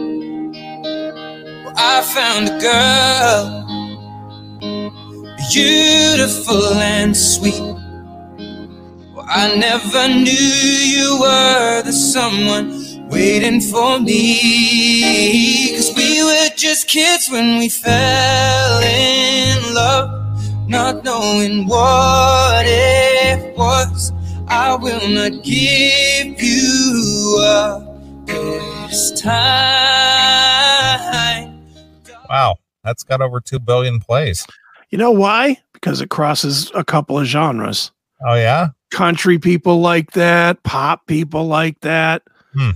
I 1.78 2.02
found 2.02 2.50
a 2.50 2.60
girl, 2.60 3.80
beautiful 5.54 6.74
and 6.76 7.16
sweet. 7.16 7.79
Well, 9.30 9.52
I 9.52 9.56
never 9.56 10.08
knew 10.08 10.32
you 10.32 11.20
were 11.22 11.84
the 11.84 11.94
someone 11.94 13.08
waiting 13.10 13.62
for 13.62 14.00
me. 14.00 15.76
Cause 15.76 15.94
we 15.96 16.24
were 16.24 16.50
just 16.56 16.88
kids 16.88 17.30
when 17.30 17.60
we 17.60 17.70
fell 17.70 18.82
in 18.82 19.74
love, 19.76 20.68
not 20.68 21.04
knowing 21.04 21.68
what 21.68 22.66
it 22.66 23.56
was. 23.56 24.12
I 24.48 24.74
will 24.76 25.08
not 25.08 25.44
give 25.44 26.42
you 26.42 27.40
up 27.44 27.84
this 28.26 29.12
time. 29.22 30.10
Wow, 32.28 32.56
that's 32.84 33.04
got 33.04 33.22
over 33.22 33.40
two 33.40 33.60
billion 33.60 34.00
plays. 34.00 34.48
You 34.90 34.98
know 34.98 35.12
why? 35.12 35.62
Because 35.74 36.02
it 36.02 36.10
crosses 36.10 36.72
a 36.74 36.84
couple 36.84 37.20
of 37.20 37.26
genres. 37.26 37.92
Oh 38.26 38.34
yeah, 38.34 38.70
Country 38.92 39.38
people 39.40 39.82
like 39.82 40.12
that, 40.12 40.64
pop 40.64 41.06
people 41.08 41.46
like 41.48 41.80
that. 41.82 42.24
Hmm. 42.54 42.72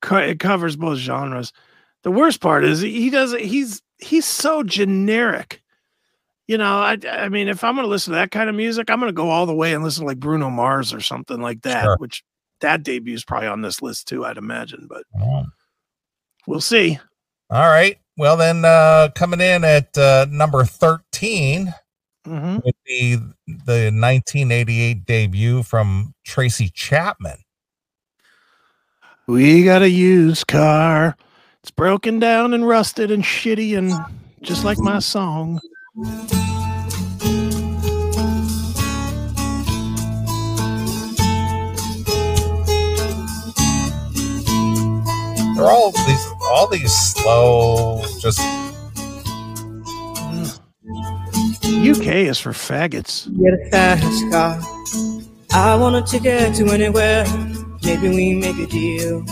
Co- 0.00 0.16
It 0.18 0.38
covers 0.38 0.76
both 0.76 0.98
genres. 0.98 1.52
The 2.04 2.10
worst 2.12 2.40
part 2.40 2.64
is 2.64 2.80
he 2.80 3.10
doesn't. 3.10 3.40
He's 3.40 3.82
he's 3.98 4.24
so 4.24 4.62
generic. 4.62 5.60
You 6.46 6.56
know, 6.58 6.78
I 6.78 6.96
I 7.10 7.28
mean, 7.28 7.48
if 7.48 7.64
I'm 7.64 7.74
going 7.74 7.84
to 7.84 7.90
listen 7.90 8.12
to 8.12 8.18
that 8.18 8.30
kind 8.30 8.48
of 8.48 8.54
music, 8.54 8.88
I'm 8.88 9.00
going 9.00 9.08
to 9.10 9.12
go 9.14 9.30
all 9.30 9.46
the 9.46 9.54
way 9.54 9.74
and 9.74 9.82
listen 9.82 10.02
to 10.02 10.06
like 10.06 10.20
Bruno 10.20 10.48
Mars 10.48 10.94
or 10.94 11.00
something 11.00 11.40
like 11.40 11.62
that. 11.62 11.82
Sure. 11.84 11.96
Which 11.98 12.22
that 12.60 12.82
debut 12.84 13.14
is 13.14 13.24
probably 13.24 13.48
on 13.48 13.60
this 13.60 13.82
list 13.82 14.06
too, 14.08 14.24
I'd 14.24 14.38
imagine. 14.38 14.86
But 14.88 15.02
Oh. 15.20 15.44
we'll 16.46 16.60
see. 16.60 16.98
All 17.50 17.66
right. 17.68 17.98
Well 18.16 18.36
then, 18.36 18.64
uh, 18.64 19.08
coming 19.14 19.40
in 19.40 19.64
at 19.64 19.96
uh, 19.98 20.26
number 20.30 20.64
thirteen 20.64 21.74
hmm 22.24 22.58
would 22.64 22.74
be 22.86 23.14
the 23.46 23.90
1988 23.92 25.04
debut 25.04 25.62
from 25.62 26.14
Tracy 26.24 26.68
Chapman. 26.68 27.38
We 29.26 29.64
got 29.64 29.82
a 29.82 29.90
used 29.90 30.46
car. 30.46 31.16
It's 31.62 31.70
broken 31.70 32.18
down 32.18 32.54
and 32.54 32.66
rusted 32.66 33.10
and 33.10 33.22
shitty 33.22 33.76
and 33.76 33.92
just 34.42 34.64
like 34.64 34.78
my 34.78 35.00
song. 35.00 35.60
They're 45.56 45.66
all 45.66 45.90
these 45.90 46.26
all 46.40 46.68
these 46.68 46.92
slow, 46.94 48.02
just 48.20 48.38
UK 51.68 52.06
is 52.28 52.38
for 52.38 52.52
faggots. 52.52 53.28
Get 53.38 53.52
a 53.52 53.70
fast 53.70 54.30
car. 54.30 54.60
I 55.52 55.76
want 55.76 55.96
a 55.96 56.02
ticket 56.02 56.54
to 56.56 56.66
anywhere. 56.68 57.24
Maybe 57.82 58.08
we 58.08 58.34
make 58.34 58.58
a 58.58 58.66
deal. 58.66 59.24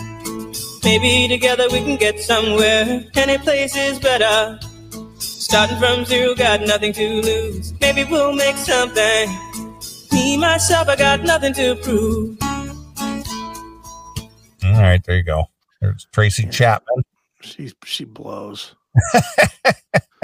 Maybe 0.85 1.29
together 1.29 1.65
we 1.73 1.81
can 1.81 1.97
get 1.97 2.21
somewhere. 2.21 3.05
Any 3.17 3.39
place 3.39 3.75
is 3.75 3.99
better. 3.99 4.59
Starting 5.19 5.79
from 5.79 6.05
zero, 6.05 6.35
got 6.35 6.61
nothing 6.61 6.93
to 6.93 7.23
lose. 7.23 7.73
Maybe 7.81 8.05
we'll 8.05 8.35
make 8.35 8.57
something. 8.57 9.29
Me, 10.13 10.37
myself, 10.37 10.89
I 10.89 10.97
got 10.97 11.23
nothing 11.23 11.55
to 11.55 11.75
prove. 11.77 12.37
all 14.65 14.73
right. 14.73 15.03
There 15.05 15.17
you 15.17 15.23
go. 15.23 15.47
There's 15.81 16.07
Tracy 16.13 16.47
Chapman. 16.51 17.03
She 17.41 17.73
she 17.85 18.05
blows. 18.05 18.75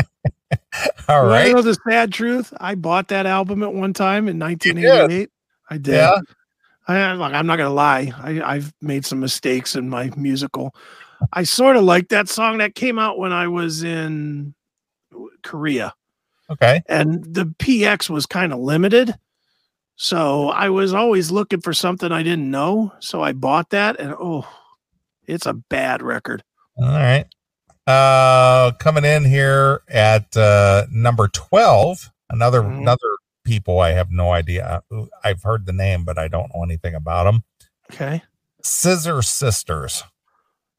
All 1.08 1.46
You 1.46 1.54
know 1.54 1.62
the 1.62 1.76
sad 1.88 2.12
truth? 2.12 2.52
I 2.60 2.74
bought 2.74 3.08
that 3.08 3.26
album 3.26 3.62
at 3.62 3.72
one 3.72 3.92
time 3.92 4.28
in 4.28 4.38
1988. 4.38 5.30
I 5.70 5.78
did. 5.78 5.94
Yeah. 5.94 6.18
I 6.88 7.12
like, 7.12 7.32
I'm 7.34 7.46
not 7.46 7.56
gonna 7.56 7.70
lie. 7.70 8.12
I, 8.16 8.42
I've 8.42 8.74
made 8.80 9.06
some 9.06 9.20
mistakes 9.20 9.76
in 9.76 9.88
my 9.88 10.10
musical. 10.16 10.74
I 11.32 11.44
sort 11.44 11.76
of 11.76 11.84
like 11.84 12.08
that 12.08 12.28
song 12.28 12.58
that 12.58 12.74
came 12.74 12.98
out 12.98 13.18
when 13.18 13.32
I 13.32 13.46
was 13.48 13.84
in 13.84 14.54
Korea, 15.42 15.94
Okay. 16.50 16.82
and 16.88 17.22
the 17.24 17.44
PX 17.46 18.10
was 18.10 18.26
kind 18.26 18.52
of 18.52 18.58
limited. 18.58 19.14
So 19.94 20.48
I 20.48 20.70
was 20.70 20.92
always 20.92 21.30
looking 21.30 21.60
for 21.60 21.72
something 21.72 22.10
I 22.10 22.24
didn't 22.24 22.50
know. 22.50 22.92
So 22.98 23.22
I 23.22 23.32
bought 23.32 23.70
that, 23.70 24.00
and 24.00 24.14
oh, 24.18 24.48
it's 25.26 25.46
a 25.46 25.54
bad 25.54 26.02
record. 26.02 26.42
All 26.76 26.88
right. 26.88 27.26
Uh 27.86 28.70
coming 28.78 29.04
in 29.04 29.24
here 29.24 29.82
at 29.88 30.36
uh 30.36 30.86
number 30.90 31.26
12, 31.28 32.10
another 32.30 32.62
Mhm. 32.62 32.78
another 32.78 33.08
people 33.44 33.80
I 33.80 33.90
have 33.90 34.10
no 34.12 34.30
idea. 34.32 34.82
I've 35.24 35.42
heard 35.42 35.66
the 35.66 35.72
name 35.72 36.04
but 36.04 36.16
I 36.16 36.28
don't 36.28 36.54
know 36.54 36.62
anything 36.62 36.94
about 36.94 37.24
them. 37.24 37.42
Okay. 37.92 38.22
Scissor 38.62 39.20
Sisters. 39.22 40.04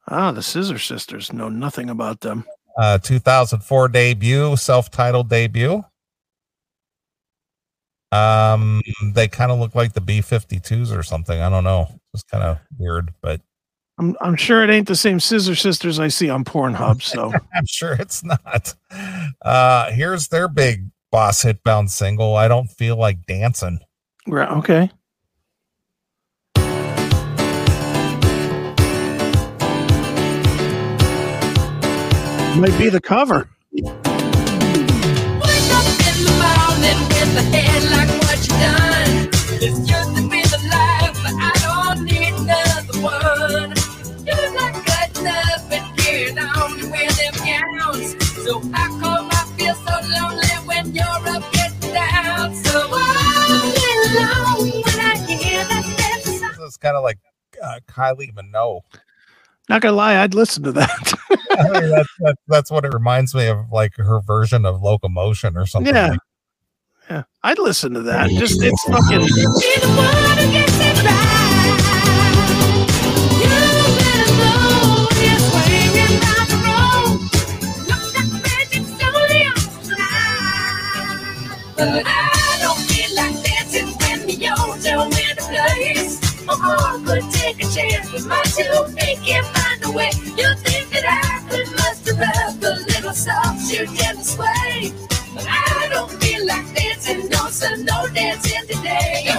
Ah, 0.08 0.32
the 0.32 0.42
Scissor 0.42 0.78
Sisters. 0.78 1.30
Know 1.32 1.50
nothing 1.50 1.90
about 1.90 2.20
them. 2.20 2.44
Uh 2.78 2.96
2004 2.98 3.88
debut, 3.88 4.56
self-titled 4.56 5.28
debut. 5.28 5.84
Um 8.12 8.80
they 9.12 9.28
kind 9.28 9.50
of 9.52 9.58
look 9.58 9.74
like 9.74 9.92
the 9.92 10.00
B52s 10.00 10.90
or 10.96 11.02
something. 11.02 11.38
I 11.38 11.50
don't 11.50 11.64
know. 11.64 12.00
It's 12.14 12.22
kind 12.22 12.44
of 12.44 12.58
weird, 12.78 13.12
but 13.20 13.40
I'm 13.98 14.16
I'm 14.20 14.36
sure 14.36 14.64
it 14.64 14.70
ain't 14.70 14.88
the 14.88 14.96
same 14.96 15.20
Scissor 15.20 15.54
Sisters 15.54 16.00
I 16.00 16.08
see 16.08 16.28
on 16.28 16.44
Pornhub. 16.44 17.00
So 17.02 17.32
I'm 17.54 17.66
sure 17.66 17.92
it's 17.94 18.24
not. 18.24 18.74
Uh 19.42 19.90
here's 19.92 20.28
their 20.28 20.48
big 20.48 20.90
Boss 21.12 21.44
Hitbound 21.44 21.90
single. 21.90 22.36
I 22.36 22.48
don't 22.48 22.66
feel 22.66 22.96
like 22.96 23.24
dancing. 23.26 23.78
Right, 24.26 24.50
okay. 24.50 24.90
Might 32.56 32.78
be 32.78 32.88
the 32.88 33.00
cover. 33.00 33.48
Wake 33.72 33.84
up 33.84 33.92
in 36.00 36.24
the 36.24 36.32
morning 36.40 37.00
with 37.10 37.36
a 37.36 37.42
head 37.52 37.82
like 37.90 38.10
what 38.22 38.38
you 38.46 38.54
done. 40.08 40.13
So 48.44 48.60
how 48.72 49.00
come 49.00 49.28
I 49.30 49.44
feel 49.56 49.74
so 49.74 49.94
lonely 50.08 50.46
when 50.66 50.94
you're 50.94 51.04
up 51.04 51.50
getting 51.52 51.92
down? 51.94 52.54
So 52.54 52.78
all 52.78 52.90
alone 52.90 54.82
when 54.82 55.00
I 55.00 55.16
hear 55.26 55.64
that 55.64 55.94
dance 55.96 56.24
song. 56.40 56.50
This 56.50 56.68
is 56.68 56.76
kind 56.76 56.94
of 56.96 57.02
like 57.02 57.18
uh, 57.62 57.80
Kylie 57.88 58.32
Minogue. 58.34 58.82
Not 59.70 59.80
gonna 59.80 59.96
lie, 59.96 60.22
I'd 60.22 60.34
listen 60.34 60.62
to 60.64 60.72
that. 60.72 61.14
I 61.58 61.80
mean, 61.80 61.90
that's, 61.90 62.08
that's 62.18 62.40
that's 62.46 62.70
what 62.70 62.84
it 62.84 62.92
reminds 62.92 63.34
me 63.34 63.46
of, 63.46 63.72
like 63.72 63.96
her 63.96 64.20
version 64.20 64.66
of 64.66 64.82
Locomotion 64.82 65.56
or 65.56 65.64
something. 65.64 65.94
Yeah. 65.94 66.10
like- 66.10 66.18
yeah, 67.10 67.22
I'd 67.42 67.58
listen 67.58 67.92
to 67.94 68.02
that. 68.02 68.30
Just 68.30 68.62
it's 68.62 68.82
fucking. 68.84 69.28
But 81.76 82.02
I 82.06 82.58
don't 82.60 82.78
feel 82.88 83.14
like 83.16 83.42
dancing 83.42 83.86
when 83.98 84.26
the 84.26 84.36
older 84.58 85.08
win 85.10 85.38
a 85.38 85.42
place. 85.42 86.44
My 86.46 86.54
heart 86.54 87.04
could 87.06 87.30
take 87.32 87.56
a 87.64 87.68
chance 87.72 88.12
with 88.12 88.26
my 88.26 88.42
two 88.44 88.62
feet 88.94 89.18
can't 89.24 89.46
find 89.46 89.84
a 89.84 89.90
way. 89.90 90.10
You 90.36 90.54
think 90.62 90.90
that 90.90 91.04
I 91.08 91.48
could 91.50 91.66
muster 91.72 92.14
up 92.14 92.62
a 92.62 92.80
little 92.92 93.12
soft 93.12 93.72
in 93.72 93.86
the 93.86 94.22
sway. 94.22 94.92
But 95.34 95.46
I 95.48 95.88
don't 95.90 96.10
feel 96.22 96.46
like 96.46 96.74
dancing, 96.74 97.28
no, 97.28 97.48
so 97.48 97.74
no 97.76 98.06
dancing 98.14 98.66
today. 98.68 99.34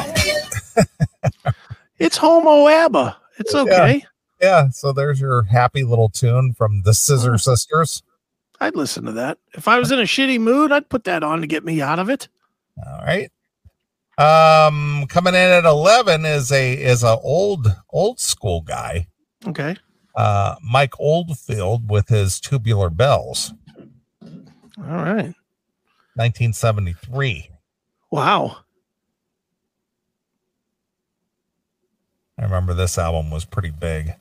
It's 2.00 2.18
Homo 2.18 2.68
ABBA. 2.68 3.18
It's 3.40 3.56
okay. 3.56 4.04
yeah. 4.42 4.70
So 4.70 4.92
there's 4.92 5.22
your 5.22 5.44
happy 5.44 5.84
little 5.84 6.10
tune 6.10 6.54
from 6.54 6.82
the 6.84 6.94
Scissor 6.94 7.38
Sisters. 7.38 8.04
I'd 8.62 8.76
listen 8.76 9.06
to 9.06 9.12
that. 9.14 9.38
If 9.54 9.68
I 9.68 9.80
was 9.80 9.92
in 9.92 10.00
a 10.00 10.04
shitty 10.04 10.40
mood, 10.40 10.72
I'd 10.72 10.90
put 10.90 11.04
that 11.06 11.24
on 11.24 11.42
to 11.42 11.48
get 11.48 11.64
me 11.66 11.82
out 11.82 12.00
of 12.00 12.10
it. 12.10 12.28
All 12.86 13.02
right. 13.06 13.30
Um, 14.18 15.06
coming 15.10 15.34
in 15.34 15.42
at 15.52 15.66
eleven 15.66 16.24
is 16.26 16.52
a 16.52 16.74
is 16.74 17.04
a 17.04 17.18
old 17.20 17.68
old 17.90 18.20
school 18.22 18.62
guy, 18.62 19.08
Okay. 19.46 19.76
uh, 20.16 20.56
Mike 20.64 20.98
Oldfield 21.00 21.90
with 21.90 22.08
his 22.08 22.40
Tubular 22.40 22.90
Bells, 22.90 23.54
All 24.24 24.86
right. 24.86 25.34
1973. 26.16 27.50
Wow. 28.10 28.58
I 32.40 32.44
remember 32.44 32.74
this 32.74 32.98
album 32.98 33.32
was 33.32 33.44
pretty 33.44 33.72
big. 33.72 34.14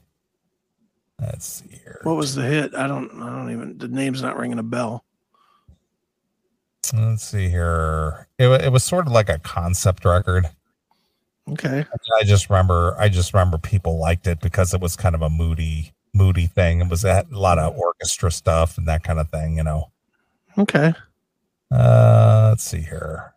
Let's 1.20 1.46
see 1.46 1.76
here. 1.82 2.00
What 2.02 2.16
was 2.16 2.34
the 2.34 2.42
hit? 2.42 2.74
I 2.74 2.86
don't. 2.86 3.10
I 3.22 3.30
don't 3.30 3.50
even. 3.50 3.78
The 3.78 3.88
name's 3.88 4.22
not 4.22 4.36
ringing 4.36 4.58
a 4.58 4.64
bell. 4.64 5.04
Let's 6.92 7.24
see 7.24 7.48
here. 7.48 8.28
It, 8.38 8.48
it 8.48 8.72
was 8.72 8.84
sort 8.84 9.06
of 9.06 9.12
like 9.12 9.28
a 9.28 9.38
concept 9.38 10.04
record. 10.04 10.48
Okay. 11.50 11.84
I 12.20 12.24
just 12.24 12.48
remember 12.48 12.96
I 12.98 13.08
just 13.08 13.34
remember 13.34 13.58
people 13.58 13.98
liked 13.98 14.26
it 14.26 14.40
because 14.40 14.72
it 14.74 14.80
was 14.80 14.96
kind 14.96 15.14
of 15.14 15.22
a 15.22 15.30
moody 15.30 15.92
moody 16.12 16.46
thing. 16.46 16.80
It 16.80 16.88
was 16.88 17.04
a 17.04 17.26
lot 17.30 17.58
of 17.58 17.76
orchestra 17.76 18.30
stuff 18.30 18.78
and 18.78 18.88
that 18.88 19.02
kind 19.02 19.18
of 19.18 19.28
thing, 19.30 19.58
you 19.58 19.64
know. 19.64 19.90
Okay. 20.56 20.94
Uh 21.70 22.48
let's 22.50 22.64
see 22.64 22.80
here. 22.80 23.34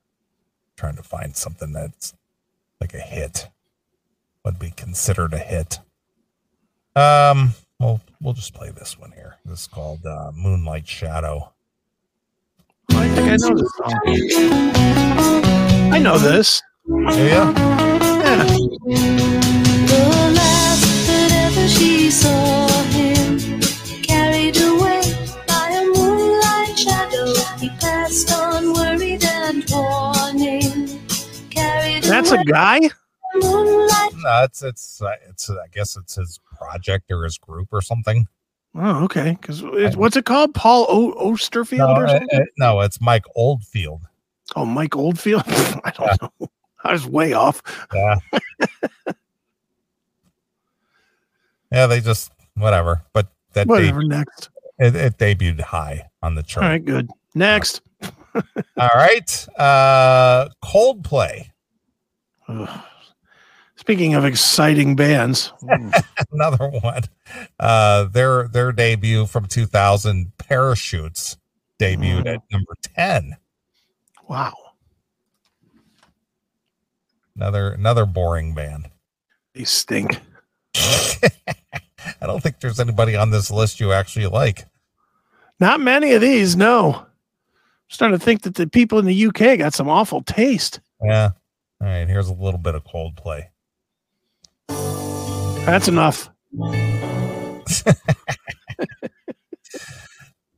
trying 0.77 0.95
to 0.95 1.03
find 1.03 1.35
something 1.35 1.73
that's 1.73 2.13
like 2.79 2.93
a 2.93 2.99
hit. 2.99 3.49
Would 4.45 4.59
be 4.59 4.71
considered 4.71 5.33
a 5.33 5.39
hit. 5.39 5.79
Um 6.95 7.53
well 7.79 8.01
we'll 8.21 8.33
just 8.33 8.53
play 8.53 8.71
this 8.71 8.97
one 8.97 9.11
here. 9.11 9.35
This 9.45 9.61
is 9.61 9.67
called 9.67 10.05
uh, 10.05 10.31
Moonlight 10.33 10.87
Shadow. 10.87 11.51
I 12.91 13.07
think 13.09 13.29
I 13.29 13.35
know 13.37 13.55
this 13.55 13.71
song. 13.75 13.99
I 15.93 15.99
know 15.99 16.17
this. 16.17 16.61
Yeah. 16.87 17.51
Yeah. 17.51 18.43
The 19.87 20.31
last 20.35 21.07
that 21.07 21.31
ever 21.45 21.67
she 21.67 22.09
saw 22.09 22.67
him, 22.91 23.61
carried 24.03 24.57
away 24.61 25.01
by 25.47 25.69
a 25.69 25.85
moonlight 25.85 26.77
shadow, 26.79 27.33
he 27.59 27.69
passed 27.79 28.31
on 28.31 28.73
worried 28.73 29.23
and 29.25 29.65
warning. 29.69 30.99
Carried 31.49 32.03
That's 32.03 32.31
a 32.31 32.35
away 32.35 32.43
guy. 32.45 32.79
No, 34.27 34.43
it's 34.43 34.61
it's 34.61 35.01
uh, 35.01 35.13
it's 35.29 35.49
I 35.49 35.67
guess 35.71 35.95
it's 35.95 36.15
his 36.15 36.39
project 36.57 37.09
or 37.11 37.23
his 37.23 37.37
group 37.37 37.69
or 37.71 37.81
something. 37.81 38.27
Oh, 38.75 39.05
okay. 39.05 39.37
Because 39.39 39.63
what's 39.95 40.17
it 40.17 40.25
called? 40.25 40.53
Paul 40.53 40.85
o- 40.89 41.31
Osterfield 41.31 41.77
No, 41.95 42.01
or 42.01 42.05
uh, 42.05 42.09
something? 42.09 42.39
uh, 42.41 42.43
no, 42.57 42.81
it's 42.81 42.99
Mike 42.99 43.23
Oldfield. 43.35 44.01
oh, 44.57 44.65
Mike 44.65 44.95
Oldfield. 44.97 45.43
I 45.47 45.91
don't 45.95 46.21
know. 46.21 46.49
I 46.83 46.91
was 46.91 47.07
way 47.07 47.31
off. 47.33 47.61
Yeah. 47.93 48.15
yeah, 51.71 51.87
they 51.87 52.01
just 52.01 52.31
whatever. 52.55 53.03
But 53.13 53.27
that 53.53 53.67
Whatever. 53.67 54.03
Next. 54.03 54.49
it, 54.77 54.95
it 54.95 55.17
debuted 55.17 55.61
high 55.61 56.09
on 56.21 56.35
the 56.35 56.43
chart. 56.43 56.63
All 56.65 56.69
right. 56.69 56.83
Good. 56.83 57.09
Next. 57.33 57.81
All 58.35 58.89
right. 58.95 59.47
Uh 59.57 60.49
Coldplay. 60.63 61.49
Speaking 63.87 64.15
of 64.15 64.25
exciting 64.25 64.97
bands, 64.97 65.53
Another 66.33 66.67
one. 66.67 67.03
Uh 67.57 68.03
their 68.03 68.49
their 68.49 68.73
debut 68.73 69.25
from 69.25 69.45
2000 69.45 70.33
Parachutes 70.37 71.37
debuted 71.79 72.25
Mm. 72.25 72.33
at 72.35 72.41
number 72.51 72.73
10. 72.97 73.37
wow. 74.27 74.53
Another 77.37 77.69
another 77.71 78.05
boring 78.05 78.53
band. 78.53 78.89
They 79.53 79.63
stink. 79.63 80.19
I 80.75 81.29
don't 82.25 82.43
think 82.43 82.59
there's 82.59 82.81
anybody 82.81 83.15
on 83.15 83.29
this 83.31 83.49
list 83.49 83.79
you 83.79 83.93
actually 83.93 84.27
like. 84.27 84.65
Not 85.61 85.79
many 85.79 86.11
of 86.11 86.19
these. 86.19 86.57
No. 86.57 86.93
I'm 86.93 87.05
starting 87.87 88.19
to 88.19 88.25
think 88.25 88.41
that 88.41 88.55
the 88.55 88.67
people 88.67 88.99
in 88.99 89.05
the 89.05 89.27
UK 89.27 89.57
got 89.59 89.73
some 89.73 89.87
awful 89.87 90.23
taste. 90.23 90.81
Yeah. 91.01 91.29
All 91.79 91.87
right, 91.87 92.05
here's 92.07 92.27
a 92.27 92.33
little 92.33 92.59
bit 92.59 92.75
of 92.75 92.83
Coldplay. 92.83 93.45
That's 95.67 95.87
enough. 95.89 96.29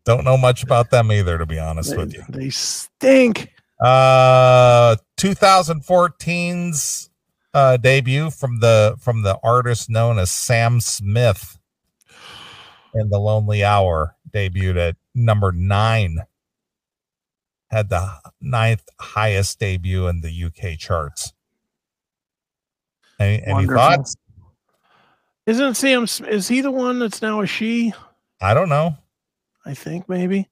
Don't 0.06 0.24
know 0.24 0.38
much 0.38 0.62
about 0.62 0.92
them 0.92 1.12
either, 1.12 1.40
to 1.40 1.48
be 1.48 1.58
honest 1.58 1.98
with 1.98 2.14
you. 2.14 2.24
they 2.30 2.52
stink. 2.52 3.52
Uh 3.84 4.98
2014's 5.18 7.10
uh 7.56 7.78
debut 7.78 8.30
from 8.30 8.60
the 8.60 8.96
from 9.00 9.24
the 9.24 9.40
artist 9.44 9.90
known 9.90 10.20
as 10.20 10.30
Sam 10.30 10.80
Smith 10.80 11.58
in 12.94 13.10
the 13.10 13.18
Lonely 13.18 13.64
Hour 13.64 14.16
debuted 14.30 14.78
at 14.78 14.96
number 15.16 15.52
nine. 15.52 16.20
Had 17.72 17.90
the 17.90 18.12
ninth 18.40 18.88
highest 19.00 19.60
debut 19.60 20.06
in 20.08 20.22
the 20.22 20.44
UK 20.44 20.78
charts. 20.78 21.34
Any, 23.20 23.42
any 23.44 23.66
thoughts? 23.66 24.16
Isn't 25.50 25.74
Sam? 25.74 26.06
Is 26.28 26.48
he 26.48 26.62
the 26.62 26.70
one 26.70 27.00
that's 27.00 27.24
now 27.24 27.42
a 27.42 27.48
she? 27.48 27.92
I 28.40 28.54
don't 28.54 28.70
know. 28.70 28.96
I 29.66 29.74
think 29.74 30.08
maybe. 30.08 30.48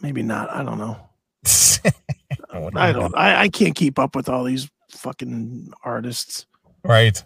Maybe 0.00 0.22
not. 0.22 0.48
I 0.50 0.62
don't 0.62 0.78
know. 0.78 0.96
I 2.74 2.90
don't. 2.90 3.14
I, 3.14 3.42
I 3.42 3.48
can't 3.50 3.74
keep 3.74 3.98
up 3.98 4.16
with 4.16 4.30
all 4.30 4.44
these 4.44 4.70
fucking 4.88 5.74
artists. 5.84 6.46
Right. 6.84 7.22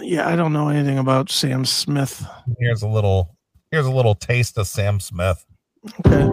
Yeah, 0.00 0.28
I 0.28 0.34
don't 0.34 0.52
know 0.52 0.68
anything 0.68 0.98
about 0.98 1.30
Sam 1.30 1.64
Smith. 1.64 2.26
Here's 2.58 2.82
a 2.82 2.88
little 2.88 3.36
here's 3.70 3.86
a 3.86 3.92
little 3.92 4.16
taste 4.16 4.58
of 4.58 4.66
Sam 4.66 4.98
Smith. 4.98 5.46
Okay. 6.04 6.28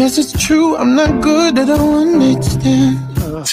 Guess 0.00 0.16
it's 0.16 0.46
true, 0.46 0.78
I'm 0.78 0.94
not 0.94 1.22
good 1.22 1.58
at 1.58 1.68
all 1.68 1.98
understand. 1.98 2.98
Ugh. 3.18 3.46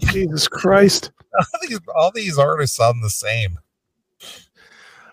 Jesus 0.10 0.48
Christ. 0.48 1.12
all 1.38 1.60
these, 1.68 1.80
all 1.94 2.10
these 2.12 2.38
artists 2.38 2.78
sound 2.78 3.04
the 3.04 3.10
same. 3.10 3.58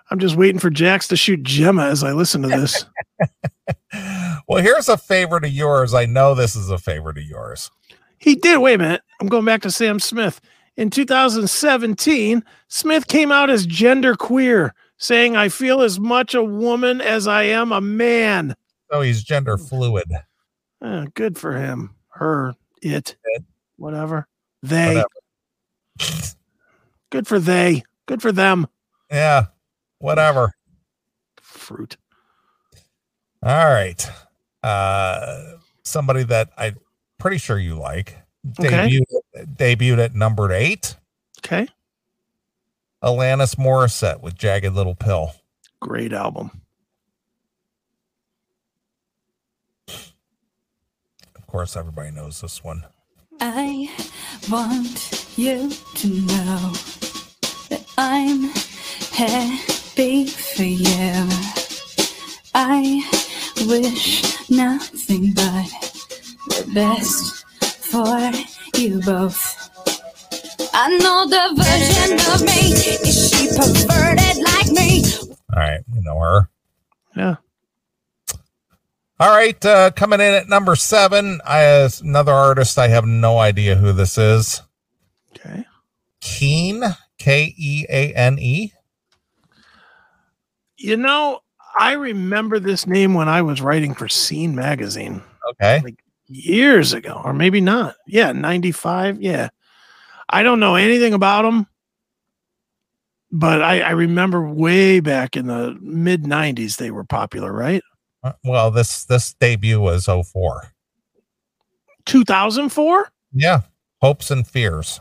I'm 0.09 0.19
just 0.19 0.37
waiting 0.37 0.59
for 0.59 0.69
Jax 0.69 1.09
to 1.09 1.17
shoot 1.17 1.43
Gemma 1.43 1.83
as 1.87 2.01
I 2.01 2.13
listen 2.13 2.43
to 2.43 2.47
this. 2.47 2.85
Well, 4.47 4.63
here's 4.63 4.87
a 4.87 4.97
favorite 4.97 5.43
of 5.43 5.51
yours. 5.51 5.93
I 5.93 6.05
know 6.05 6.33
this 6.33 6.55
is 6.55 6.69
a 6.69 6.77
favorite 6.77 7.17
of 7.17 7.25
yours. 7.25 7.69
He 8.17 8.35
did. 8.35 8.59
Wait 8.59 8.75
a 8.75 8.77
minute. 8.77 9.01
I'm 9.19 9.27
going 9.27 9.43
back 9.43 9.61
to 9.63 9.71
Sam 9.71 9.99
Smith. 9.99 10.39
In 10.77 10.89
2017, 10.89 12.41
Smith 12.69 13.07
came 13.07 13.33
out 13.33 13.49
as 13.49 13.65
gender 13.65 14.15
queer, 14.15 14.73
saying, 14.97 15.35
I 15.35 15.49
feel 15.49 15.81
as 15.81 15.99
much 15.99 16.33
a 16.33 16.43
woman 16.43 17.01
as 17.01 17.27
I 17.27 17.43
am 17.43 17.73
a 17.73 17.81
man. 17.81 18.55
So 18.91 19.01
he's 19.01 19.23
gender 19.23 19.57
fluid. 19.57 20.11
Eh, 20.83 21.05
good 21.13 21.37
for 21.37 21.53
him. 21.53 21.95
Her, 22.09 22.55
it, 22.81 23.15
whatever. 23.77 24.27
They. 24.61 24.87
Whatever. 25.97 26.35
Good 27.09 27.27
for 27.27 27.39
they. 27.39 27.83
Good 28.05 28.21
for 28.21 28.31
them. 28.31 28.67
Yeah, 29.11 29.47
whatever. 29.99 30.53
Fruit. 31.41 31.97
All 33.43 33.73
right. 33.73 34.09
Uh 34.63 35.57
somebody 35.83 36.23
that 36.23 36.49
I'm 36.57 36.77
pretty 37.17 37.37
sure 37.37 37.57
you 37.57 37.75
like. 37.75 38.17
Okay. 38.59 38.69
Debuted, 38.89 39.55
debuted 39.55 39.99
at 39.99 40.15
number 40.15 40.51
eight. 40.51 40.95
Okay. 41.39 41.67
Alanis 43.03 43.55
Morissette 43.55 44.21
with 44.21 44.35
Jagged 44.35 44.73
Little 44.73 44.95
Pill. 44.95 45.33
Great 45.79 46.13
album. 46.13 46.61
Of 51.35 51.40
course, 51.51 51.75
everybody 51.75 52.11
knows 52.11 52.39
this 52.39 52.63
one. 52.63 52.85
I 53.41 53.91
want 54.49 55.35
you 55.35 55.69
to 55.95 56.07
know 56.07 56.71
that 57.69 57.83
I'm 57.97 58.43
happy 59.11 60.27
for 60.27 60.63
you. 60.63 61.27
I 62.55 63.03
wish 63.67 64.49
nothing 64.49 65.33
but 65.33 65.67
the 66.47 66.71
best 66.73 67.43
for 67.91 68.31
you 68.79 69.01
both. 69.01 69.57
I 70.73 70.87
know 70.99 71.27
the 71.27 71.51
version 71.61 72.13
of 72.33 72.41
me. 72.47 72.71
Is 73.09 73.29
she 73.29 73.47
perverted 73.49 74.41
like 74.41 74.71
me? 74.71 75.03
All 75.53 75.59
right, 75.59 75.81
we 75.93 75.99
know 75.99 76.17
her. 76.17 76.49
Yeah. 77.13 77.35
All 79.21 79.29
right, 79.29 79.63
uh, 79.63 79.91
coming 79.91 80.19
in 80.19 80.33
at 80.33 80.49
number 80.49 80.75
seven, 80.75 81.41
I 81.45 81.59
has 81.59 82.01
another 82.01 82.31
artist. 82.31 82.79
I 82.79 82.87
have 82.87 83.05
no 83.05 83.37
idea 83.37 83.75
who 83.75 83.93
this 83.93 84.17
is. 84.17 84.63
Okay. 85.37 85.63
Keane, 86.21 86.83
K 87.19 87.53
E 87.55 87.85
A 87.87 88.13
N 88.15 88.39
E. 88.39 88.73
You 90.75 90.97
know, 90.97 91.41
I 91.79 91.91
remember 91.91 92.59
this 92.59 92.87
name 92.87 93.13
when 93.13 93.29
I 93.29 93.43
was 93.43 93.61
writing 93.61 93.93
for 93.93 94.09
Scene 94.09 94.55
magazine 94.55 95.21
Okay, 95.51 95.81
Like 95.83 96.03
years 96.27 96.93
ago, 96.93 97.21
or 97.23 97.31
maybe 97.31 97.61
not. 97.61 97.97
Yeah, 98.07 98.31
95. 98.31 99.21
Yeah. 99.21 99.49
I 100.29 100.41
don't 100.41 100.59
know 100.59 100.73
anything 100.73 101.13
about 101.13 101.43
them, 101.43 101.67
but 103.31 103.61
I, 103.61 103.81
I 103.81 103.91
remember 103.91 104.49
way 104.49 104.99
back 104.99 105.37
in 105.37 105.45
the 105.45 105.77
mid 105.79 106.23
90s 106.23 106.77
they 106.77 106.89
were 106.89 107.03
popular, 107.03 107.53
right? 107.53 107.83
Well, 108.43 108.69
this 108.71 109.03
this 109.05 109.33
debut 109.33 109.79
was 109.79 110.05
04. 110.05 110.63
2004? 112.05 113.09
Yeah, 113.33 113.61
Hopes 114.01 114.31
and 114.31 114.45
Fears, 114.47 114.99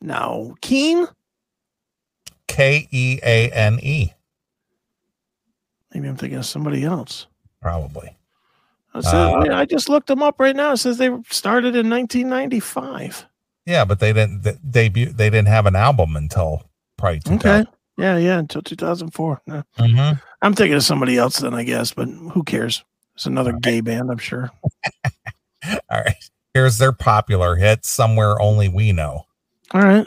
No. 0.00 0.54
Keane? 0.60 1.06
K 2.48 2.86
E 2.90 3.18
A 3.22 3.50
N 3.50 3.78
E, 3.82 4.12
Maybe 5.94 6.08
I'm 6.08 6.16
thinking 6.16 6.38
of 6.38 6.46
somebody 6.46 6.84
else. 6.84 7.26
probably. 7.60 8.16
I, 8.94 8.98
Uh, 8.98 9.46
I 9.54 9.64
just 9.64 9.88
looked 9.88 10.06
them 10.08 10.22
up 10.22 10.38
right 10.38 10.54
now. 10.54 10.72
It 10.72 10.76
says 10.76 10.98
they 10.98 11.08
started 11.30 11.74
in 11.74 11.88
1995. 11.88 13.26
Yeah, 13.64 13.86
but 13.86 14.00
they 14.00 14.12
didn't 14.12 14.42
th- 14.42 14.58
debut. 14.70 15.06
They 15.12 15.30
didn't 15.30 15.48
have 15.48 15.64
an 15.64 15.76
album 15.76 16.14
until 16.16 16.68
probably 16.98 17.20
Okay. 17.36 17.64
Yeah, 17.96 18.18
yeah, 18.18 18.38
until 18.38 18.60
2004. 18.60 19.40
Yeah. 19.46 19.62
Mhm. 19.78 20.20
I'm 20.42 20.54
thinking 20.54 20.74
of 20.74 20.82
somebody 20.82 21.16
else 21.16 21.38
then, 21.38 21.54
I 21.54 21.62
guess, 21.62 21.92
but 21.92 22.08
who 22.08 22.42
cares? 22.42 22.84
It's 23.14 23.26
another 23.26 23.52
gay 23.52 23.80
band, 23.80 24.10
I'm 24.10 24.18
sure. 24.18 24.50
All 25.64 25.80
right. 26.00 26.16
Here's 26.52 26.78
their 26.78 26.92
popular 26.92 27.54
hit, 27.56 27.84
Somewhere 27.84 28.40
Only 28.42 28.68
We 28.68 28.90
Know. 28.92 29.26
All 29.72 29.82
right. 29.82 30.06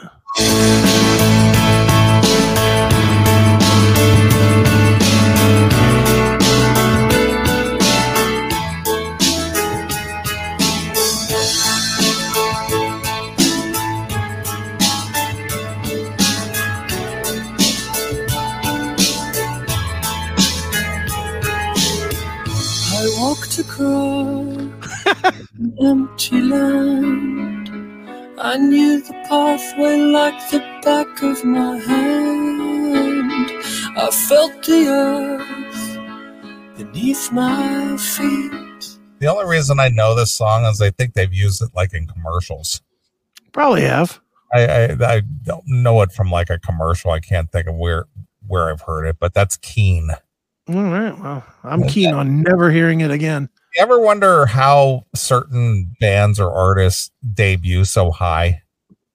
Empty 25.86 26.40
land. 26.40 27.68
I 28.40 28.56
knew 28.56 29.00
the 29.02 29.12
pathway 29.28 29.98
like 29.98 30.50
the 30.50 30.58
back 30.82 31.22
of 31.22 31.44
my 31.44 31.76
hand. 31.76 33.52
I 33.96 34.10
felt 34.10 34.64
the 34.64 34.88
earth 34.88 36.76
beneath 36.76 37.30
my 37.30 37.96
feet. 37.98 38.98
The 39.20 39.28
only 39.28 39.46
reason 39.46 39.78
I 39.78 39.88
know 39.88 40.16
this 40.16 40.34
song 40.34 40.64
is 40.64 40.82
I 40.82 40.90
think 40.90 41.14
they've 41.14 41.32
used 41.32 41.62
it 41.62 41.70
like 41.72 41.94
in 41.94 42.08
commercials. 42.08 42.82
Probably 43.52 43.82
have. 43.82 44.20
I, 44.52 44.66
I 44.66 45.14
I 45.14 45.22
don't 45.44 45.68
know 45.68 46.02
it 46.02 46.10
from 46.10 46.32
like 46.32 46.50
a 46.50 46.58
commercial. 46.58 47.12
I 47.12 47.20
can't 47.20 47.52
think 47.52 47.68
of 47.68 47.76
where 47.76 48.06
where 48.48 48.72
I've 48.72 48.80
heard 48.80 49.06
it, 49.06 49.18
but 49.20 49.34
that's 49.34 49.56
Keane. 49.58 50.10
All 50.68 50.82
right. 50.82 51.16
Well, 51.16 51.44
I'm 51.62 51.86
keen 51.86 52.12
on 52.12 52.42
never 52.42 52.72
hearing 52.72 53.02
it 53.02 53.12
again. 53.12 53.48
You 53.76 53.82
ever 53.82 54.00
wonder 54.00 54.46
how 54.46 55.04
certain 55.14 55.94
bands 56.00 56.40
or 56.40 56.50
artists 56.50 57.10
debut 57.34 57.84
so 57.84 58.10
high? 58.10 58.62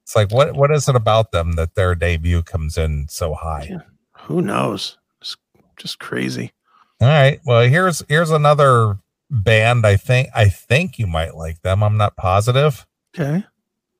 It's 0.04 0.16
like 0.16 0.32
what 0.32 0.56
what 0.56 0.70
is 0.72 0.88
it 0.88 0.96
about 0.96 1.32
them 1.32 1.54
that 1.54 1.74
their 1.74 1.96
debut 1.96 2.44
comes 2.44 2.78
in 2.78 3.08
so 3.10 3.34
high? 3.34 3.68
Yeah. 3.72 3.82
Who 4.26 4.42
knows? 4.42 5.00
It's 5.20 5.36
just 5.78 5.98
crazy. 5.98 6.52
All 7.00 7.08
right. 7.08 7.40
Well, 7.44 7.68
here's 7.68 8.04
here's 8.08 8.30
another 8.30 9.00
band. 9.32 9.88
I 9.88 9.96
think 9.96 10.30
I 10.36 10.48
think 10.48 11.00
you 11.00 11.08
might 11.08 11.36
like 11.36 11.64
them. 11.64 11.82
I'm 11.82 11.98
not 11.98 12.16
positive. 12.16 12.86
Okay. 13.18 13.44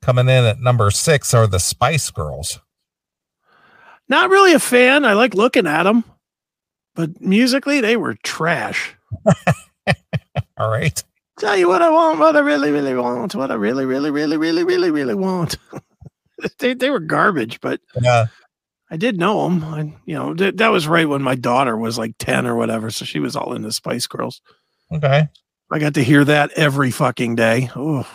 Coming 0.04 0.30
in 0.30 0.46
at 0.46 0.60
number 0.60 0.92
six 0.92 1.34
are 1.34 1.48
the 1.48 1.60
Spice 1.60 2.12
Girls. 2.12 2.60
Not 4.08 4.30
really 4.30 4.54
a 4.54 4.60
fan. 4.60 5.06
I 5.06 5.14
like 5.14 5.34
looking 5.34 5.66
at 5.66 5.84
them, 5.84 6.04
but 6.94 7.20
musically, 7.20 7.82
they 7.82 7.98
were 7.98 8.14
trash. 8.16 8.96
All 10.58 10.70
right. 10.70 11.04
Tell 11.40 11.58
you 11.58 11.68
what 11.68 11.82
I 11.82 11.90
want, 11.90 12.20
what 12.20 12.36
I 12.36 12.40
really, 12.40 12.72
really 12.72 12.94
want, 12.96 13.34
what 13.36 13.52
I 13.52 13.56
really, 13.56 13.86
really, 13.86 14.12
really, 14.12 14.38
really, 14.38 14.64
really, 14.64 14.92
really 14.92 15.16
want. 15.16 15.58
they, 16.60 16.74
they 16.74 16.90
were 16.90 17.00
garbage, 17.00 17.60
but 17.62 17.80
Yeah. 18.00 18.28
I 18.90 18.98
did 18.98 19.18
know 19.18 19.44
them. 19.48 19.64
I, 19.64 19.80
you 20.06 20.16
know, 20.16 20.34
th- 20.34 20.56
that 20.58 20.68
was 20.68 20.86
right 20.88 21.08
when 21.08 21.22
my 21.22 21.36
daughter 21.36 21.78
was 21.78 21.98
like 21.98 22.14
10 22.20 22.46
or 22.46 22.58
whatever. 22.58 22.92
So 22.92 23.06
she 23.06 23.20
was 23.20 23.38
all 23.38 23.54
into 23.54 23.72
Spice 23.72 24.06
Girls. 24.06 24.42
Okay. 24.92 25.30
I 25.72 25.80
got 25.80 25.94
to 25.94 26.04
hear 26.04 26.26
that 26.26 26.52
every 26.58 26.92
fucking 26.92 27.36
day. 27.36 27.70
Oh, 27.76 28.06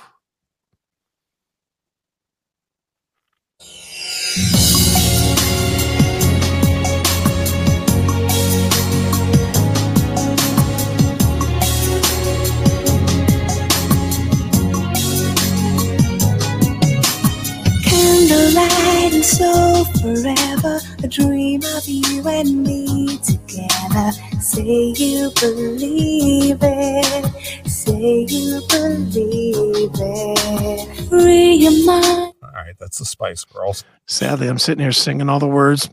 so 19.26 19.84
forever, 20.00 20.80
a 21.02 21.08
dream 21.08 21.60
of 21.76 21.86
you 21.86 22.26
and 22.28 22.62
me 22.62 23.18
together. 23.18 24.12
Say 24.40 24.94
you 24.96 25.30
believe 25.40 26.58
it, 26.62 27.68
say 27.68 28.26
you 28.28 28.62
believe 28.70 29.90
it. 29.94 31.08
Free 31.08 31.54
your 31.54 31.86
mind. 31.86 32.32
All 32.42 32.50
right. 32.54 32.74
That's 32.78 32.98
the 32.98 33.04
Spice 33.04 33.44
Girls. 33.44 33.84
sadly, 34.06 34.48
I'm 34.48 34.58
sitting 34.58 34.82
here 34.82 34.92
singing 34.92 35.28
all 35.28 35.38
the 35.40 35.48
words. 35.48 35.88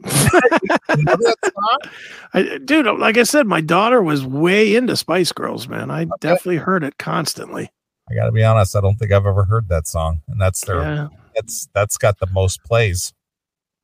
Remember 0.89 1.23
that 1.23 1.38
song? 1.43 1.91
I, 2.34 2.59
dude, 2.63 2.86
like 2.99 3.17
I 3.17 3.23
said, 3.23 3.47
my 3.47 3.61
daughter 3.61 4.01
was 4.01 4.25
way 4.25 4.75
into 4.75 4.95
Spice 4.95 5.31
Girls, 5.31 5.67
man. 5.67 5.89
I 5.89 6.05
definitely 6.19 6.57
heard 6.57 6.84
it 6.84 6.97
constantly. 6.97 7.71
I 8.09 8.15
got 8.15 8.25
to 8.25 8.31
be 8.31 8.43
honest. 8.43 8.75
I 8.75 8.81
don't 8.81 8.95
think 8.97 9.11
I've 9.11 9.25
ever 9.25 9.45
heard 9.45 9.69
that 9.69 9.88
song, 9.88 10.21
and 10.27 10.39
that's 10.39 10.61
their 10.65 10.81
Yeah. 10.81 11.07
That's 11.36 11.67
that's 11.73 11.97
got 11.97 12.19
the 12.19 12.27
most 12.27 12.63
plays. 12.63 13.11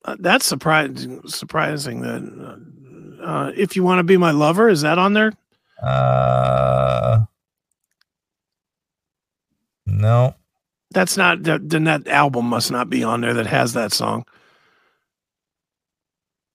Uh, 0.05 0.15
that's 0.19 0.45
surprising. 0.45 1.21
Surprising 1.27 2.01
that 2.01 3.21
uh, 3.23 3.51
if 3.55 3.75
you 3.75 3.83
want 3.83 3.99
to 3.99 4.03
be 4.03 4.17
my 4.17 4.31
lover, 4.31 4.69
is 4.69 4.81
that 4.81 4.97
on 4.97 5.13
there? 5.13 5.33
Uh, 5.83 7.25
no, 9.85 10.35
That's 10.91 11.17
not. 11.17 11.43
th- 11.43 11.61
Then 11.63 11.85
that 11.85 12.07
album 12.07 12.45
must 12.45 12.71
not 12.71 12.89
be 12.89 13.03
on 13.03 13.21
there 13.21 13.33
that 13.33 13.47
has 13.47 13.73
that 13.73 13.91
song. 13.93 14.25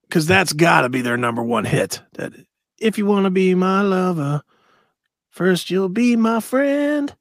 Because 0.03 0.26
that's 0.26 0.53
got 0.53 0.82
to 0.82 0.88
be 0.88 1.01
their 1.03 1.16
number 1.16 1.42
one 1.42 1.64
hit. 1.64 2.01
That 2.14 2.32
if 2.78 2.99
you 2.99 3.07
want 3.07 3.24
to 3.24 3.30
be 3.30 3.55
my 3.55 3.82
lover, 3.82 4.42
first 5.30 5.70
you'll 5.70 5.88
be 5.88 6.16
my 6.16 6.40
friend. 6.40 7.14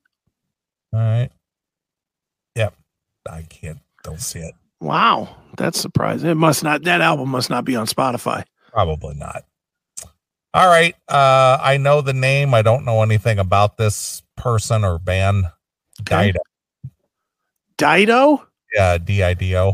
all 0.93 0.99
right. 0.99 1.29
Yep, 2.55 2.75
I 3.29 3.41
can't. 3.43 3.79
Don't 4.03 4.21
see 4.21 4.39
it. 4.39 4.53
Wow, 4.79 5.35
that's 5.57 5.79
surprising. 5.79 6.29
It 6.29 6.35
must 6.35 6.63
not. 6.63 6.83
That 6.83 7.01
album 7.01 7.29
must 7.29 7.49
not 7.49 7.65
be 7.65 7.75
on 7.75 7.85
Spotify. 7.87 8.43
Probably 8.71 9.15
not. 9.15 9.43
All 10.53 10.67
right. 10.67 10.95
Uh, 11.07 11.57
I 11.61 11.77
know 11.77 12.01
the 12.01 12.13
name. 12.13 12.53
I 12.53 12.61
don't 12.61 12.85
know 12.85 13.01
anything 13.01 13.39
about 13.39 13.77
this 13.77 14.21
person 14.37 14.83
or 14.83 14.99
band. 14.99 15.45
Okay. 16.01 16.27
Dido. 16.33 16.39
Dido 17.77 18.47
Yeah, 18.73 18.97
D 18.97 19.23
I 19.23 19.33
D 19.33 19.55
O. 19.57 19.73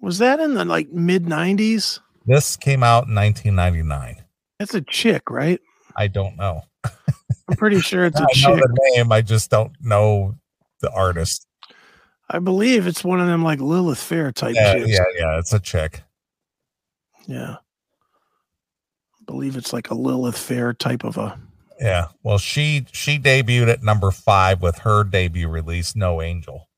was 0.00 0.18
that 0.18 0.40
in 0.40 0.54
the 0.54 0.64
like 0.64 0.90
mid 0.92 1.24
'90s? 1.24 1.98
This 2.26 2.56
came 2.56 2.82
out 2.84 3.08
in 3.08 3.14
1999. 3.16 4.24
That's 4.58 4.74
a 4.74 4.80
chick, 4.82 5.28
right? 5.28 5.60
I 5.96 6.06
don't 6.06 6.36
know. 6.36 6.62
I'm 6.84 7.56
pretty 7.56 7.80
sure 7.80 8.04
it's 8.04 8.20
a 8.20 8.22
I 8.22 8.26
know 8.48 8.56
chick. 8.56 8.64
the 8.64 8.90
name. 8.94 9.10
I 9.12 9.22
just 9.22 9.50
don't 9.50 9.72
know 9.80 10.36
the 10.80 10.90
artist. 10.92 11.46
I 12.32 12.38
believe 12.38 12.86
it's 12.86 13.04
one 13.04 13.20
of 13.20 13.26
them 13.26 13.42
like 13.44 13.60
Lilith 13.60 14.02
Fair 14.02 14.32
type 14.32 14.54
Yeah, 14.54 14.74
chicks. 14.74 14.88
yeah, 14.90 15.04
yeah. 15.18 15.38
It's 15.38 15.52
a 15.52 15.60
chick. 15.60 16.02
Yeah. 17.26 17.56
I 19.20 19.24
believe 19.26 19.56
it's 19.56 19.72
like 19.72 19.90
a 19.90 19.94
Lilith 19.94 20.38
Fair 20.38 20.72
type 20.72 21.04
of 21.04 21.18
a. 21.18 21.38
Yeah. 21.78 22.06
Well, 22.22 22.38
she 22.38 22.86
she 22.92 23.18
debuted 23.18 23.68
at 23.68 23.82
number 23.82 24.10
five 24.10 24.62
with 24.62 24.78
her 24.78 25.04
debut 25.04 25.48
release, 25.48 25.94
No 25.94 26.22
Angel, 26.22 26.68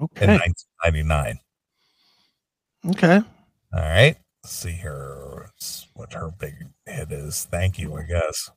in 0.00 0.06
1999. 0.30 1.40
Okay. 2.88 3.16
All 3.72 3.80
right. 3.80 4.16
Let's 4.42 4.54
see 4.54 4.70
here 4.72 5.50
what 5.94 6.12
her 6.14 6.30
big 6.30 6.54
hit 6.86 7.10
is. 7.12 7.46
Thank 7.50 7.78
you, 7.78 7.96
I 7.96 8.02
guess. 8.04 8.50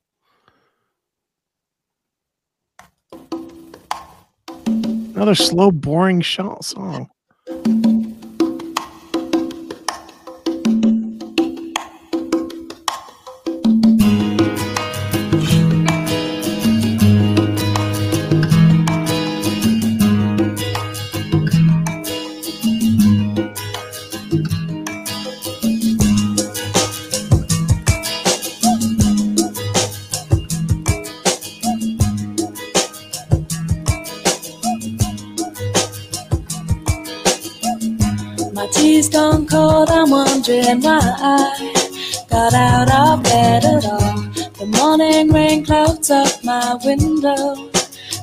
Another 5.20 5.36
slow, 5.36 5.70
boring 5.70 6.22
song. 6.62 7.10
Cold, 40.42 40.50
I'm 40.50 40.82
wondering 40.82 40.82
why 40.82 41.00
I 41.02 42.26
got 42.30 42.54
out 42.54 43.18
of 43.18 43.24
bed 43.24 43.66
at 43.66 43.86
all. 43.86 44.22
The 44.60 44.66
morning 44.66 45.32
rain 45.32 45.66
clouds 45.66 46.10
up 46.10 46.44
my 46.44 46.78
window, 46.84 47.70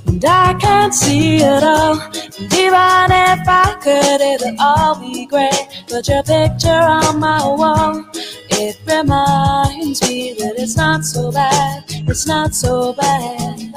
and 0.06 0.24
I 0.24 0.54
can't 0.54 0.94
see 0.94 1.38
it 1.38 1.62
all. 1.62 2.00
And 2.00 2.52
even 2.52 3.10
if 3.10 3.48
I 3.48 3.78
could, 3.82 4.20
it'll 4.20 4.60
all 4.60 5.00
be 5.00 5.26
great. 5.26 5.84
But 5.88 6.08
your 6.08 6.22
picture 6.22 6.68
on 6.68 7.20
my 7.20 7.44
wall, 7.44 8.04
it 8.50 8.76
reminds 8.86 10.02
me 10.02 10.34
that 10.38 10.54
it's 10.58 10.76
not 10.76 11.04
so 11.04 11.32
bad. 11.32 11.84
It's 11.88 12.26
not 12.26 12.54
so 12.54 12.92
bad. 12.92 13.72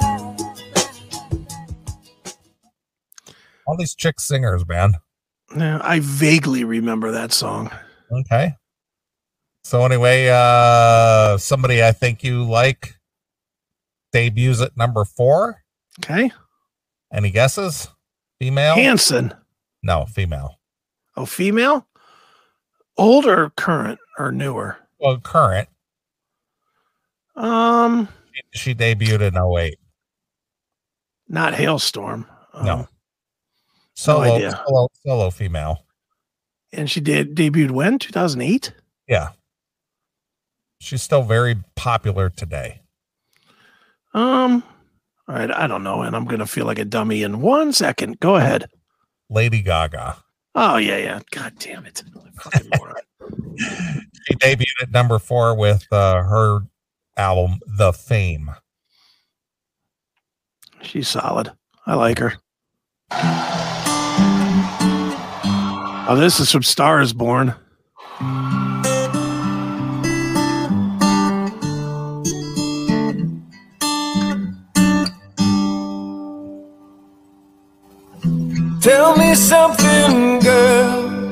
All 3.66 3.76
these 3.76 3.94
chick 3.94 4.18
singers, 4.18 4.66
man. 4.66 4.94
Yeah, 5.56 5.80
I 5.82 6.00
vaguely 6.00 6.64
remember 6.64 7.12
that 7.12 7.32
song. 7.32 7.70
Okay. 8.12 8.54
So 9.64 9.84
anyway, 9.84 10.28
uh 10.32 11.36
somebody 11.38 11.82
I 11.84 11.92
think 11.92 12.24
you 12.24 12.44
like 12.44 12.94
debuts 14.12 14.60
at 14.60 14.76
number 14.76 15.04
four. 15.04 15.62
Okay. 16.00 16.30
Any 17.12 17.30
guesses? 17.30 17.88
Female? 18.38 18.74
Hanson. 18.74 19.34
No, 19.82 20.06
female. 20.06 20.58
Oh, 21.16 21.26
female? 21.26 21.86
Old 22.96 23.26
or 23.26 23.50
current 23.50 23.98
or 24.18 24.30
newer? 24.32 24.76
Well, 24.98 25.18
current. 25.20 25.68
Um, 27.36 28.08
She 28.52 28.74
debuted 28.74 29.20
in 29.22 29.36
08. 29.36 29.78
not 31.28 31.52
Halestorm. 31.54 32.26
Um, 32.54 32.66
No. 32.66 32.88
Solo, 33.94 34.36
idea. 34.36 34.62
solo, 34.66 34.88
solo 35.06 35.30
female. 35.30 35.84
And 36.72 36.90
she 36.90 37.00
did 37.00 37.34
debuted 37.34 37.70
when? 37.72 37.98
2008? 37.98 38.72
Yeah. 39.08 39.30
She's 40.80 41.02
still 41.02 41.22
very 41.22 41.56
popular 41.74 42.30
today. 42.30 42.82
Um, 44.14 44.62
all 45.28 45.34
right. 45.34 45.50
I 45.50 45.66
don't 45.66 45.82
know. 45.82 46.02
And 46.02 46.14
I'm 46.14 46.24
going 46.24 46.38
to 46.38 46.46
feel 46.46 46.66
like 46.66 46.78
a 46.78 46.84
dummy 46.84 47.22
in 47.22 47.40
one 47.40 47.72
second. 47.72 48.20
Go 48.20 48.36
ahead. 48.36 48.66
Lady 49.28 49.62
Gaga. 49.62 50.16
Oh, 50.54 50.76
yeah, 50.76 50.96
yeah. 50.96 51.20
God 51.30 51.54
damn 51.58 51.86
it. 51.86 52.02
She 54.26 54.34
debuted 54.34 54.82
at 54.82 54.90
number 54.90 55.18
four 55.18 55.54
with 55.54 55.86
uh, 55.90 56.22
her 56.22 56.60
album, 57.16 57.58
The 57.66 57.92
Fame. 57.92 58.50
She's 60.82 61.08
solid. 61.08 61.52
I 61.86 61.94
like 61.94 62.18
her. 62.18 62.34
Oh, 66.12 66.16
this 66.16 66.40
is 66.40 66.50
from 66.50 66.64
Stars 66.64 67.12
Born. 67.12 67.54
Tell 78.82 79.16
me 79.16 79.36
something, 79.36 80.40
girl. 80.40 81.30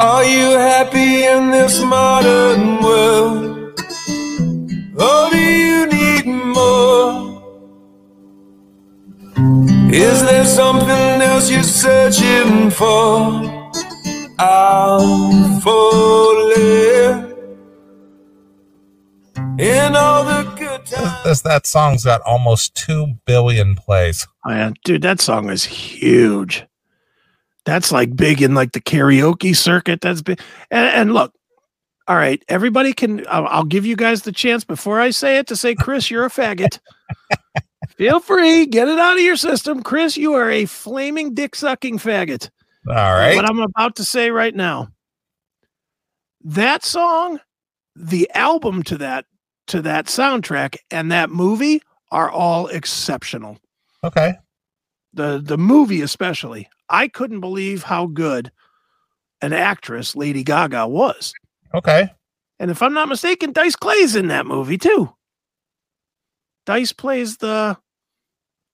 Are 0.00 0.24
you 0.24 0.56
happy 0.56 1.26
in 1.26 1.50
this 1.50 1.82
modern 1.82 2.82
world? 2.82 3.78
Or 4.98 5.30
do 5.30 5.36
you 5.36 5.86
need 5.88 6.24
more? 6.24 7.23
Is 9.94 10.24
there 10.24 10.44
something 10.44 11.22
else 11.22 11.48
you're 11.48 11.62
searching 11.62 12.68
for? 12.68 13.72
I'll 14.40 15.60
falling 15.60 17.36
in 19.56 19.94
all 19.94 20.24
the 20.24 20.52
good 20.58 20.84
times. 20.84 21.22
This, 21.22 21.42
that 21.42 21.68
song's 21.68 22.02
got 22.02 22.22
almost 22.22 22.74
2 22.74 23.20
billion 23.24 23.76
plays. 23.76 24.26
Oh, 24.44 24.50
yeah. 24.50 24.72
Dude, 24.84 25.02
that 25.02 25.20
song 25.20 25.48
is 25.48 25.62
huge. 25.62 26.66
That's 27.64 27.92
like 27.92 28.16
big 28.16 28.42
in 28.42 28.56
like 28.56 28.72
the 28.72 28.80
karaoke 28.80 29.54
circuit. 29.54 30.00
That's 30.00 30.22
big. 30.22 30.40
And, 30.72 30.88
and 30.88 31.14
look, 31.14 31.32
all 32.08 32.16
right, 32.16 32.44
everybody 32.48 32.94
can, 32.94 33.24
I'll, 33.28 33.46
I'll 33.46 33.64
give 33.64 33.86
you 33.86 33.94
guys 33.94 34.22
the 34.22 34.32
chance 34.32 34.64
before 34.64 35.00
I 35.00 35.10
say 35.10 35.38
it 35.38 35.46
to 35.46 35.54
say, 35.54 35.76
Chris, 35.76 36.10
you're 36.10 36.24
a 36.24 36.30
faggot. 36.30 36.80
Feel 37.96 38.18
free, 38.20 38.66
get 38.66 38.88
it 38.88 38.98
out 38.98 39.16
of 39.16 39.22
your 39.22 39.36
system. 39.36 39.82
Chris, 39.82 40.16
you 40.16 40.34
are 40.34 40.50
a 40.50 40.64
flaming 40.64 41.34
dick 41.34 41.54
sucking 41.54 41.98
faggot. 41.98 42.50
All 42.88 42.94
right. 42.94 43.36
What 43.36 43.48
I'm 43.48 43.60
about 43.60 43.96
to 43.96 44.04
say 44.04 44.30
right 44.30 44.54
now. 44.54 44.88
That 46.42 46.84
song, 46.84 47.40
the 47.94 48.28
album 48.34 48.82
to 48.84 48.98
that 48.98 49.26
to 49.68 49.80
that 49.82 50.06
soundtrack 50.06 50.76
and 50.90 51.10
that 51.10 51.30
movie 51.30 51.82
are 52.10 52.30
all 52.30 52.66
exceptional. 52.66 53.58
Okay. 54.02 54.34
The 55.14 55.40
the 55.42 55.56
movie 55.56 56.02
especially. 56.02 56.68
I 56.90 57.08
couldn't 57.08 57.40
believe 57.40 57.84
how 57.84 58.06
good 58.06 58.50
an 59.40 59.52
actress 59.52 60.14
Lady 60.14 60.42
Gaga 60.42 60.86
was. 60.88 61.32
Okay. 61.74 62.10
And 62.58 62.70
if 62.70 62.82
I'm 62.82 62.92
not 62.92 63.08
mistaken, 63.08 63.52
Dice 63.52 63.76
Clay's 63.76 64.16
in 64.16 64.28
that 64.28 64.46
movie 64.46 64.78
too. 64.78 65.14
Dice 66.66 66.92
plays 66.92 67.38
the 67.38 67.76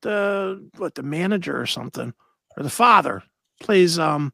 the 0.02 0.68
what 0.76 0.94
the 0.94 1.02
manager 1.02 1.60
or 1.60 1.66
something. 1.66 2.12
or 2.56 2.62
the 2.62 2.70
father 2.70 3.22
plays 3.60 3.98
um 3.98 4.32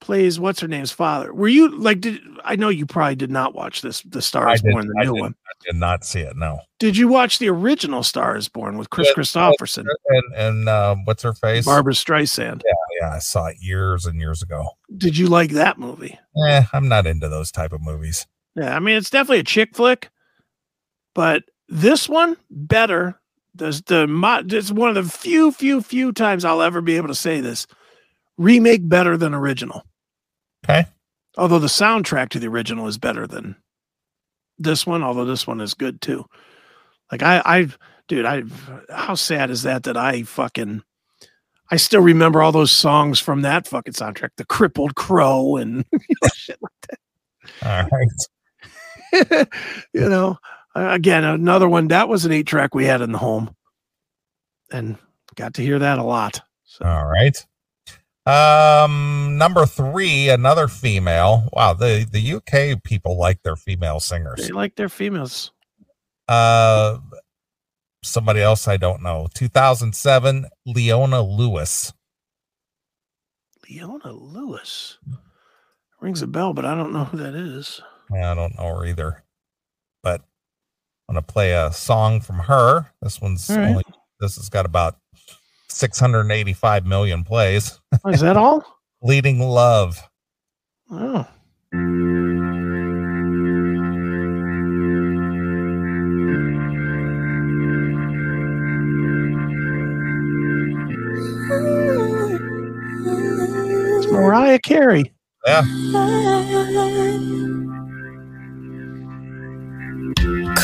plays 0.00 0.40
what's 0.40 0.60
her 0.60 0.68
name's 0.68 0.90
father. 0.92 1.32
Were 1.34 1.48
you 1.48 1.76
like 1.78 2.00
did 2.00 2.20
I 2.42 2.56
know 2.56 2.70
you 2.70 2.86
probably 2.86 3.16
did 3.16 3.30
not 3.30 3.54
watch 3.54 3.82
this 3.82 4.00
the 4.02 4.22
Star 4.22 4.50
is 4.54 4.62
Born 4.62 4.86
the 4.86 4.94
I 4.98 5.04
new 5.04 5.14
did- 5.14 5.20
one. 5.20 5.34
I 5.46 5.72
did 5.72 5.76
not 5.78 6.04
see 6.06 6.20
it. 6.20 6.36
No. 6.36 6.60
Did 6.78 6.96
you 6.96 7.06
watch 7.08 7.38
the 7.38 7.50
original 7.50 8.02
Star 8.02 8.34
is 8.36 8.48
Born 8.48 8.78
with 8.78 8.88
Kris 8.88 9.08
Yeah, 9.08 9.14
Kristofferson, 9.14 9.84
And 10.08 10.34
and 10.34 10.68
uh, 10.70 10.96
what's 11.04 11.22
her 11.22 11.34
face? 11.34 11.66
Barbra 11.66 11.92
Streisand? 11.92 12.62
Yeah, 13.00 13.10
I 13.10 13.18
saw 13.18 13.46
it 13.46 13.56
years 13.60 14.06
and 14.06 14.18
years 14.18 14.42
ago. 14.42 14.70
Did 14.96 15.18
you 15.18 15.26
like 15.26 15.50
that 15.50 15.78
movie? 15.78 16.18
Eh, 16.46 16.62
I'm 16.72 16.88
not 16.88 17.06
into 17.06 17.28
those 17.28 17.50
type 17.52 17.72
of 17.74 17.82
movies. 17.82 18.26
Yeah, 18.56 18.74
I 18.74 18.78
mean 18.78 18.96
it's 18.96 19.10
definitely 19.10 19.40
a 19.40 19.44
chick 19.44 19.76
flick, 19.76 20.08
but 21.14 21.42
this 21.68 22.08
one 22.08 22.36
better. 22.50 23.19
There's 23.54 23.82
the 23.82 24.06
mo- 24.06 24.42
it's 24.46 24.70
one 24.70 24.88
of 24.88 24.94
the 24.94 25.10
few, 25.10 25.52
few, 25.52 25.82
few 25.82 26.12
times 26.12 26.44
I'll 26.44 26.62
ever 26.62 26.80
be 26.80 26.96
able 26.96 27.08
to 27.08 27.14
say 27.14 27.40
this. 27.40 27.66
Remake 28.38 28.88
better 28.88 29.16
than 29.16 29.34
original. 29.34 29.82
Okay. 30.64 30.86
Although 31.36 31.58
the 31.58 31.66
soundtrack 31.66 32.30
to 32.30 32.38
the 32.38 32.48
original 32.48 32.86
is 32.86 32.98
better 32.98 33.26
than 33.26 33.56
this 34.58 34.86
one, 34.86 35.02
although 35.02 35.24
this 35.24 35.46
one 35.46 35.60
is 35.60 35.74
good 35.74 36.00
too. 36.00 36.24
Like 37.10 37.22
I, 37.22 37.42
I, 37.44 37.68
dude, 38.08 38.26
I, 38.26 38.42
how 38.90 39.14
sad 39.14 39.50
is 39.50 39.62
that 39.62 39.84
that 39.84 39.96
I 39.96 40.22
fucking, 40.22 40.82
I 41.70 41.76
still 41.76 42.02
remember 42.02 42.42
all 42.42 42.52
those 42.52 42.70
songs 42.70 43.20
from 43.20 43.42
that 43.42 43.66
fucking 43.66 43.94
soundtrack, 43.94 44.30
the 44.36 44.44
Crippled 44.44 44.94
Crow 44.94 45.56
and 45.56 45.84
you 45.92 46.16
know, 46.22 46.28
shit 46.34 46.58
All 47.64 47.88
right. 47.90 49.46
you 49.92 50.08
know, 50.08 50.38
again, 50.74 51.24
another 51.24 51.68
one 51.68 51.88
that 51.88 52.08
was 52.08 52.24
an 52.24 52.32
eight 52.32 52.46
track 52.46 52.74
we 52.74 52.84
had 52.84 53.00
in 53.00 53.12
the 53.12 53.18
home, 53.18 53.54
and 54.72 54.96
got 55.34 55.54
to 55.54 55.62
hear 55.62 55.78
that 55.78 55.98
a 55.98 56.04
lot. 56.04 56.40
So 56.64 56.84
All 56.84 57.06
right. 57.06 57.36
Um, 58.26 59.38
number 59.38 59.66
three, 59.66 60.28
another 60.28 60.68
female. 60.68 61.48
Wow, 61.52 61.72
the 61.72 62.06
the 62.10 62.34
UK 62.34 62.82
people 62.82 63.18
like 63.18 63.42
their 63.42 63.56
female 63.56 63.98
singers. 63.98 64.46
they 64.46 64.52
like 64.52 64.76
their 64.76 64.88
females. 64.88 65.52
Uh, 66.28 66.98
somebody 68.04 68.40
else 68.40 68.68
I 68.68 68.76
don't 68.76 69.02
know. 69.02 69.26
2007, 69.34 70.46
Leona 70.66 71.22
Lewis. 71.22 71.92
Leona 73.68 74.12
Lewis 74.12 74.98
rings 76.00 76.22
a 76.22 76.26
bell, 76.26 76.52
but 76.52 76.64
I 76.64 76.74
don't 76.74 76.92
know 76.92 77.04
who 77.04 77.18
that 77.18 77.34
is. 77.34 77.80
Yeah, 78.12 78.32
I 78.32 78.34
don't 78.34 78.56
know 78.56 78.76
her 78.76 78.84
either. 78.86 79.24
But 80.02 80.22
I'm 81.10 81.14
gonna 81.14 81.22
play 81.22 81.50
a 81.50 81.72
song 81.72 82.20
from 82.20 82.38
her. 82.38 82.86
This 83.02 83.20
one's 83.20 83.50
All 83.50 83.56
right. 83.56 83.70
only 83.70 83.82
this 84.20 84.36
has 84.36 84.48
got 84.48 84.64
about 84.64 84.96
685 85.68 86.86
million 86.86 87.24
plays. 87.24 87.80
Oh, 88.04 88.10
is 88.10 88.20
that 88.20 88.36
all? 88.36 88.64
Bleeding 89.02 89.40
Love. 89.40 90.08
Oh, 90.88 91.26
it's 103.98 104.12
Mariah 104.12 104.60
Carey. 104.60 105.12
Yeah. 105.44 105.62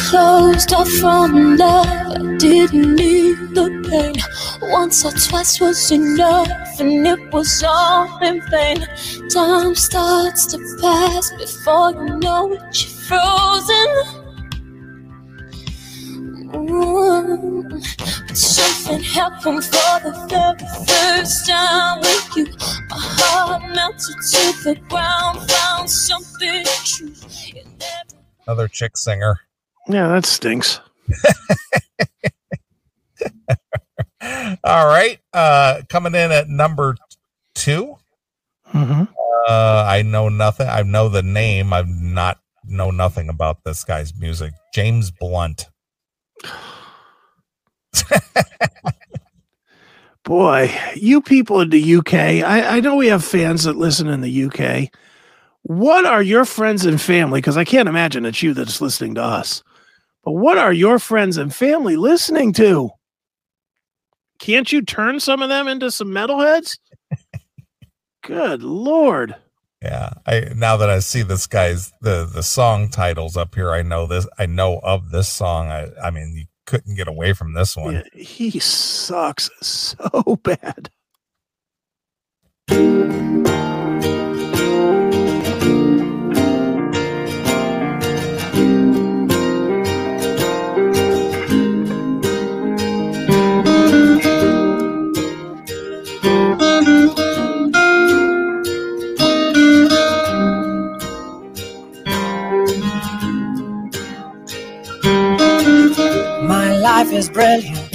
Closed 0.09 0.73
off 0.73 0.89
from 1.01 1.57
love, 1.57 1.87
I 1.87 2.37
didn't 2.37 2.95
need 2.95 3.37
the 3.57 3.69
pain. 3.91 4.15
Once 4.71 5.05
or 5.05 5.11
twice 5.11 5.61
was 5.61 5.91
enough, 5.91 6.79
and 6.79 7.05
it 7.05 7.33
was 7.33 7.65
all 7.67 8.17
in 8.23 8.41
vain. 8.49 8.87
Time 9.31 9.75
starts 9.75 10.47
to 10.47 10.59
pass 10.81 11.33
before 11.39 11.91
you 11.91 12.19
know 12.21 12.53
it, 12.53 12.61
you're 12.73 12.91
frozen. 13.09 13.89
But 17.69 18.37
something 18.37 19.03
happened 19.03 19.65
for 19.65 20.01
the 20.05 20.13
very 20.31 20.57
first 20.87 21.49
time 21.49 21.99
with 21.99 22.37
you. 22.37 22.47
My 22.91 22.97
heart 22.97 23.63
melted 23.75 24.17
to 24.31 24.63
the 24.63 24.77
ground, 24.89 25.51
found 25.51 25.91
something 25.91 26.65
true. 26.85 27.13
Another 28.47 28.69
chick 28.69 28.97
singer. 28.97 29.41
Yeah, 29.89 30.09
that 30.09 30.27
stinks. 30.27 30.81
All 34.65 34.87
right. 34.87 35.19
Uh 35.33 35.83
coming 35.89 36.15
in 36.15 36.33
at 36.33 36.49
number 36.49 36.97
two. 37.55 37.97
Mm-hmm. 38.73 39.05
Uh 39.49 39.85
I 39.87 40.03
know 40.03 40.29
nothing. 40.29 40.69
I 40.69 40.83
know 40.83 41.09
the 41.09 41.23
name. 41.23 41.73
I've 41.73 41.89
not 41.89 42.41
know 42.65 42.91
nothing 42.91 43.29
about 43.29 43.63
this 43.65 43.85
guy's 43.85 44.15
music. 44.19 44.53
James 44.75 45.11
Blunt. 45.11 45.67
Boy, 50.25 50.75
you 50.97 51.23
people 51.23 51.61
in 51.61 51.71
the 51.71 51.97
UK, 51.97 52.15
I, 52.15 52.77
I 52.77 52.81
know 52.81 52.97
we 52.97 53.07
have 53.07 53.25
fans 53.25 53.63
that 53.65 53.77
listen 53.77 54.09
in 54.09 54.23
the 54.23 54.45
UK. 54.47 54.91
What 55.63 56.05
are 56.05 56.23
your 56.23 56.45
friends 56.45 56.85
and 56.85 57.01
family? 57.01 57.41
Because 57.41 57.57
I 57.57 57.65
can't 57.65 57.89
imagine 57.89 58.25
it's 58.27 58.43
you 58.43 58.53
that's 58.53 58.81
listening 58.81 59.15
to 59.15 59.23
us. 59.23 59.63
But 60.27 60.33
what 60.33 60.59
are 60.59 60.73
your 60.73 60.99
friends 60.99 61.37
and 61.37 61.55
family 61.55 61.95
listening 61.95 62.53
to? 62.55 62.91
Can't 64.41 64.71
you 64.73 64.83
turn 64.83 65.21
some 65.21 65.41
of 65.41 65.49
them 65.49 65.69
into 65.69 65.89
some 65.93 66.09
metalheads? 66.09 66.79
Good 68.25 68.65
lord. 68.65 69.37
Yeah. 69.81 70.15
I 70.27 70.49
now 70.57 70.77
that 70.79 70.91
I 70.91 70.99
see 70.99 71.23
this 71.23 71.47
guy's 71.47 71.93
the 72.01 72.25
the 72.25 72.43
song 72.43 72.89
titles 72.89 73.37
up 73.37 73.55
here, 73.55 73.71
I 73.71 73.83
know 73.83 74.09
this 74.09 74.27
I 74.37 74.47
know 74.47 74.81
of 74.83 75.11
this 75.11 75.29
song. 75.29 75.69
I 75.69 75.91
I 76.03 76.11
mean 76.11 76.35
you 76.35 76.47
couldn't 76.67 76.97
get 76.97 77.07
away 77.07 77.33
from 77.33 77.55
this 77.55 77.77
one. 77.77 77.95
Yeah, 77.95 78.03
he 78.21 78.59
sucks 78.59 79.49
so 79.63 80.41
bad. 80.43 80.91
Life 107.07 107.15
is 107.15 107.29
brilliant. 107.29 107.93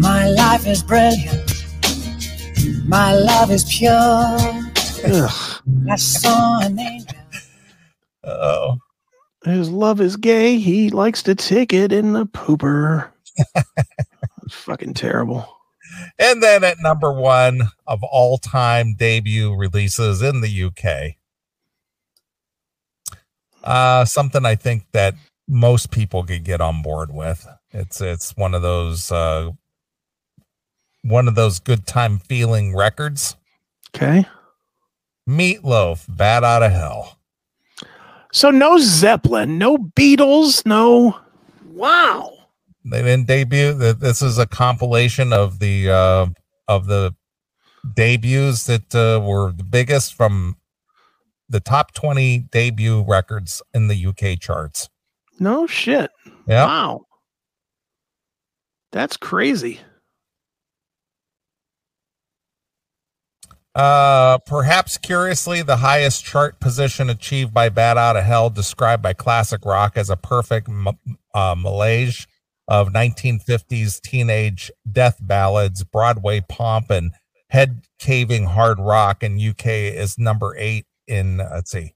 My 0.00 0.28
life 0.28 0.66
is 0.66 0.82
brilliant. 0.82 1.52
My 2.86 3.12
love 3.12 3.50
is 3.50 3.64
pure. 3.64 3.92
Ugh. 3.92 5.62
I 5.90 5.96
saw 5.96 6.60
an 6.60 6.78
angel. 6.78 7.18
Oh. 8.24 8.78
His 9.44 9.68
love 9.68 10.00
is 10.00 10.16
gay. 10.16 10.58
He 10.58 10.88
likes 10.88 11.22
to 11.24 11.34
take 11.34 11.74
it 11.74 11.92
in 11.92 12.14
the 12.14 12.24
pooper. 12.26 13.10
It's 14.44 14.54
fucking 14.64 14.94
terrible. 14.94 15.57
And 16.18 16.42
then 16.42 16.64
at 16.64 16.78
number 16.80 17.12
one 17.12 17.62
of 17.86 18.02
all 18.02 18.38
time 18.38 18.94
debut 18.94 19.54
releases 19.54 20.22
in 20.22 20.40
the 20.40 20.64
UK. 20.64 21.16
Uh 23.62 24.04
something 24.04 24.44
I 24.44 24.54
think 24.54 24.84
that 24.92 25.14
most 25.48 25.90
people 25.90 26.24
could 26.24 26.44
get 26.44 26.60
on 26.60 26.82
board 26.82 27.12
with. 27.12 27.46
It's 27.70 28.00
it's 28.00 28.36
one 28.36 28.54
of 28.54 28.62
those 28.62 29.10
uh 29.10 29.50
one 31.02 31.28
of 31.28 31.34
those 31.34 31.58
good 31.58 31.86
time 31.86 32.18
feeling 32.18 32.74
records. 32.76 33.36
Okay. 33.94 34.26
Meatloaf, 35.28 36.04
Bat 36.08 36.44
Out 36.44 36.62
of 36.62 36.72
Hell. 36.72 37.18
So 38.32 38.50
no 38.50 38.78
Zeppelin, 38.78 39.58
no 39.58 39.76
Beatles, 39.76 40.64
no. 40.64 41.18
Wow. 41.66 42.37
They 42.90 43.02
didn't 43.02 43.26
debut. 43.26 43.78
Th- 43.78 43.96
This 43.96 44.22
is 44.22 44.38
a 44.38 44.46
compilation 44.46 45.32
of 45.32 45.58
the 45.58 45.90
uh 45.90 46.26
of 46.68 46.86
the 46.86 47.14
debuts 47.94 48.64
that 48.64 48.94
uh, 48.94 49.20
were 49.24 49.52
the 49.52 49.64
biggest 49.64 50.14
from 50.14 50.56
the 51.48 51.60
top 51.60 51.94
20 51.94 52.40
debut 52.52 53.02
records 53.08 53.62
in 53.72 53.88
the 53.88 54.06
UK 54.06 54.38
charts. 54.38 54.88
No 55.40 55.66
shit. 55.66 56.10
Yeah. 56.46 56.66
Wow. 56.66 57.06
That's 58.92 59.16
crazy. 59.16 59.80
Uh, 63.74 64.38
perhaps 64.38 64.98
curiously, 64.98 65.62
the 65.62 65.76
highest 65.76 66.24
chart 66.24 66.58
position 66.58 67.08
achieved 67.08 67.54
by 67.54 67.68
Bat 67.68 67.96
Out 67.96 68.16
of 68.16 68.24
Hell, 68.24 68.50
described 68.50 69.02
by 69.02 69.12
classic 69.12 69.64
rock 69.64 69.92
as 69.96 70.10
a 70.10 70.16
perfect 70.16 70.68
m- 70.68 70.88
uh, 71.34 71.54
melange 71.56 72.26
of 72.68 72.90
1950s 72.90 74.00
teenage 74.00 74.70
death 74.90 75.16
ballads, 75.20 75.82
Broadway 75.82 76.44
pomp, 76.48 76.90
and 76.90 77.12
head 77.50 77.82
caving 77.98 78.44
hard 78.44 78.78
rock 78.78 79.22
in 79.22 79.40
UK 79.40 79.66
is 79.66 80.18
number 80.18 80.54
eight 80.58 80.86
in, 81.06 81.40
uh, 81.40 81.48
let's 81.54 81.70
see, 81.70 81.94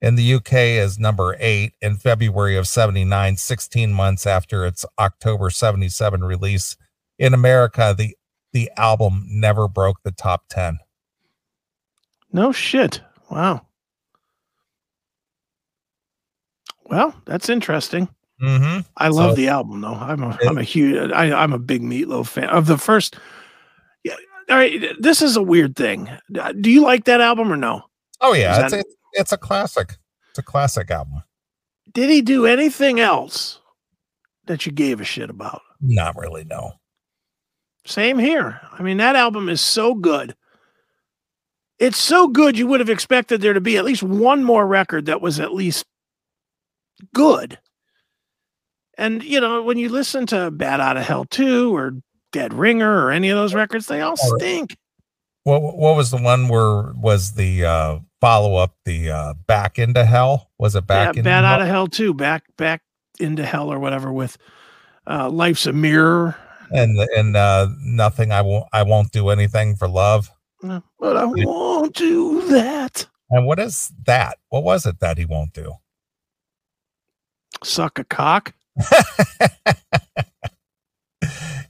in 0.00 0.16
the 0.16 0.34
UK 0.34 0.52
is 0.52 0.98
number 0.98 1.36
eight 1.38 1.74
in 1.80 1.96
February 1.96 2.56
of 2.56 2.66
79, 2.66 3.36
16 3.36 3.92
months 3.92 4.26
after 4.26 4.66
its 4.66 4.84
October 4.98 5.50
77 5.50 6.24
release. 6.24 6.76
In 7.18 7.32
America, 7.32 7.94
the, 7.96 8.16
the 8.52 8.70
album 8.76 9.26
never 9.28 9.68
broke 9.68 10.02
the 10.02 10.10
top 10.10 10.44
10. 10.48 10.78
No 12.32 12.50
shit. 12.50 13.00
Wow. 13.30 13.66
Well, 16.86 17.14
that's 17.24 17.48
interesting. 17.48 18.08
Mm-hmm. 18.44 18.80
I 18.96 19.08
love 19.08 19.30
So- 19.32 19.36
the 19.36 19.48
album 19.48 19.80
though. 19.80 19.94
I'm 19.94 20.22
a 20.22 20.38
am 20.44 20.58
a 20.58 20.62
huge 20.62 21.10
I, 21.12 21.32
I'm 21.32 21.52
a 21.52 21.58
big 21.58 21.82
Meatloaf 21.82 22.26
fan 22.28 22.48
of 22.50 22.66
the 22.66 22.78
first. 22.78 23.16
Yeah, 24.02 24.16
all 24.50 24.56
right. 24.56 24.82
This 25.00 25.22
is 25.22 25.36
a 25.36 25.42
weird 25.42 25.76
thing. 25.76 26.10
Do 26.60 26.70
you 26.70 26.82
like 26.82 27.04
that 27.04 27.20
album 27.20 27.52
or 27.52 27.56
no? 27.56 27.82
Oh 28.20 28.34
yeah, 28.34 28.60
it's, 28.64 28.72
that- 28.72 28.80
it's 28.80 28.94
it's 29.12 29.32
a 29.32 29.38
classic. 29.38 29.96
It's 30.30 30.38
a 30.38 30.42
classic 30.42 30.90
album. 30.90 31.22
Did 31.92 32.10
he 32.10 32.22
do 32.22 32.44
anything 32.46 32.98
else 32.98 33.60
that 34.46 34.66
you 34.66 34.72
gave 34.72 35.00
a 35.00 35.04
shit 35.04 35.30
about? 35.30 35.62
Not 35.80 36.16
really, 36.18 36.44
no. 36.44 36.72
Same 37.86 38.18
here. 38.18 38.60
I 38.72 38.82
mean, 38.82 38.96
that 38.96 39.14
album 39.14 39.48
is 39.48 39.60
so 39.60 39.94
good. 39.94 40.34
It's 41.78 41.98
so 41.98 42.26
good 42.28 42.58
you 42.58 42.66
would 42.66 42.80
have 42.80 42.88
expected 42.90 43.40
there 43.40 43.52
to 43.52 43.60
be 43.60 43.76
at 43.76 43.84
least 43.84 44.02
one 44.02 44.42
more 44.42 44.66
record 44.66 45.06
that 45.06 45.20
was 45.20 45.38
at 45.38 45.52
least 45.54 45.84
good. 47.14 47.58
And 48.98 49.22
you 49.22 49.40
know, 49.40 49.62
when 49.62 49.78
you 49.78 49.88
listen 49.88 50.26
to 50.26 50.50
Bat 50.50 50.80
Out 50.80 50.96
of 50.96 51.04
Hell 51.04 51.24
2 51.26 51.74
or 51.74 51.94
Dead 52.32 52.54
Ringer 52.54 53.04
or 53.06 53.10
any 53.10 53.28
of 53.30 53.36
those 53.36 53.54
records, 53.54 53.86
they 53.86 54.00
all 54.00 54.16
stink. 54.16 54.76
What 55.44 55.60
what 55.62 55.96
was 55.96 56.10
the 56.10 56.16
one 56.16 56.48
where 56.48 56.92
was 56.94 57.32
the 57.32 57.64
uh 57.64 57.98
follow 58.20 58.56
up 58.56 58.76
the 58.84 59.10
uh 59.10 59.34
back 59.46 59.78
into 59.78 60.04
hell? 60.04 60.50
Was 60.58 60.74
it 60.74 60.86
back 60.86 61.14
yeah, 61.14 61.18
in 61.20 61.24
Bat 61.24 61.44
Out 61.44 61.60
of 61.60 61.66
Hell 61.68 61.86
2, 61.86 62.14
back 62.14 62.44
back 62.56 62.82
into 63.20 63.44
hell 63.44 63.72
or 63.72 63.78
whatever 63.78 64.12
with 64.12 64.38
uh 65.06 65.28
Life's 65.28 65.66
a 65.66 65.72
Mirror. 65.72 66.36
and 66.70 66.98
and 67.16 67.36
uh 67.36 67.68
nothing 67.80 68.32
I 68.32 68.40
won't 68.42 68.66
I 68.72 68.82
won't 68.84 69.12
do 69.12 69.28
anything 69.28 69.76
for 69.76 69.86
love. 69.88 70.30
Uh, 70.62 70.80
But 70.98 71.16
I 71.16 71.24
won't 71.26 71.94
do 71.94 72.48
that. 72.48 73.06
And 73.30 73.46
what 73.46 73.58
is 73.58 73.92
that? 74.06 74.38
What 74.48 74.64
was 74.64 74.86
it 74.86 75.00
that 75.00 75.18
he 75.18 75.26
won't 75.26 75.52
do? 75.52 75.74
Suck 77.62 77.98
a 77.98 78.04
cock. 78.04 78.54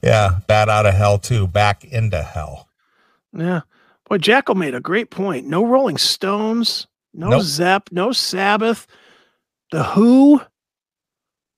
Yeah, 0.02 0.40
bat 0.48 0.68
out 0.68 0.84
of 0.84 0.92
hell 0.94 1.18
too, 1.18 1.46
back 1.46 1.82
into 1.84 2.22
hell. 2.22 2.68
Yeah. 3.32 3.62
Boy, 4.06 4.18
Jackal 4.18 4.54
made 4.54 4.74
a 4.74 4.80
great 4.80 5.08
point. 5.10 5.46
No 5.46 5.64
Rolling 5.64 5.96
Stones, 5.96 6.86
no 7.14 7.28
Nope. 7.30 7.42
Zepp, 7.42 7.88
no 7.90 8.12
Sabbath, 8.12 8.86
The 9.70 9.82
Who. 9.82 10.40
I 10.40 10.44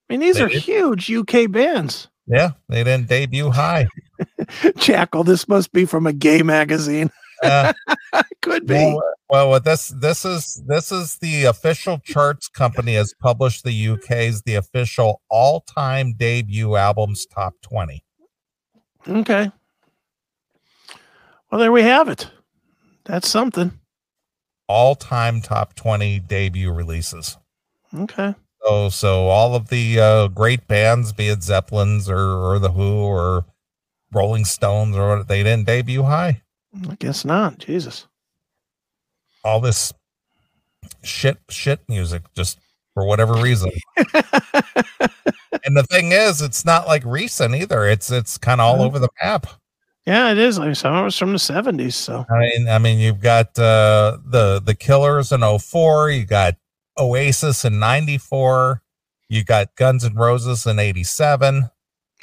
mean, 0.09 0.21
these 0.21 0.37
They 0.37 0.43
are 0.43 0.47
did- 0.47 0.61
huge 0.61 1.11
UK 1.11 1.51
bands. 1.51 2.07
Yeah, 2.25 2.51
they 2.69 2.83
didn't 2.85 3.09
debut 3.09 3.49
high. 3.51 3.87
Jackal, 4.77 5.25
this 5.25 5.47
must 5.49 5.73
be 5.73 5.83
from 5.85 6.07
a 6.07 6.13
gay 6.13 6.41
magazine. 6.41 7.09
Uh, 7.43 7.73
Could 8.47 8.65
be. 8.65 8.97
well, 9.29 9.49
well, 9.49 9.59
this 9.59 9.89
this 9.89 10.25
is 10.25 10.61
this 10.67 10.91
is 10.91 11.17
the 11.17 11.45
official 11.45 11.99
charts 11.99 12.47
company 12.47 12.95
has 12.95 13.13
published 13.19 13.63
the 13.63 13.89
UK's 13.89 14.41
the 14.43 14.55
official 14.55 15.21
all 15.29 15.61
time 15.61 16.13
debut 16.13 16.75
albums 16.75 17.25
top 17.25 17.53
twenty. 17.61 18.03
Okay. 19.07 19.51
Well, 21.51 21.59
there 21.59 21.71
we 21.71 21.83
have 21.83 22.09
it. 22.09 22.29
That's 23.05 23.29
something. 23.29 23.79
All 24.67 24.95
time 24.95 25.41
top 25.41 25.75
twenty 25.75 26.19
debut 26.19 26.71
releases. 26.71 27.37
Okay. 27.93 28.33
So 28.63 28.89
so 28.89 29.27
all 29.27 29.55
of 29.55 29.69
the 29.69 29.99
uh, 29.99 30.27
great 30.29 30.67
bands, 30.67 31.13
be 31.13 31.27
it 31.27 31.43
Zeppelins 31.43 32.09
or 32.09 32.19
or 32.19 32.59
the 32.59 32.71
Who 32.71 32.99
or 33.03 33.45
Rolling 34.13 34.45
Stones 34.45 34.95
or 34.95 35.17
what, 35.17 35.27
they 35.27 35.43
didn't 35.43 35.65
debut 35.67 36.03
high. 36.03 36.41
I 36.89 36.95
guess 36.95 37.25
not. 37.25 37.57
Jesus. 37.59 38.07
All 39.47 39.61
this 39.61 39.93
shit 41.03 41.37
shit 41.49 41.79
music 41.87 42.23
just 42.35 42.59
for 42.93 43.05
whatever 43.05 43.33
reason. 43.35 43.71
and 43.97 45.77
the 45.77 45.85
thing 45.89 46.11
is, 46.11 46.41
it's 46.41 46.65
not 46.65 46.87
like 46.87 47.03
recent 47.05 47.55
either. 47.55 47.85
It's 47.85 48.11
it's 48.11 48.37
kind 48.37 48.59
of 48.59 48.67
all 48.67 48.81
over 48.81 48.99
the 48.99 49.09
map. 49.23 49.47
Yeah, 50.05 50.31
it 50.31 50.37
is. 50.37 50.55
Some 50.55 50.95
of 50.95 51.05
it's 51.05 51.17
from 51.17 51.33
the 51.33 51.37
70s. 51.37 51.93
So 51.93 52.25
I 52.29 52.39
mean, 52.39 52.69
I 52.69 52.79
mean, 52.79 52.97
you've 52.99 53.21
got 53.21 53.59
uh, 53.59 54.17
the 54.25 54.61
the 54.63 54.73
Killers 54.73 55.31
in 55.31 55.41
04, 55.41 56.11
you 56.11 56.25
got 56.25 56.55
Oasis 56.97 57.65
in 57.65 57.77
94, 57.77 58.81
you 59.29 59.43
got 59.43 59.75
Guns 59.75 60.03
N' 60.05 60.15
Roses 60.15 60.65
in 60.65 60.79
87, 60.79 61.69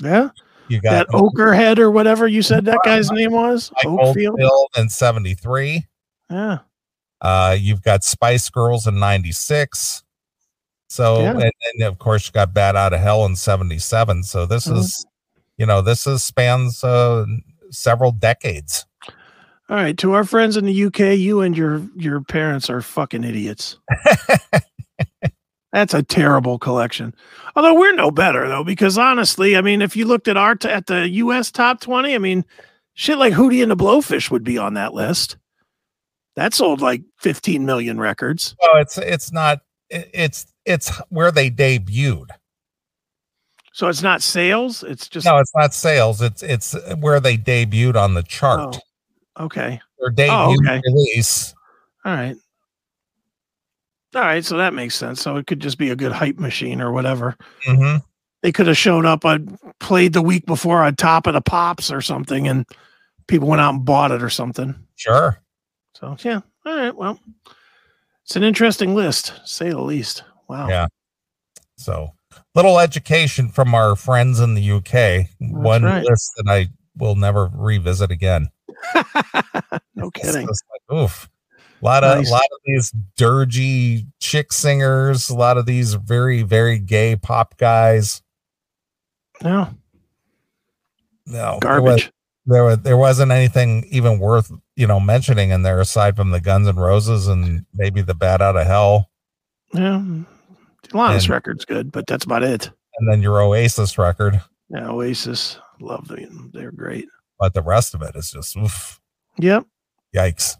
yeah. 0.02 0.30
you 0.68 0.80
That 0.80 1.08
got 1.08 1.20
Okerhead 1.20 1.78
or 1.78 1.90
whatever 1.90 2.26
you 2.26 2.42
said 2.42 2.64
that 2.64 2.80
guy's 2.84 3.10
name 3.10 3.32
was. 3.32 3.70
Oakfield. 3.84 4.38
In 4.76 4.88
73. 4.88 5.86
Yeah. 6.30 6.58
Uh, 7.24 7.56
you've 7.58 7.82
got 7.82 8.04
Spice 8.04 8.50
Girls 8.50 8.86
in 8.86 8.98
96. 8.98 10.02
So, 10.88 11.20
Yeah. 11.22 11.30
and, 11.32 11.52
and 11.72 11.82
of 11.82 11.98
course, 11.98 12.26
you 12.26 12.32
got 12.32 12.52
Bat 12.54 12.76
Out 12.76 12.92
of 12.92 13.00
Hell 13.00 13.24
in 13.24 13.34
77. 13.34 14.22
So, 14.22 14.44
this 14.46 14.66
Mhm. 14.66 14.76
is, 14.78 15.06
you 15.56 15.64
know, 15.66 15.80
this 15.80 16.06
is 16.06 16.22
spans 16.22 16.84
uh, 16.84 17.24
several 17.70 18.12
decades. 18.12 18.84
All 19.70 19.76
right, 19.76 19.96
to 19.96 20.12
our 20.12 20.24
friends 20.24 20.58
in 20.58 20.66
the 20.66 20.74
UK, 20.84 21.14
you 21.14 21.40
and 21.40 21.56
your 21.56 21.80
your 21.96 22.20
parents 22.20 22.68
are 22.68 22.82
fucking 22.82 23.24
idiots. 23.24 23.78
That's 25.72 25.94
a 25.94 26.02
terrible 26.02 26.58
collection. 26.58 27.14
Although 27.56 27.74
we're 27.74 27.94
no 27.94 28.10
better 28.10 28.46
though, 28.46 28.62
because 28.62 28.96
honestly, 28.98 29.56
I 29.56 29.62
mean, 29.62 29.80
if 29.82 29.96
you 29.96 30.04
looked 30.04 30.28
at 30.28 30.36
our 30.36 30.54
t- 30.54 30.68
at 30.68 30.86
the 30.86 31.08
US 31.08 31.50
top 31.50 31.80
twenty, 31.80 32.14
I 32.14 32.18
mean, 32.18 32.44
shit 32.92 33.16
like 33.18 33.32
Hootie 33.32 33.62
and 33.62 33.70
the 33.70 33.76
Blowfish 33.76 34.30
would 34.30 34.44
be 34.44 34.58
on 34.58 34.74
that 34.74 34.92
list. 34.94 35.36
That 36.36 36.52
sold 36.54 36.80
like 36.80 37.02
fifteen 37.18 37.64
million 37.64 37.98
records. 38.00 38.56
Oh, 38.62 38.78
it's, 38.78 38.98
it's 38.98 39.32
not, 39.32 39.60
it's, 39.90 40.46
it's 40.64 40.90
where 41.10 41.30
they 41.30 41.50
debuted. 41.50 42.30
So 43.72 43.88
it's 43.88 44.02
not 44.02 44.22
sales. 44.22 44.82
It's 44.82 45.08
just 45.08 45.26
No, 45.26 45.38
it's 45.38 45.54
not 45.54 45.74
sales. 45.74 46.20
It's, 46.22 46.42
it's 46.42 46.74
where 47.00 47.20
they 47.20 47.36
debuted 47.36 47.96
on 47.96 48.14
the 48.14 48.22
chart. 48.22 48.80
Oh, 49.36 49.44
okay. 49.46 49.80
Their 49.98 50.10
debut 50.10 50.32
Oh, 50.34 50.54
okay. 50.60 50.80
release. 50.86 51.54
All 52.04 52.12
right. 52.14 52.36
All 54.14 54.20
right, 54.22 54.44
so 54.44 54.56
that 54.58 54.74
makes 54.74 54.94
sense. 54.94 55.20
So 55.20 55.36
it 55.36 55.48
could 55.48 55.58
just 55.58 55.76
be 55.76 55.90
a 55.90 55.96
good 55.96 56.12
hype 56.12 56.38
machine 56.38 56.80
or 56.80 56.92
whatever. 56.92 57.36
hmm 57.64 57.96
they 58.42 58.52
could 58.52 58.66
have 58.66 58.76
showed 58.76 59.06
up 59.06 59.24
on 59.24 59.58
played 59.80 60.12
the 60.12 60.20
week 60.20 60.44
before 60.44 60.82
on 60.84 60.94
top 60.96 61.26
of 61.26 61.32
the 61.32 61.40
pops 61.40 61.90
or 61.90 62.02
something 62.02 62.46
and 62.46 62.66
people 63.26 63.48
went 63.48 63.62
out 63.62 63.72
and 63.72 63.86
bought 63.86 64.10
it 64.12 64.22
or 64.22 64.28
something 64.28 64.74
Sure. 64.96 65.40
So 66.16 66.28
yeah 66.28 66.40
all 66.66 66.76
right 66.76 66.94
well 66.94 67.18
it's 68.24 68.36
an 68.36 68.42
interesting 68.42 68.94
list 68.94 69.32
say 69.44 69.70
the 69.70 69.80
least 69.80 70.24
wow 70.48 70.68
Yeah. 70.68 70.86
So, 71.76 72.10
little 72.54 72.78
education 72.78 73.48
from 73.48 73.74
our 73.74 73.96
friends 73.96 74.38
in 74.38 74.54
the 74.54 74.70
UK. 74.70 75.26
One 75.40 75.82
right. 75.82 76.04
list 76.04 76.32
that 76.36 76.46
I 76.48 76.68
will 76.96 77.16
never 77.16 77.50
revisit 77.52 78.12
again. 78.12 78.48
no 79.96 80.10
kidding 80.12 80.46
like, 80.46 80.96
oof. 80.96 81.28
A 81.82 81.84
lot 81.84 82.04
of 82.04 82.18
Nice. 82.18 82.28
a 82.28 82.32
lot 82.32 82.42
of 82.52 82.58
these 82.64 82.92
dirgy 83.18 84.06
chick 84.20 84.52
singers, 84.52 85.28
a 85.28 85.34
lot 85.34 85.58
of 85.58 85.66
these 85.66 85.94
very 85.94 86.42
very 86.42 86.78
gay 86.78 87.16
pop 87.16 87.56
guys. 87.58 88.22
no 89.42 89.68
No, 91.26 91.58
there 91.60 91.82
was- 91.82 92.02
garbage 92.04 92.12
There 92.46 92.64
was 92.64 92.78
there 92.78 92.96
wasn't 92.96 93.32
anything 93.32 93.84
even 93.90 94.18
worth 94.20 94.52
you 94.76 94.86
know 94.86 94.98
mentioning 95.00 95.50
in 95.50 95.62
there 95.62 95.80
aside 95.80 96.16
from 96.16 96.30
the 96.30 96.40
Guns 96.40 96.66
and 96.66 96.80
Roses 96.80 97.26
and 97.28 97.64
maybe 97.74 98.02
the 98.02 98.14
Bat 98.14 98.42
Out 98.42 98.56
of 98.56 98.66
Hell. 98.66 99.10
Yeah 99.72 99.96
And- 99.96 101.28
record's 101.28 101.64
good 101.64 101.90
but 101.92 102.06
that's 102.06 102.24
about 102.24 102.42
it. 102.42 102.70
And 102.98 103.10
then 103.10 103.22
your 103.22 103.40
Oasis 103.42 103.98
record, 103.98 104.40
yeah 104.68 104.88
oasis 104.88 105.58
love 105.80 106.06
them. 106.08 106.50
They're 106.54 106.70
great. 106.72 107.06
But 107.40 107.52
the 107.54 107.62
rest 107.62 107.94
of 107.94 108.02
it 108.02 108.14
is 108.14 108.30
just 108.30 108.56
oof, 108.56 109.00
yep. 109.38 109.64
Yikes. 110.14 110.56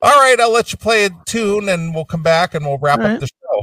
All 0.00 0.14
right, 0.20 0.38
I'll 0.40 0.52
let 0.52 0.72
you 0.72 0.78
play 0.78 1.04
a 1.06 1.10
tune 1.26 1.68
and 1.68 1.94
we'll 1.94 2.04
come 2.04 2.22
back 2.22 2.54
and 2.54 2.64
we'll 2.64 2.78
wrap 2.78 3.00
All 3.00 3.04
up 3.04 3.10
right. 3.10 3.20
the 3.20 3.26
show. 3.26 3.60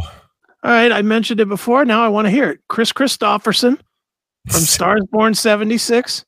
all 0.64 0.72
right 0.72 0.92
i 0.92 1.02
mentioned 1.02 1.40
it 1.40 1.48
before. 1.48 1.86
Now 1.86 2.04
i 2.04 2.08
want 2.10 2.26
to 2.26 2.32
hear 2.32 2.50
it. 2.52 2.60
Kris 2.70 2.92
Kristofferson 2.94 3.80
from 4.50 4.62
stars 4.62 5.02
born 5.12 5.34
76 5.34 6.26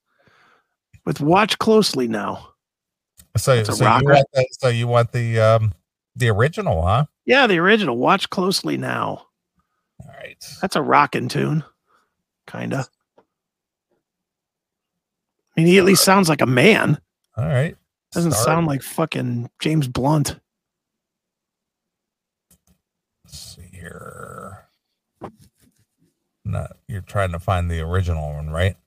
with 1.06 1.20
watch 1.22 1.58
closely 1.60 2.08
now 2.08 2.50
So, 3.38 3.64
so 3.64 3.74
you 3.84 4.06
want 4.06 4.28
the, 4.34 4.48
so 4.60 4.68
you 4.70 4.88
want 4.88 5.12
the 5.12 5.40
um 5.40 5.74
the 6.16 6.30
original, 6.30 6.82
huh? 6.84 7.06
Yeah, 7.26 7.48
the 7.48 7.58
original. 7.60 7.98
Watch 7.98 8.30
closely 8.30 8.78
now. 8.78 9.28
All 10.02 10.14
right. 10.18 10.44
That's 10.62 10.76
a 10.76 10.82
rockin' 10.82 11.30
tune. 11.30 11.64
Kinda. 12.48 12.86
I 13.18 13.22
mean, 15.62 15.68
he 15.68 15.78
at 15.78 15.86
least 15.86 16.04
sounds 16.04 16.30
like 16.30 16.42
a 16.42 16.46
man. 16.46 17.00
All 17.36 17.46
right. 17.46 17.76
Doesn't 18.12 18.32
Start. 18.32 18.46
sound 18.46 18.68
like 18.68 18.82
fucking 18.82 19.50
James 19.60 19.88
Blunt. 19.88 20.40
Let's 23.26 23.56
see 23.56 23.70
here. 23.72 24.68
Not 26.46 26.78
you're 26.88 27.02
trying 27.02 27.32
to 27.34 27.40
find 27.40 27.70
the 27.70 27.82
original 27.82 28.34
one, 28.34 28.50
right? 28.50 28.78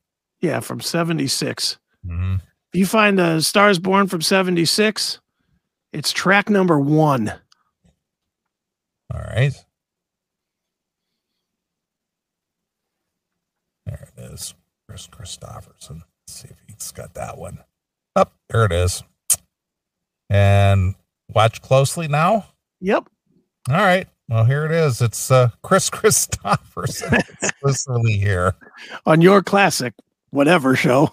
Yeah, 0.40 0.60
from 0.60 0.80
76. 0.80 1.78
hmm 2.04 2.36
If 2.36 2.40
you 2.74 2.86
find 2.86 3.18
the 3.18 3.40
Stars 3.40 3.78
Born 3.78 4.06
from 4.06 4.22
76, 4.22 5.20
it's 5.92 6.12
track 6.12 6.48
number 6.48 6.78
one. 6.78 7.32
All 9.12 9.20
right. 9.20 9.52
There 13.86 14.08
it 14.16 14.20
is. 14.32 14.54
Kris 14.88 15.08
Kristofferson. 15.08 16.02
Let's 16.02 16.02
see 16.28 16.48
if 16.48 16.62
he's 16.66 16.92
got 16.92 17.14
that 17.14 17.38
one. 17.38 17.58
Up 18.14 18.32
there 18.48 18.64
it 18.64 18.72
is. 18.72 19.02
And 20.28 20.94
watch 21.32 21.60
closely 21.60 22.06
now. 22.06 22.46
Yep. 22.80 23.08
All 23.68 23.76
right. 23.76 24.06
Well, 24.28 24.44
here 24.44 24.64
it 24.64 24.70
is. 24.70 25.02
It's 25.02 25.30
uh, 25.30 25.48
Kris 25.62 25.90
Kristofferson 25.90 27.18
exclusively 27.42 28.12
here. 28.12 28.54
On 29.06 29.20
your 29.20 29.42
classic, 29.42 29.92
whatever 30.30 30.76
show. 30.76 31.12